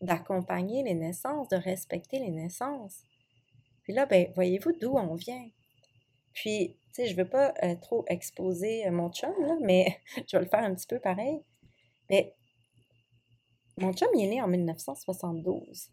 d'accompagner 0.00 0.82
les 0.82 0.94
naissances, 0.94 1.48
de 1.48 1.56
respecter 1.56 2.18
les 2.18 2.30
naissances. 2.30 3.02
Puis 3.82 3.92
là, 3.92 4.06
ben, 4.06 4.30
voyez-vous 4.34 4.72
d'où 4.80 4.96
on 4.96 5.14
vient? 5.14 5.48
Puis, 6.32 6.76
tu 6.88 6.94
sais, 6.94 7.06
je 7.08 7.16
veux 7.16 7.28
pas 7.28 7.54
euh, 7.62 7.74
trop 7.76 8.04
exposer 8.08 8.86
euh, 8.86 8.90
mon 8.90 9.10
chum, 9.10 9.32
là, 9.40 9.56
mais 9.60 10.00
je 10.28 10.36
vais 10.36 10.44
le 10.44 10.48
faire 10.48 10.64
un 10.64 10.74
petit 10.74 10.86
peu 10.86 10.98
pareil. 10.98 11.40
Mais 12.08 12.34
mon 13.76 13.92
chum, 13.92 14.08
il 14.14 14.24
est 14.24 14.28
né 14.28 14.42
en 14.42 14.48
1972. 14.48 15.90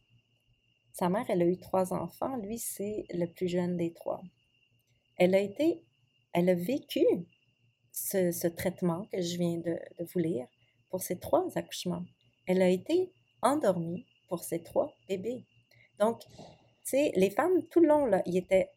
Sa 0.94 1.10
mère, 1.10 1.26
elle 1.30 1.42
a 1.42 1.46
eu 1.46 1.58
trois 1.58 1.94
enfants. 1.94 2.36
Lui, 2.38 2.58
c'est 2.58 3.06
le 3.12 3.28
plus 3.28 3.48
jeune 3.48 3.78
des 3.78 3.94
trois. 3.94 4.22
Elle 5.18 5.36
a 5.36 5.40
été, 5.40 5.84
elle 6.34 6.50
a 6.50 6.56
vécu 6.56 7.06
ce, 7.92 8.48
traitement 8.48 9.06
que 9.12 9.22
je 9.22 9.38
viens 9.38 9.58
de 9.58 9.80
vous 10.00 10.20
lire 10.20 10.48
pour 10.90 11.02
ses 11.02 11.20
trois 11.20 11.46
accouchements. 11.56 12.04
Elle 12.48 12.62
a 12.62 12.70
été 12.70 13.12
endormie 13.42 14.06
pour 14.28 14.44
ses 14.44 14.62
trois 14.62 14.96
bébés. 15.08 15.44
Donc, 16.00 16.20
tu 16.20 16.28
sais, 16.84 17.12
les 17.16 17.30
femmes, 17.30 17.64
tout 17.70 17.80
le 17.80 17.88
long, 17.88 18.06
là, 18.06 18.22
ils 18.26 18.38
étaient 18.38 18.70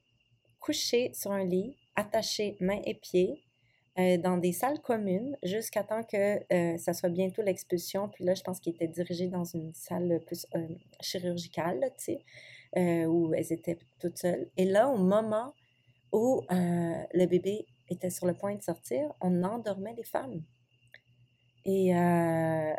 couchés 0.61 1.11
sur 1.15 1.33
un 1.33 1.45
lit, 1.45 1.77
attachés 1.97 2.57
mains 2.61 2.81
et 2.85 2.95
pieds, 2.95 3.43
euh, 3.99 4.19
dans 4.19 4.37
des 4.37 4.53
salles 4.53 4.81
communes, 4.81 5.37
jusqu'à 5.43 5.83
temps 5.83 6.05
que 6.05 6.41
euh, 6.53 6.79
ça 6.79 6.93
soit 6.93 7.09
bientôt 7.09 7.43
l'expulsion. 7.43 8.09
Puis 8.09 8.25
là, 8.25 8.35
je 8.35 8.43
pense 8.43 8.61
qu'ils 8.61 8.75
étaient 8.75 8.89
dirigés 8.89 9.29
dans 9.29 9.45
une 9.45 9.75
salle 9.75 10.21
plus 10.27 10.47
euh, 10.55 10.69
chirurgicale, 11.01 11.91
tu 11.99 12.17
sais, 12.77 13.07
où 13.07 13.35
elles 13.35 13.53
étaient 13.53 13.79
toutes 13.99 14.19
seules. 14.19 14.49
Et 14.57 14.65
là, 14.65 14.89
au 14.89 14.99
moment 14.99 15.55
où 16.13 16.43
le 16.51 17.27
bébé 17.27 17.67
était 17.89 18.11
sur 18.11 18.27
le 18.27 18.35
point 18.35 18.55
de 18.55 18.63
sortir, 18.63 19.13
on 19.21 19.43
endormait 19.43 19.95
les 19.95 20.05
femmes. 20.05 20.43
Et, 21.65 21.95
euh, 21.95 22.73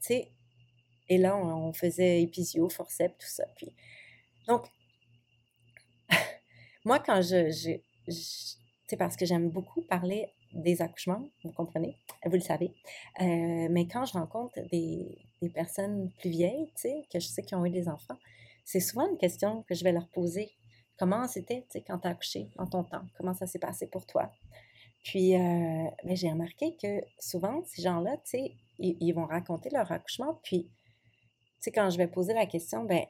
tu 0.00 0.08
sais, 0.08 0.32
et 1.08 1.18
là, 1.18 1.36
on, 1.36 1.72
faisait 1.72 2.22
épisio, 2.22 2.68
forceps, 2.68 3.16
tout 3.18 3.28
ça. 3.28 3.44
Puis, 3.56 3.72
donc, 4.48 4.66
moi, 6.86 6.98
quand 7.00 7.20
je, 7.20 7.50
je, 7.50 7.76
sais, 8.88 8.96
parce 8.96 9.16
que 9.16 9.26
j'aime 9.26 9.50
beaucoup 9.50 9.82
parler 9.82 10.28
des 10.54 10.80
accouchements, 10.80 11.28
vous 11.44 11.52
comprenez, 11.52 11.96
vous 12.24 12.32
le 12.32 12.40
savez. 12.40 12.72
Euh, 13.20 13.68
mais 13.70 13.86
quand 13.86 14.06
je 14.06 14.14
rencontre 14.14 14.58
des, 14.70 15.18
des 15.42 15.50
personnes 15.50 16.10
plus 16.20 16.30
vieilles, 16.30 16.66
tu 16.76 16.82
sais, 16.82 17.06
que 17.12 17.20
je 17.20 17.26
sais 17.26 17.42
qui 17.42 17.54
ont 17.54 17.66
eu 17.66 17.70
des 17.70 17.88
enfants, 17.88 18.16
c'est 18.64 18.80
souvent 18.80 19.08
une 19.10 19.18
question 19.18 19.62
que 19.68 19.74
je 19.74 19.84
vais 19.84 19.92
leur 19.92 20.08
poser. 20.08 20.50
Comment 20.98 21.28
c'était, 21.28 21.62
tu 21.62 21.78
sais, 21.78 21.84
quand 21.86 21.98
tu 21.98 22.08
as 22.08 22.12
accouché, 22.12 22.48
en 22.56 22.66
ton 22.66 22.84
temps? 22.84 23.04
Comment 23.16 23.34
ça 23.34 23.46
s'est 23.46 23.58
passé 23.58 23.86
pour 23.86 24.06
toi? 24.06 24.30
Puis, 25.04 25.36
euh, 25.36 25.90
j'ai 26.04 26.30
remarqué 26.30 26.76
que 26.82 27.04
souvent, 27.20 27.62
ces 27.64 27.82
gens-là, 27.82 28.16
tu 28.18 28.30
sais, 28.30 28.52
ils, 28.78 29.12
vont 29.12 29.26
raconter 29.26 29.70
leur 29.70 29.90
accouchement. 29.92 30.40
Puis, 30.42 30.64
tu 30.64 30.70
sais, 31.60 31.72
quand 31.72 31.90
je 31.90 31.98
vais 31.98 32.08
poser 32.08 32.34
la 32.34 32.46
question, 32.46 32.84
ben, 32.84 33.04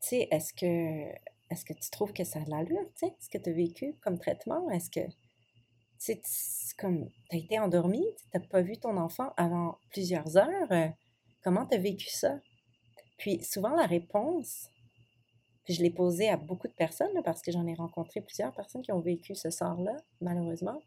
tu 0.00 0.08
sais, 0.08 0.28
est-ce 0.30 0.52
que, 0.52 1.12
est-ce 1.50 1.64
que 1.64 1.74
tu 1.74 1.90
trouves 1.90 2.12
que 2.12 2.24
ça 2.24 2.40
a 2.40 2.44
de 2.44 2.50
l'allure, 2.50 2.86
tu 2.98 3.06
sais, 3.06 3.14
ce 3.20 3.28
que 3.28 3.38
tu 3.38 3.50
as 3.50 3.52
vécu 3.52 3.94
comme 4.02 4.18
traitement? 4.18 4.70
Est-ce 4.70 4.90
que, 4.90 5.06
tu 5.98 6.14
comme, 6.78 7.08
tu 7.30 7.36
as 7.36 7.38
été 7.38 7.58
endormi, 7.58 8.04
tu 8.18 8.38
n'as 8.38 8.46
pas 8.46 8.62
vu 8.62 8.78
ton 8.78 8.96
enfant 8.96 9.32
avant 9.36 9.78
plusieurs 9.90 10.36
heures? 10.36 10.92
comment 11.42 11.66
tu 11.66 11.76
as 11.76 11.78
vécu 11.78 12.08
ça? 12.08 12.40
Puis 13.18 13.42
souvent, 13.44 13.76
la 13.76 13.86
réponse, 13.86 14.70
je 15.68 15.82
l'ai 15.82 15.90
posée 15.90 16.28
à 16.28 16.36
beaucoup 16.36 16.68
de 16.68 16.72
personnes, 16.72 17.22
parce 17.24 17.42
que 17.42 17.52
j'en 17.52 17.66
ai 17.66 17.74
rencontré 17.74 18.20
plusieurs 18.20 18.52
personnes 18.52 18.82
qui 18.82 18.92
ont 18.92 19.00
vécu 19.00 19.34
ce 19.34 19.50
sort-là, 19.50 19.96
malheureusement. 20.20 20.80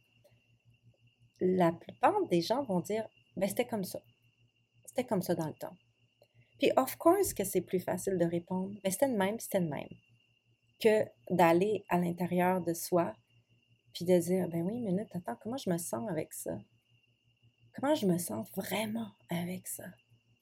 La 1.39 1.71
plupart 1.71 2.25
des 2.27 2.41
gens 2.41 2.63
vont 2.63 2.79
dire, 2.79 3.07
ben 3.35 3.47
c'était 3.47 3.67
comme 3.67 3.83
ça. 3.83 3.99
C'était 4.85 5.05
comme 5.05 5.21
ça 5.21 5.35
dans 5.35 5.47
le 5.47 5.53
temps. 5.53 5.75
Puis, 6.59 6.71
of 6.75 6.95
course 6.97 7.33
que 7.33 7.43
c'est 7.43 7.61
plus 7.61 7.79
facile 7.79 8.17
de 8.17 8.25
répondre, 8.25 8.71
mais 8.75 8.79
ben, 8.85 8.91
c'était 8.91 9.07
le 9.07 9.17
même, 9.17 9.39
c'était 9.39 9.59
le 9.59 9.69
même, 9.69 9.87
que 10.79 11.05
d'aller 11.29 11.85
à 11.89 11.97
l'intérieur 11.97 12.61
de 12.61 12.73
soi, 12.73 13.13
puis 13.93 14.05
de 14.05 14.17
dire, 14.19 14.47
ben 14.49 14.61
oui, 14.61 14.79
minute, 14.79 15.09
attends, 15.13 15.37
comment 15.41 15.57
je 15.57 15.69
me 15.69 15.77
sens 15.77 16.09
avec 16.09 16.33
ça? 16.33 16.57
Comment 17.75 17.95
je 17.95 18.05
me 18.05 18.17
sens 18.17 18.47
vraiment 18.55 19.11
avec 19.29 19.67
ça? 19.67 19.85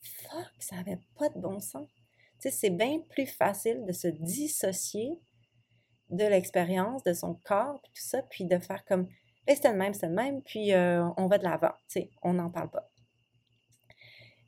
Fuck, 0.02 0.52
ça 0.60 0.78
n'avait 0.78 1.00
pas 1.18 1.30
de 1.30 1.40
bon 1.40 1.60
sens. 1.60 1.90
Tu 2.40 2.50
sais, 2.50 2.52
c'est 2.52 2.70
bien 2.70 3.00
plus 3.10 3.28
facile 3.28 3.86
de 3.86 3.92
se 3.92 4.08
dissocier 4.08 5.20
de 6.10 6.26
l'expérience, 6.26 7.04
de 7.04 7.14
son 7.14 7.36
corps, 7.36 7.80
puis 7.82 7.92
tout 7.94 8.08
ça, 8.08 8.22
puis 8.24 8.46
de 8.46 8.58
faire 8.60 8.86
comme, 8.86 9.08
ben, 9.48 9.56
c'était 9.56 9.72
le 9.72 9.78
même, 9.78 9.94
c'était 9.94 10.08
le 10.08 10.14
même, 10.14 10.42
puis 10.42 10.74
euh, 10.74 11.08
on 11.18 11.28
va 11.28 11.38
de 11.38 11.44
l'avant, 11.44 11.74
tu 11.88 12.02
sais, 12.02 12.12
on 12.22 12.34
n'en 12.34 12.50
parle 12.50 12.70
pas. 12.70 12.90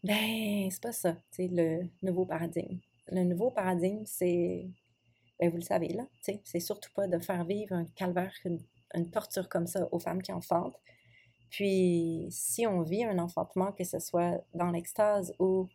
Ben, 0.04 0.70
c'est 0.70 0.82
pas 0.82 0.92
ça, 0.92 1.14
tu 1.32 1.48
sais, 1.48 1.48
le 1.52 1.90
nouveau 2.02 2.26
paradigme. 2.26 2.80
Le 3.08 3.24
nouveau 3.24 3.52
paradigme, 3.52 4.04
c'est, 4.06 4.70
ben, 5.40 5.50
vous 5.50 5.58
le 5.58 5.64
savez, 5.64 5.90
là, 5.90 6.04
c'est 6.22 6.60
surtout 6.60 6.92
pas 6.94 7.08
de 7.08 7.20
faire 7.20 7.46
vivre 7.46 7.74
un 7.74 7.86
calvaire, 7.96 8.34
une, 8.46 8.60
une 8.94 9.10
torture 9.12 9.50
comme 9.50 9.68
ça 9.68 9.88
aux 9.92 10.00
femmes 10.00 10.22
qui 10.22 10.32
enfantent, 10.32 10.80
puis, 11.50 12.28
si 12.30 12.68
on 12.68 12.82
vit 12.82 13.04
un 13.04 13.20
enfantement, 13.20 13.72
que 13.72 13.84
ce 13.84 14.00
soit 14.00 14.44
dans 14.54 14.72
l'extase 14.72 15.34
ou 15.40 15.70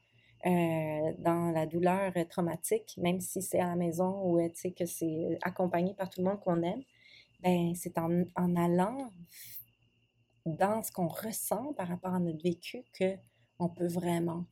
euh, 0.45 1.13
dans 1.19 1.51
la 1.55 1.67
douleur 1.67 2.13
traumatique, 2.29 2.95
même 2.99 3.21
si 3.21 3.43
c'est 3.43 3.61
à 3.61 3.69
la 3.69 3.77
maison 3.77 4.23
ou 4.25 4.39
que 4.77 4.87
c'est 4.87 5.39
accompagné 5.43 5.95
par 5.95 6.11
tout 6.11 6.21
le 6.21 6.29
monde 6.29 6.41
qu'on 6.41 6.63
aime, 6.63 6.83
ben 7.41 7.75
c'est 7.75 7.99
en, 7.99 8.25
en, 8.37 8.57
allant 8.57 9.11
dans 10.47 10.83
ce 10.83 10.93
qu'on 10.93 11.09
ressent 11.09 11.73
par 11.75 11.89
rapport 11.89 12.15
à 12.15 12.21
notre 12.21 12.43
vécu 12.43 12.85
que 12.93 13.17
on 13.59 13.69
peut 13.69 13.87
vraiment 13.87 14.45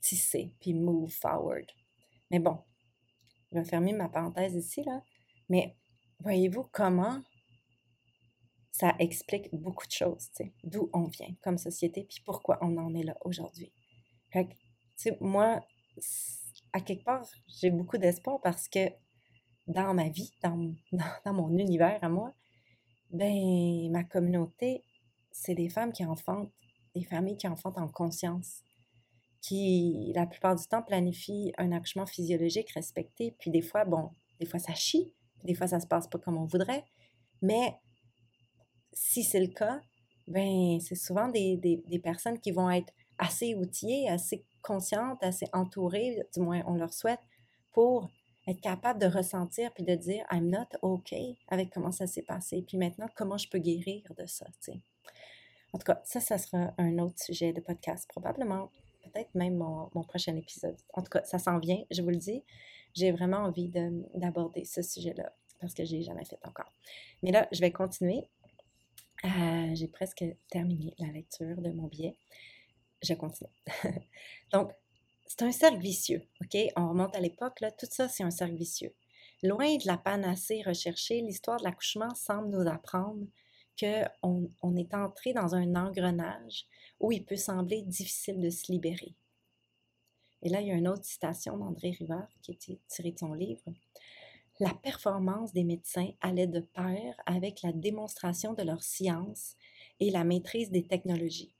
tisser 0.00 0.54
puis 0.60 0.74
move 0.74 1.10
forward. 1.10 1.66
Mais 2.30 2.38
bon, 2.38 2.58
je 3.52 3.58
vais 3.58 3.64
fermer 3.64 3.92
ma 3.92 4.08
parenthèse 4.08 4.54
ici 4.54 4.82
là. 4.84 5.02
Mais 5.48 5.76
voyez-vous 6.20 6.68
comment 6.72 7.20
ça 8.72 8.94
explique 8.98 9.54
beaucoup 9.54 9.86
de 9.86 9.92
choses, 9.92 10.30
d'où 10.64 10.88
on 10.94 11.04
vient 11.04 11.34
comme 11.42 11.58
société, 11.58 12.04
puis 12.04 12.22
pourquoi 12.24 12.58
on 12.62 12.78
en 12.78 12.94
est 12.94 13.02
là 13.02 13.16
aujourd'hui. 13.22 13.72
Fait 14.30 14.46
tu 14.48 14.56
sais, 14.96 15.18
moi, 15.20 15.60
à 16.72 16.80
quelque 16.80 17.04
part, 17.04 17.26
j'ai 17.46 17.70
beaucoup 17.70 17.98
d'espoir 17.98 18.40
parce 18.42 18.68
que 18.68 18.88
dans 19.66 19.92
ma 19.94 20.08
vie, 20.08 20.32
dans, 20.42 20.74
dans, 21.24 21.34
mon 21.34 21.56
univers 21.58 22.02
à 22.02 22.08
moi, 22.08 22.32
ben, 23.10 23.90
ma 23.90 24.04
communauté, 24.04 24.84
c'est 25.30 25.54
des 25.54 25.68
femmes 25.68 25.92
qui 25.92 26.04
enfantent, 26.04 26.52
des 26.94 27.04
familles 27.04 27.36
qui 27.36 27.48
enfantent 27.48 27.78
en 27.78 27.88
conscience, 27.88 28.62
qui, 29.40 30.12
la 30.14 30.26
plupart 30.26 30.54
du 30.54 30.66
temps, 30.66 30.82
planifient 30.82 31.52
un 31.58 31.72
accouchement 31.72 32.06
physiologique 32.06 32.70
respecté, 32.70 33.34
puis 33.38 33.50
des 33.50 33.62
fois, 33.62 33.84
bon, 33.84 34.10
des 34.38 34.46
fois 34.46 34.58
ça 34.58 34.74
chie, 34.74 35.12
des 35.44 35.54
fois 35.54 35.66
ça 35.66 35.80
se 35.80 35.86
passe 35.86 36.08
pas 36.08 36.18
comme 36.18 36.36
on 36.36 36.44
voudrait, 36.44 36.84
mais 37.42 37.74
si 38.92 39.22
c'est 39.22 39.40
le 39.40 39.48
cas, 39.48 39.80
ben 40.26 40.78
c'est 40.80 40.94
souvent 40.94 41.28
des, 41.28 41.56
des, 41.56 41.98
personnes 41.98 42.38
qui 42.38 42.52
vont 42.52 42.70
être 42.70 42.92
assez 43.18 43.54
outillées, 43.54 44.08
assez 44.08 44.44
conscientes, 44.62 45.22
assez 45.22 45.46
entourées, 45.52 46.22
du 46.34 46.40
moins 46.40 46.62
on 46.66 46.74
leur 46.74 46.92
souhaite, 46.92 47.20
pour 47.72 48.10
être 48.46 48.60
capable 48.60 49.00
de 49.00 49.06
ressentir 49.06 49.72
puis 49.74 49.84
de 49.84 49.94
dire 49.94 50.24
I'm 50.30 50.48
not 50.48 50.66
OK 50.82 51.14
avec 51.48 51.70
comment 51.70 51.92
ça 51.92 52.06
s'est 52.06 52.22
passé. 52.22 52.64
Puis 52.66 52.78
maintenant, 52.78 53.06
comment 53.16 53.38
je 53.38 53.48
peux 53.48 53.58
guérir 53.58 54.02
de 54.16 54.26
ça. 54.26 54.46
En 55.72 55.78
tout 55.78 55.84
cas, 55.84 56.00
ça, 56.04 56.20
ça 56.20 56.38
sera 56.38 56.74
un 56.78 56.98
autre 56.98 57.22
sujet 57.22 57.52
de 57.52 57.60
podcast, 57.60 58.08
probablement, 58.08 58.70
peut-être 59.12 59.34
même 59.34 59.56
mon, 59.56 59.88
prochain 60.04 60.36
épisode. 60.36 60.76
En 60.94 61.02
tout 61.02 61.10
cas, 61.10 61.22
ça 61.24 61.38
s'en 61.38 61.58
vient, 61.58 61.82
je 61.90 62.02
vous 62.02 62.10
le 62.10 62.16
dis. 62.16 62.42
J'ai 62.94 63.12
vraiment 63.12 63.38
envie 63.38 63.70
d'aborder 64.14 64.64
ce 64.64 64.82
sujet-là 64.82 65.32
parce 65.60 65.74
que 65.74 65.84
je 65.84 65.96
l'ai 65.96 66.02
jamais 66.02 66.24
fait 66.24 66.38
encore. 66.44 66.72
Mais 67.22 67.30
là, 67.30 67.46
je 67.52 67.60
vais 67.60 67.70
continuer 67.70 68.24
euh, 69.24 69.74
j'ai 69.74 69.88
presque 69.88 70.24
terminé 70.50 70.94
la 70.98 71.08
lecture 71.08 71.60
de 71.60 71.70
mon 71.70 71.86
billet. 71.86 72.16
Je 73.02 73.14
continue. 73.14 73.50
Donc, 74.52 74.72
c'est 75.26 75.42
un 75.42 75.52
cercle 75.52 75.78
vicieux, 75.78 76.22
OK? 76.42 76.56
On 76.76 76.88
remonte 76.88 77.14
à 77.14 77.20
l'époque, 77.20 77.60
là, 77.60 77.70
tout 77.70 77.86
ça, 77.90 78.08
c'est 78.08 78.22
un 78.22 78.30
cercle 78.30 78.54
vicieux. 78.54 78.94
Loin 79.42 79.76
de 79.76 79.86
la 79.86 79.96
panacée 79.96 80.62
recherchée, 80.66 81.20
l'histoire 81.20 81.58
de 81.58 81.64
l'accouchement 81.64 82.14
semble 82.14 82.50
nous 82.50 82.68
apprendre 82.68 83.26
qu'on 83.78 84.50
on 84.62 84.76
est 84.76 84.92
entré 84.94 85.32
dans 85.32 85.54
un 85.54 85.74
engrenage 85.74 86.66
où 87.00 87.12
il 87.12 87.24
peut 87.24 87.36
sembler 87.36 87.82
difficile 87.82 88.40
de 88.40 88.50
se 88.50 88.70
libérer. 88.70 89.14
Et 90.42 90.48
là, 90.48 90.60
il 90.60 90.68
y 90.68 90.70
a 90.70 90.74
une 90.74 90.88
autre 90.88 91.04
citation 91.04 91.56
d'André 91.56 91.90
Rivard 91.90 92.28
qui 92.42 92.52
est 92.52 92.78
tirée 92.88 93.12
de 93.12 93.18
son 93.18 93.34
livre 93.34 93.72
la 94.60 94.74
performance 94.74 95.54
des 95.54 95.64
médecins 95.64 96.10
allait 96.20 96.46
de 96.46 96.60
pair 96.60 97.14
avec 97.24 97.62
la 97.62 97.72
démonstration 97.72 98.52
de 98.52 98.62
leur 98.62 98.84
science 98.84 99.56
et 99.98 100.10
la 100.10 100.22
maîtrise 100.22 100.70
des 100.70 100.82
technologies. 100.82 101.54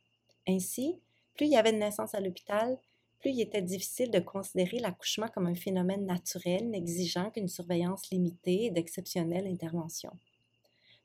Ainsi, 0.47 1.01
plus 1.34 1.47
il 1.47 1.53
y 1.53 1.57
avait 1.57 1.72
de 1.72 1.78
naissances 1.78 2.14
à 2.14 2.20
l'hôpital, 2.20 2.78
plus 3.18 3.30
il 3.30 3.41
était 3.41 3.62
difficile 3.62 4.11
de 4.11 4.20
considérer 4.20 4.78
l'accouchement 4.78 5.28
comme 5.28 5.47
un 5.47 5.55
phénomène 5.55 6.05
naturel 6.05 6.68
n'exigeant 6.68 7.30
qu'une 7.30 7.49
surveillance 7.49 8.11
limitée 8.11 8.66
et 8.66 8.70
d'exceptionnelles 8.70 9.47
interventions. 9.47 10.16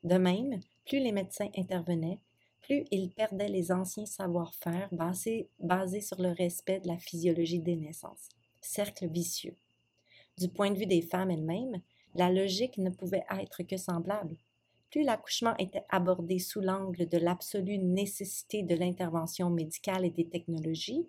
De 0.04 0.16
même, 0.18 0.60
plus 0.84 0.98
les 0.98 1.12
médecins 1.12 1.48
intervenaient, 1.56 2.18
plus 2.66 2.84
ils 2.90 3.10
perdaient 3.10 3.48
les 3.48 3.70
anciens 3.70 4.06
savoir-faire 4.06 4.88
basés, 4.92 6.00
sur 6.00 6.20
le 6.20 6.32
respect 6.32 6.80
de 6.80 6.88
la 6.88 6.98
physiologie 6.98 7.60
des 7.60 7.76
naissances. 7.76 8.28
Cercle 8.60 9.06
vicieux. 9.06 9.54
Du 10.36 10.48
point 10.48 10.72
de 10.72 10.78
vue 10.78 10.86
des 10.86 11.02
femmes 11.02 11.30
elles-mêmes, 11.30 11.80
la 12.16 12.28
logique 12.28 12.76
ne 12.78 12.90
pouvait 12.90 13.24
être 13.30 13.62
que 13.62 13.76
semblable. 13.76 14.36
Plus 14.90 15.04
l'accouchement 15.04 15.56
était 15.58 15.84
abordé 15.90 16.40
sous 16.40 16.60
l'angle 16.60 17.08
de 17.08 17.18
l'absolue 17.18 17.78
nécessité 17.78 18.64
de 18.64 18.74
l'intervention 18.74 19.48
médicale 19.48 20.04
et 20.04 20.10
des 20.10 20.28
technologies, 20.28 21.06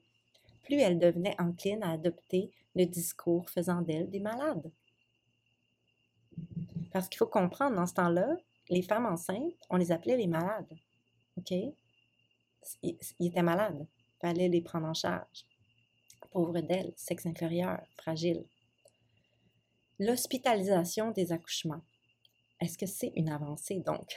plus 0.63 0.77
elle 0.77 0.99
devenait 0.99 1.39
encline 1.39 1.81
à 1.81 1.91
adopter 1.91 2.51
le 2.75 2.85
discours 2.85 3.49
faisant 3.49 3.81
d'elle 3.81 4.11
des 4.11 4.19
malades. 4.19 4.71
Parce 6.91 7.09
qu'il 7.09 7.17
faut 7.17 7.25
comprendre, 7.25 7.75
dans 7.75 7.87
ce 7.87 7.95
temps-là, 7.95 8.37
les 8.69 8.83
femmes 8.83 9.07
enceintes, 9.07 9.53
on 9.71 9.77
les 9.77 9.91
appelait 9.91 10.17
les 10.17 10.27
malades. 10.27 10.77
OK? 11.37 11.51
Ils, 12.83 12.97
étaient 13.19 13.43
malades. 13.43 13.87
Il 13.89 14.19
fallait 14.19 14.49
les 14.49 14.61
prendre 14.61 14.87
en 14.87 14.93
charge. 14.93 15.45
Pauvres 16.31 16.61
d'elles, 16.61 16.93
sexe 16.95 17.25
inférieur, 17.25 17.81
fragile. 17.97 18.45
L'hospitalisation 19.99 21.11
des 21.11 21.31
accouchements. 21.31 21.81
Est-ce 22.59 22.77
que 22.77 22.85
c'est 22.85 23.13
une 23.15 23.29
avancée 23.29 23.79
donc? 23.79 24.15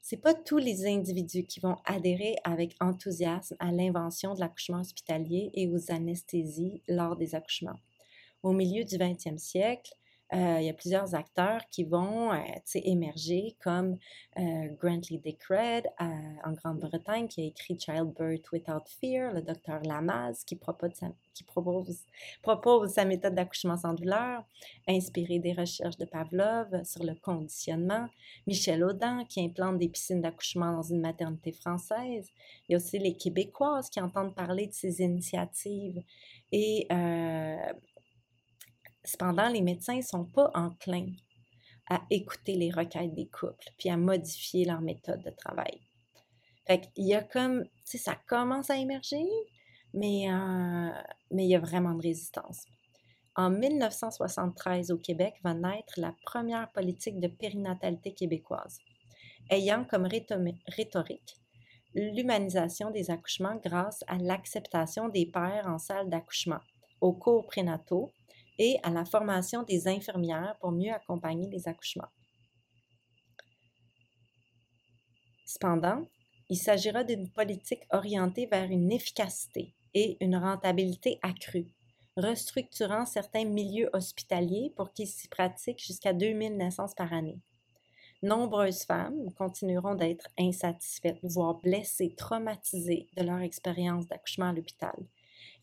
C'est 0.00 0.16
pas 0.16 0.34
tous 0.34 0.58
les 0.58 0.86
individus 0.86 1.44
qui 1.44 1.60
vont 1.60 1.76
adhérer 1.84 2.36
avec 2.42 2.74
enthousiasme 2.80 3.56
à 3.58 3.70
l'invention 3.70 4.34
de 4.34 4.40
l'accouchement 4.40 4.80
hospitalier 4.80 5.50
et 5.54 5.68
aux 5.68 5.90
anesthésies 5.90 6.82
lors 6.88 7.16
des 7.16 7.34
accouchements. 7.34 7.78
Au 8.42 8.52
milieu 8.52 8.84
du 8.84 8.96
20e 8.96 9.36
siècle, 9.36 9.92
il 10.32 10.64
y 10.64 10.68
a 10.68 10.74
plusieurs 10.74 11.14
acteurs 11.14 11.62
qui 11.70 11.84
vont 11.84 12.32
euh, 12.32 12.38
émerger, 12.74 13.56
comme 13.62 13.96
euh, 14.38 14.68
Grantley 14.78 15.18
Dickred 15.18 15.86
en 15.98 16.52
Grande-Bretagne, 16.52 17.28
qui 17.28 17.42
a 17.42 17.44
écrit 17.44 17.78
Childbirth 17.78 18.52
Without 18.52 18.84
Fear, 19.00 19.32
le 19.32 19.40
docteur 19.40 19.80
Lamaze, 19.82 20.44
qui, 20.44 20.56
propose 20.56 20.92
sa, 22.92 23.04
méthode 23.06 23.34
d'accouchement 23.34 23.78
sans 23.78 23.94
douleur, 23.94 24.44
inspiré 24.86 25.38
des 25.38 25.54
recherches 25.54 25.96
de 25.96 26.04
Pavlov 26.04 26.84
sur 26.84 27.04
le 27.04 27.14
conditionnement, 27.14 28.08
Michel 28.46 28.84
Audin, 28.84 29.24
qui 29.24 29.40
implante 29.40 29.78
des 29.78 29.88
piscines 29.88 30.20
d'accouchement 30.20 30.72
dans 30.72 30.82
une 30.82 31.00
maternité 31.00 31.52
française. 31.52 32.28
Il 32.68 32.72
y 32.72 32.74
a 32.74 32.76
aussi 32.76 32.98
les 32.98 33.14
Québécoises 33.14 33.88
qui 33.88 34.00
entendent 34.00 34.34
parler 34.34 34.66
de 34.66 34.74
ces 34.74 35.00
initiatives. 35.00 36.02
Et 36.52 36.86
Cependant, 39.08 39.48
les 39.48 39.62
médecins 39.62 39.96
ne 39.96 40.02
sont 40.02 40.26
pas 40.26 40.50
enclins 40.54 41.12
à 41.88 42.02
écouter 42.10 42.56
les 42.56 42.70
requêtes 42.70 43.14
des 43.14 43.26
couples, 43.26 43.72
puis 43.78 43.88
à 43.88 43.96
modifier 43.96 44.66
leur 44.66 44.82
méthode 44.82 45.22
de 45.22 45.30
travail. 45.30 45.80
Fait 46.66 46.90
y 46.94 47.14
a 47.14 47.22
comme, 47.22 47.64
tu 47.64 47.70
sais, 47.84 47.98
ça 47.98 48.16
commence 48.26 48.68
à 48.68 48.76
émerger, 48.76 49.24
mais, 49.94 50.30
euh, 50.30 50.90
mais 51.30 51.46
il 51.46 51.48
y 51.48 51.54
a 51.54 51.58
vraiment 51.58 51.94
de 51.94 52.02
résistance. 52.02 52.66
En 53.34 53.48
1973, 53.48 54.90
au 54.90 54.98
Québec, 54.98 55.36
va 55.42 55.54
naître 55.54 55.94
la 55.96 56.14
première 56.26 56.70
politique 56.72 57.18
de 57.18 57.28
périnatalité 57.28 58.12
québécoise, 58.12 58.78
ayant 59.50 59.86
comme 59.86 60.06
rhétorique 60.06 61.40
l'humanisation 61.94 62.90
des 62.90 63.10
accouchements 63.10 63.58
grâce 63.64 64.04
à 64.06 64.18
l'acceptation 64.18 65.08
des 65.08 65.24
pères 65.24 65.66
en 65.66 65.78
salle 65.78 66.10
d'accouchement, 66.10 66.60
aux 67.00 67.14
cours 67.14 67.46
prénataux 67.46 68.12
et 68.58 68.78
à 68.82 68.90
la 68.90 69.04
formation 69.04 69.62
des 69.62 69.88
infirmières 69.88 70.56
pour 70.60 70.72
mieux 70.72 70.92
accompagner 70.92 71.48
les 71.48 71.68
accouchements. 71.68 72.08
Cependant, 75.46 76.06
il 76.50 76.56
s'agira 76.56 77.04
d'une 77.04 77.28
politique 77.30 77.86
orientée 77.90 78.46
vers 78.46 78.70
une 78.70 78.92
efficacité 78.92 79.74
et 79.94 80.16
une 80.20 80.36
rentabilité 80.36 81.18
accrue, 81.22 81.66
restructurant 82.16 83.06
certains 83.06 83.44
milieux 83.44 83.88
hospitaliers 83.92 84.72
pour 84.76 84.92
qu'ils 84.92 85.08
s'y 85.08 85.28
pratiquent 85.28 85.82
jusqu'à 85.82 86.12
2000 86.12 86.56
naissances 86.56 86.94
par 86.94 87.12
année. 87.12 87.40
Nombreuses 88.22 88.82
femmes 88.82 89.32
continueront 89.34 89.94
d'être 89.94 90.28
insatisfaites, 90.38 91.20
voire 91.22 91.54
blessées, 91.54 92.14
traumatisées 92.16 93.08
de 93.16 93.22
leur 93.22 93.38
expérience 93.40 94.06
d'accouchement 94.06 94.48
à 94.48 94.52
l'hôpital. 94.52 94.96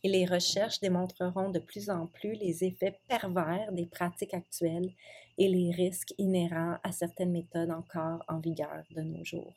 Et 0.06 0.08
les 0.08 0.28
recherches 0.28 0.80
démontreront 0.82 1.50
de 1.50 1.58
plus 1.58 1.90
en 1.90 2.06
plus 2.06 2.34
les 2.34 2.64
effets 2.64 3.00
pervers 3.08 3.72
des 3.72 3.88
pratiques 3.88 4.36
actuelles 4.36 4.94
et 5.40 5.48
les 5.48 5.72
risques 5.72 6.14
inhérents 6.20 6.78
à 6.84 6.92
certaines 6.92 7.32
méthodes 7.32 7.72
encore 7.72 8.24
en 8.28 8.38
vigueur 8.38 8.84
de 8.92 9.02
nos 9.02 9.24
jours. 9.24 9.56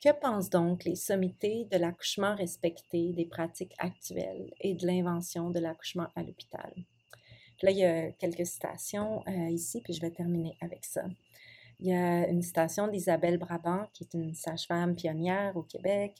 Que 0.00 0.12
pensent 0.12 0.48
donc 0.48 0.84
les 0.84 0.94
sommités 0.94 1.64
de 1.72 1.76
l'accouchement 1.76 2.36
respecté 2.36 3.12
des 3.12 3.26
pratiques 3.26 3.74
actuelles 3.78 4.52
et 4.60 4.74
de 4.74 4.86
l'invention 4.86 5.50
de 5.50 5.58
l'accouchement 5.58 6.06
à 6.14 6.22
l'hôpital? 6.22 6.72
Là, 7.62 7.72
il 7.72 7.78
y 7.78 7.84
a 7.84 8.12
quelques 8.12 8.46
citations 8.46 9.24
euh, 9.26 9.48
ici, 9.48 9.80
puis 9.82 9.92
je 9.92 10.00
vais 10.00 10.12
terminer 10.12 10.56
avec 10.60 10.84
ça. 10.84 11.02
Il 11.78 11.88
y 11.88 11.92
a 11.92 12.26
une 12.28 12.40
citation 12.40 12.88
d'Isabelle 12.88 13.36
Brabant, 13.36 13.86
qui 13.92 14.04
est 14.04 14.14
une 14.14 14.34
sage-femme 14.34 14.94
pionnière 14.94 15.56
au 15.56 15.62
Québec, 15.62 16.16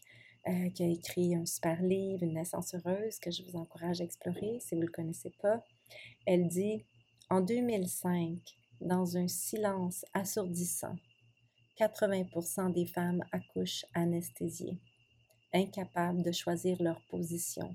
euh, 0.47 0.71
qui 0.71 0.83
a 0.83 0.87
écrit 0.87 1.35
un 1.35 1.47
super 1.47 1.83
livre, 1.83 2.23
Une 2.23 2.35
naissance 2.35 2.75
heureuse, 2.75 3.19
que 3.19 3.31
je 3.31 3.43
vous 3.43 3.57
encourage 3.57 4.01
à 4.01 4.05
explorer 4.05 4.59
si 4.61 4.75
vous 4.75 4.83
ne 4.83 4.87
le 4.87 4.93
connaissez 4.93 5.33
pas. 5.41 5.65
Elle 6.27 6.47
dit 6.47 6.85
En 7.31 7.41
2005, 7.41 8.39
dans 8.83 9.17
un 9.17 9.29
silence 9.29 10.05
assourdissant, 10.13 10.97
80% 11.79 12.73
des 12.73 12.87
femmes 12.87 13.25
accouchent 13.33 13.87
anesthésiées, 13.95 14.79
incapables 15.55 16.23
de 16.23 16.33
choisir 16.33 16.81
leur 16.83 17.01
position, 17.11 17.75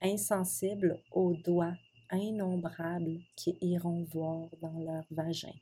insensibles 0.00 1.02
aux 1.10 1.34
doigts 1.34 1.76
innombrables 2.12 3.18
qui 3.36 3.58
iront 3.60 4.04
voir 4.12 4.48
dans 4.60 4.78
leur 4.78 5.04
vagin. 5.10 5.52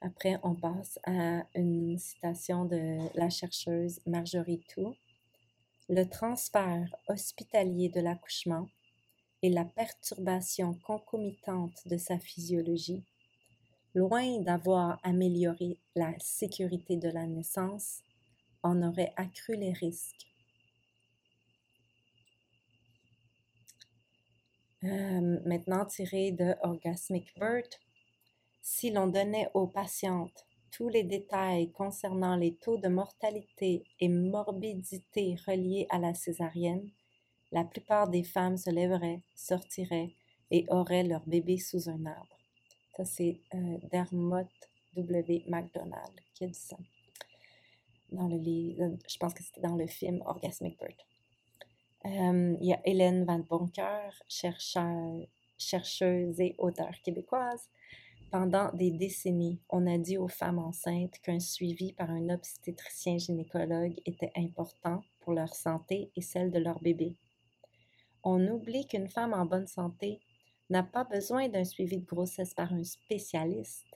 Après, 0.00 0.38
on 0.42 0.54
passe 0.54 0.98
à 1.04 1.44
une 1.54 1.98
citation 1.98 2.64
de 2.64 2.98
la 3.16 3.30
chercheuse 3.30 4.00
Marjorie 4.06 4.62
Tou. 4.72 4.94
Le 5.88 6.04
transfert 6.04 6.94
hospitalier 7.08 7.88
de 7.88 8.00
l'accouchement 8.00 8.68
et 9.42 9.50
la 9.50 9.64
perturbation 9.64 10.74
concomitante 10.86 11.86
de 11.86 11.96
sa 11.96 12.18
physiologie, 12.18 13.02
loin 13.94 14.40
d'avoir 14.40 15.00
amélioré 15.02 15.78
la 15.94 16.12
sécurité 16.18 16.96
de 16.96 17.08
la 17.08 17.26
naissance, 17.26 18.02
en 18.62 18.82
aurait 18.82 19.12
accru 19.16 19.56
les 19.56 19.72
risques 19.72 20.28
Euh, 24.84 25.40
maintenant 25.44 25.84
tiré 25.86 26.30
de 26.30 26.54
Orgasmic 26.62 27.34
Birth. 27.36 27.80
Si 28.70 28.90
l'on 28.90 29.06
donnait 29.06 29.48
aux 29.54 29.66
patientes 29.66 30.46
tous 30.70 30.90
les 30.90 31.02
détails 31.02 31.72
concernant 31.72 32.36
les 32.36 32.54
taux 32.54 32.76
de 32.76 32.88
mortalité 32.88 33.82
et 33.98 34.08
morbidité 34.08 35.36
reliés 35.46 35.86
à 35.88 35.98
la 35.98 36.12
césarienne, 36.12 36.90
la 37.50 37.64
plupart 37.64 38.08
des 38.08 38.22
femmes 38.22 38.58
se 38.58 38.68
lèveraient, 38.68 39.22
sortiraient 39.34 40.14
et 40.50 40.66
auraient 40.68 41.02
leur 41.02 41.26
bébé 41.26 41.56
sous 41.56 41.88
un 41.88 42.04
arbre. 42.04 42.36
Ça, 42.94 43.06
c'est 43.06 43.40
euh, 43.54 43.78
Dermot 43.90 44.46
W. 44.94 45.44
McDonald 45.48 46.20
qui 46.34 46.44
a 46.44 46.48
dit 46.48 46.54
ça. 46.54 46.76
Dans 48.12 48.28
le 48.28 48.36
livre, 48.36 48.98
je 49.08 49.16
pense 49.16 49.32
que 49.32 49.42
c'était 49.42 49.62
dans 49.62 49.76
le 49.76 49.86
film 49.86 50.22
Orgasmic 50.26 50.78
Birth. 50.78 51.06
Euh, 52.04 52.54
il 52.60 52.66
y 52.66 52.74
a 52.74 52.80
Hélène 52.84 53.24
Van 53.24 53.38
Bonker, 53.38 54.10
chercheuse 54.28 56.38
et 56.38 56.54
auteure 56.58 57.00
québécoise. 57.02 57.70
Pendant 58.30 58.70
des 58.74 58.90
décennies, 58.90 59.58
on 59.70 59.86
a 59.86 59.96
dit 59.96 60.18
aux 60.18 60.28
femmes 60.28 60.58
enceintes 60.58 61.18
qu'un 61.22 61.40
suivi 61.40 61.94
par 61.94 62.10
un 62.10 62.28
obstétricien 62.28 63.16
gynécologue 63.16 63.94
était 64.04 64.32
important 64.36 65.02
pour 65.20 65.32
leur 65.32 65.54
santé 65.54 66.10
et 66.14 66.20
celle 66.20 66.50
de 66.50 66.58
leur 66.58 66.78
bébé. 66.80 67.16
On 68.22 68.46
oublie 68.48 68.86
qu'une 68.86 69.08
femme 69.08 69.32
en 69.32 69.46
bonne 69.46 69.66
santé 69.66 70.20
n'a 70.68 70.82
pas 70.82 71.04
besoin 71.04 71.48
d'un 71.48 71.64
suivi 71.64 71.96
de 71.96 72.04
grossesse 72.04 72.52
par 72.52 72.70
un 72.74 72.84
spécialiste. 72.84 73.86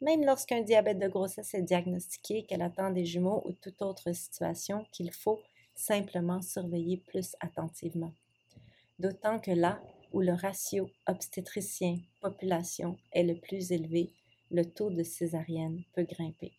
Même 0.00 0.24
lorsqu'un 0.24 0.62
diabète 0.62 1.00
de 1.00 1.08
grossesse 1.08 1.54
est 1.54 1.62
diagnostiqué, 1.62 2.44
qu'elle 2.44 2.62
attend 2.62 2.90
des 2.90 3.04
jumeaux 3.04 3.42
ou 3.46 3.52
toute 3.52 3.82
autre 3.82 4.12
situation, 4.12 4.86
qu'il 4.92 5.10
faut 5.12 5.40
simplement 5.74 6.40
surveiller 6.40 6.98
plus 6.98 7.34
attentivement. 7.40 8.12
D'autant 9.00 9.40
que 9.40 9.50
là 9.50 9.82
où 10.14 10.20
le 10.20 10.32
ratio 10.32 10.88
obstétricien-population 11.08 12.96
est 13.10 13.24
le 13.24 13.34
plus 13.34 13.72
élevé, 13.72 14.12
le 14.48 14.64
taux 14.64 14.88
de 14.88 15.02
césarienne 15.02 15.82
peut 15.92 16.04
grimper. 16.04 16.52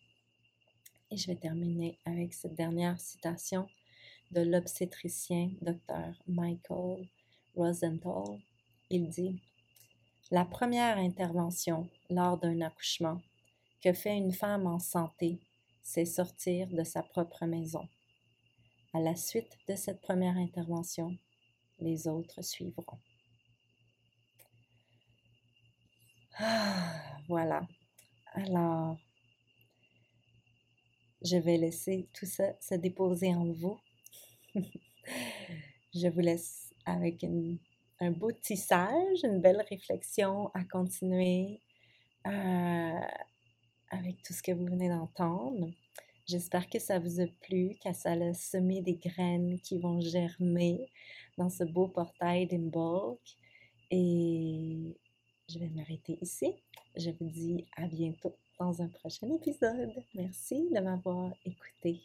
Et 1.10 1.16
je 1.16 1.28
vais 1.28 1.36
terminer 1.36 1.98
avec 2.04 2.34
cette 2.34 2.54
dernière 2.54 3.00
citation 3.00 3.66
de 4.30 4.42
l'obstétricien 4.42 5.52
Dr. 5.62 6.12
Michael 6.28 7.08
Rosenthal. 7.56 8.38
Il 8.90 9.08
dit 9.08 9.40
La 10.30 10.44
première 10.44 10.98
intervention 10.98 11.88
lors 12.10 12.36
d'un 12.36 12.60
accouchement 12.60 13.22
que 13.82 13.94
fait 13.94 14.18
une 14.18 14.34
femme 14.34 14.66
en 14.66 14.78
santé, 14.78 15.38
c'est 15.82 16.04
sortir 16.04 16.68
de 16.68 16.84
sa 16.84 17.02
propre 17.02 17.46
maison. 17.46 17.88
À 18.92 19.00
la 19.00 19.16
suite 19.16 19.56
de 19.66 19.76
cette 19.76 20.02
première 20.02 20.36
intervention, 20.36 21.16
les 21.78 22.06
autres 22.06 22.42
suivront. 22.42 22.98
Voilà. 27.28 27.66
Alors, 28.34 28.98
je 31.22 31.36
vais 31.36 31.56
laisser 31.56 32.08
tout 32.12 32.26
ça 32.26 32.52
se 32.60 32.74
déposer 32.74 33.34
en 33.34 33.46
vous. 33.52 33.78
je 35.94 36.08
vous 36.08 36.20
laisse 36.20 36.72
avec 36.84 37.24
un 38.00 38.10
beau 38.10 38.30
tissage, 38.32 39.24
une 39.24 39.40
belle 39.40 39.64
réflexion 39.68 40.50
à 40.54 40.62
continuer 40.64 41.60
euh, 42.26 43.00
avec 43.90 44.22
tout 44.22 44.32
ce 44.32 44.42
que 44.42 44.52
vous 44.52 44.66
venez 44.66 44.88
d'entendre. 44.88 45.70
J'espère 46.26 46.68
que 46.68 46.78
ça 46.78 46.98
vous 46.98 47.20
a 47.20 47.26
plu, 47.40 47.76
que 47.82 47.92
ça 47.92 48.12
a 48.12 48.34
semé 48.34 48.82
des 48.82 48.96
graines 48.96 49.58
qui 49.60 49.78
vont 49.78 50.00
germer 50.00 50.90
dans 51.38 51.48
ce 51.48 51.64
beau 51.64 51.88
portail 51.88 52.46
d'Imbolc. 52.46 53.20
Et 53.90 54.96
je 55.48 55.58
vais 55.58 55.68
m'arrêter 55.68 56.18
ici. 56.20 56.54
Je 56.96 57.10
vous 57.10 57.28
dis 57.28 57.66
à 57.76 57.86
bientôt 57.86 58.34
dans 58.58 58.82
un 58.82 58.88
prochain 58.88 59.28
épisode. 59.34 59.92
Merci 60.14 60.68
de 60.70 60.80
m'avoir 60.80 61.32
écouté. 61.44 62.00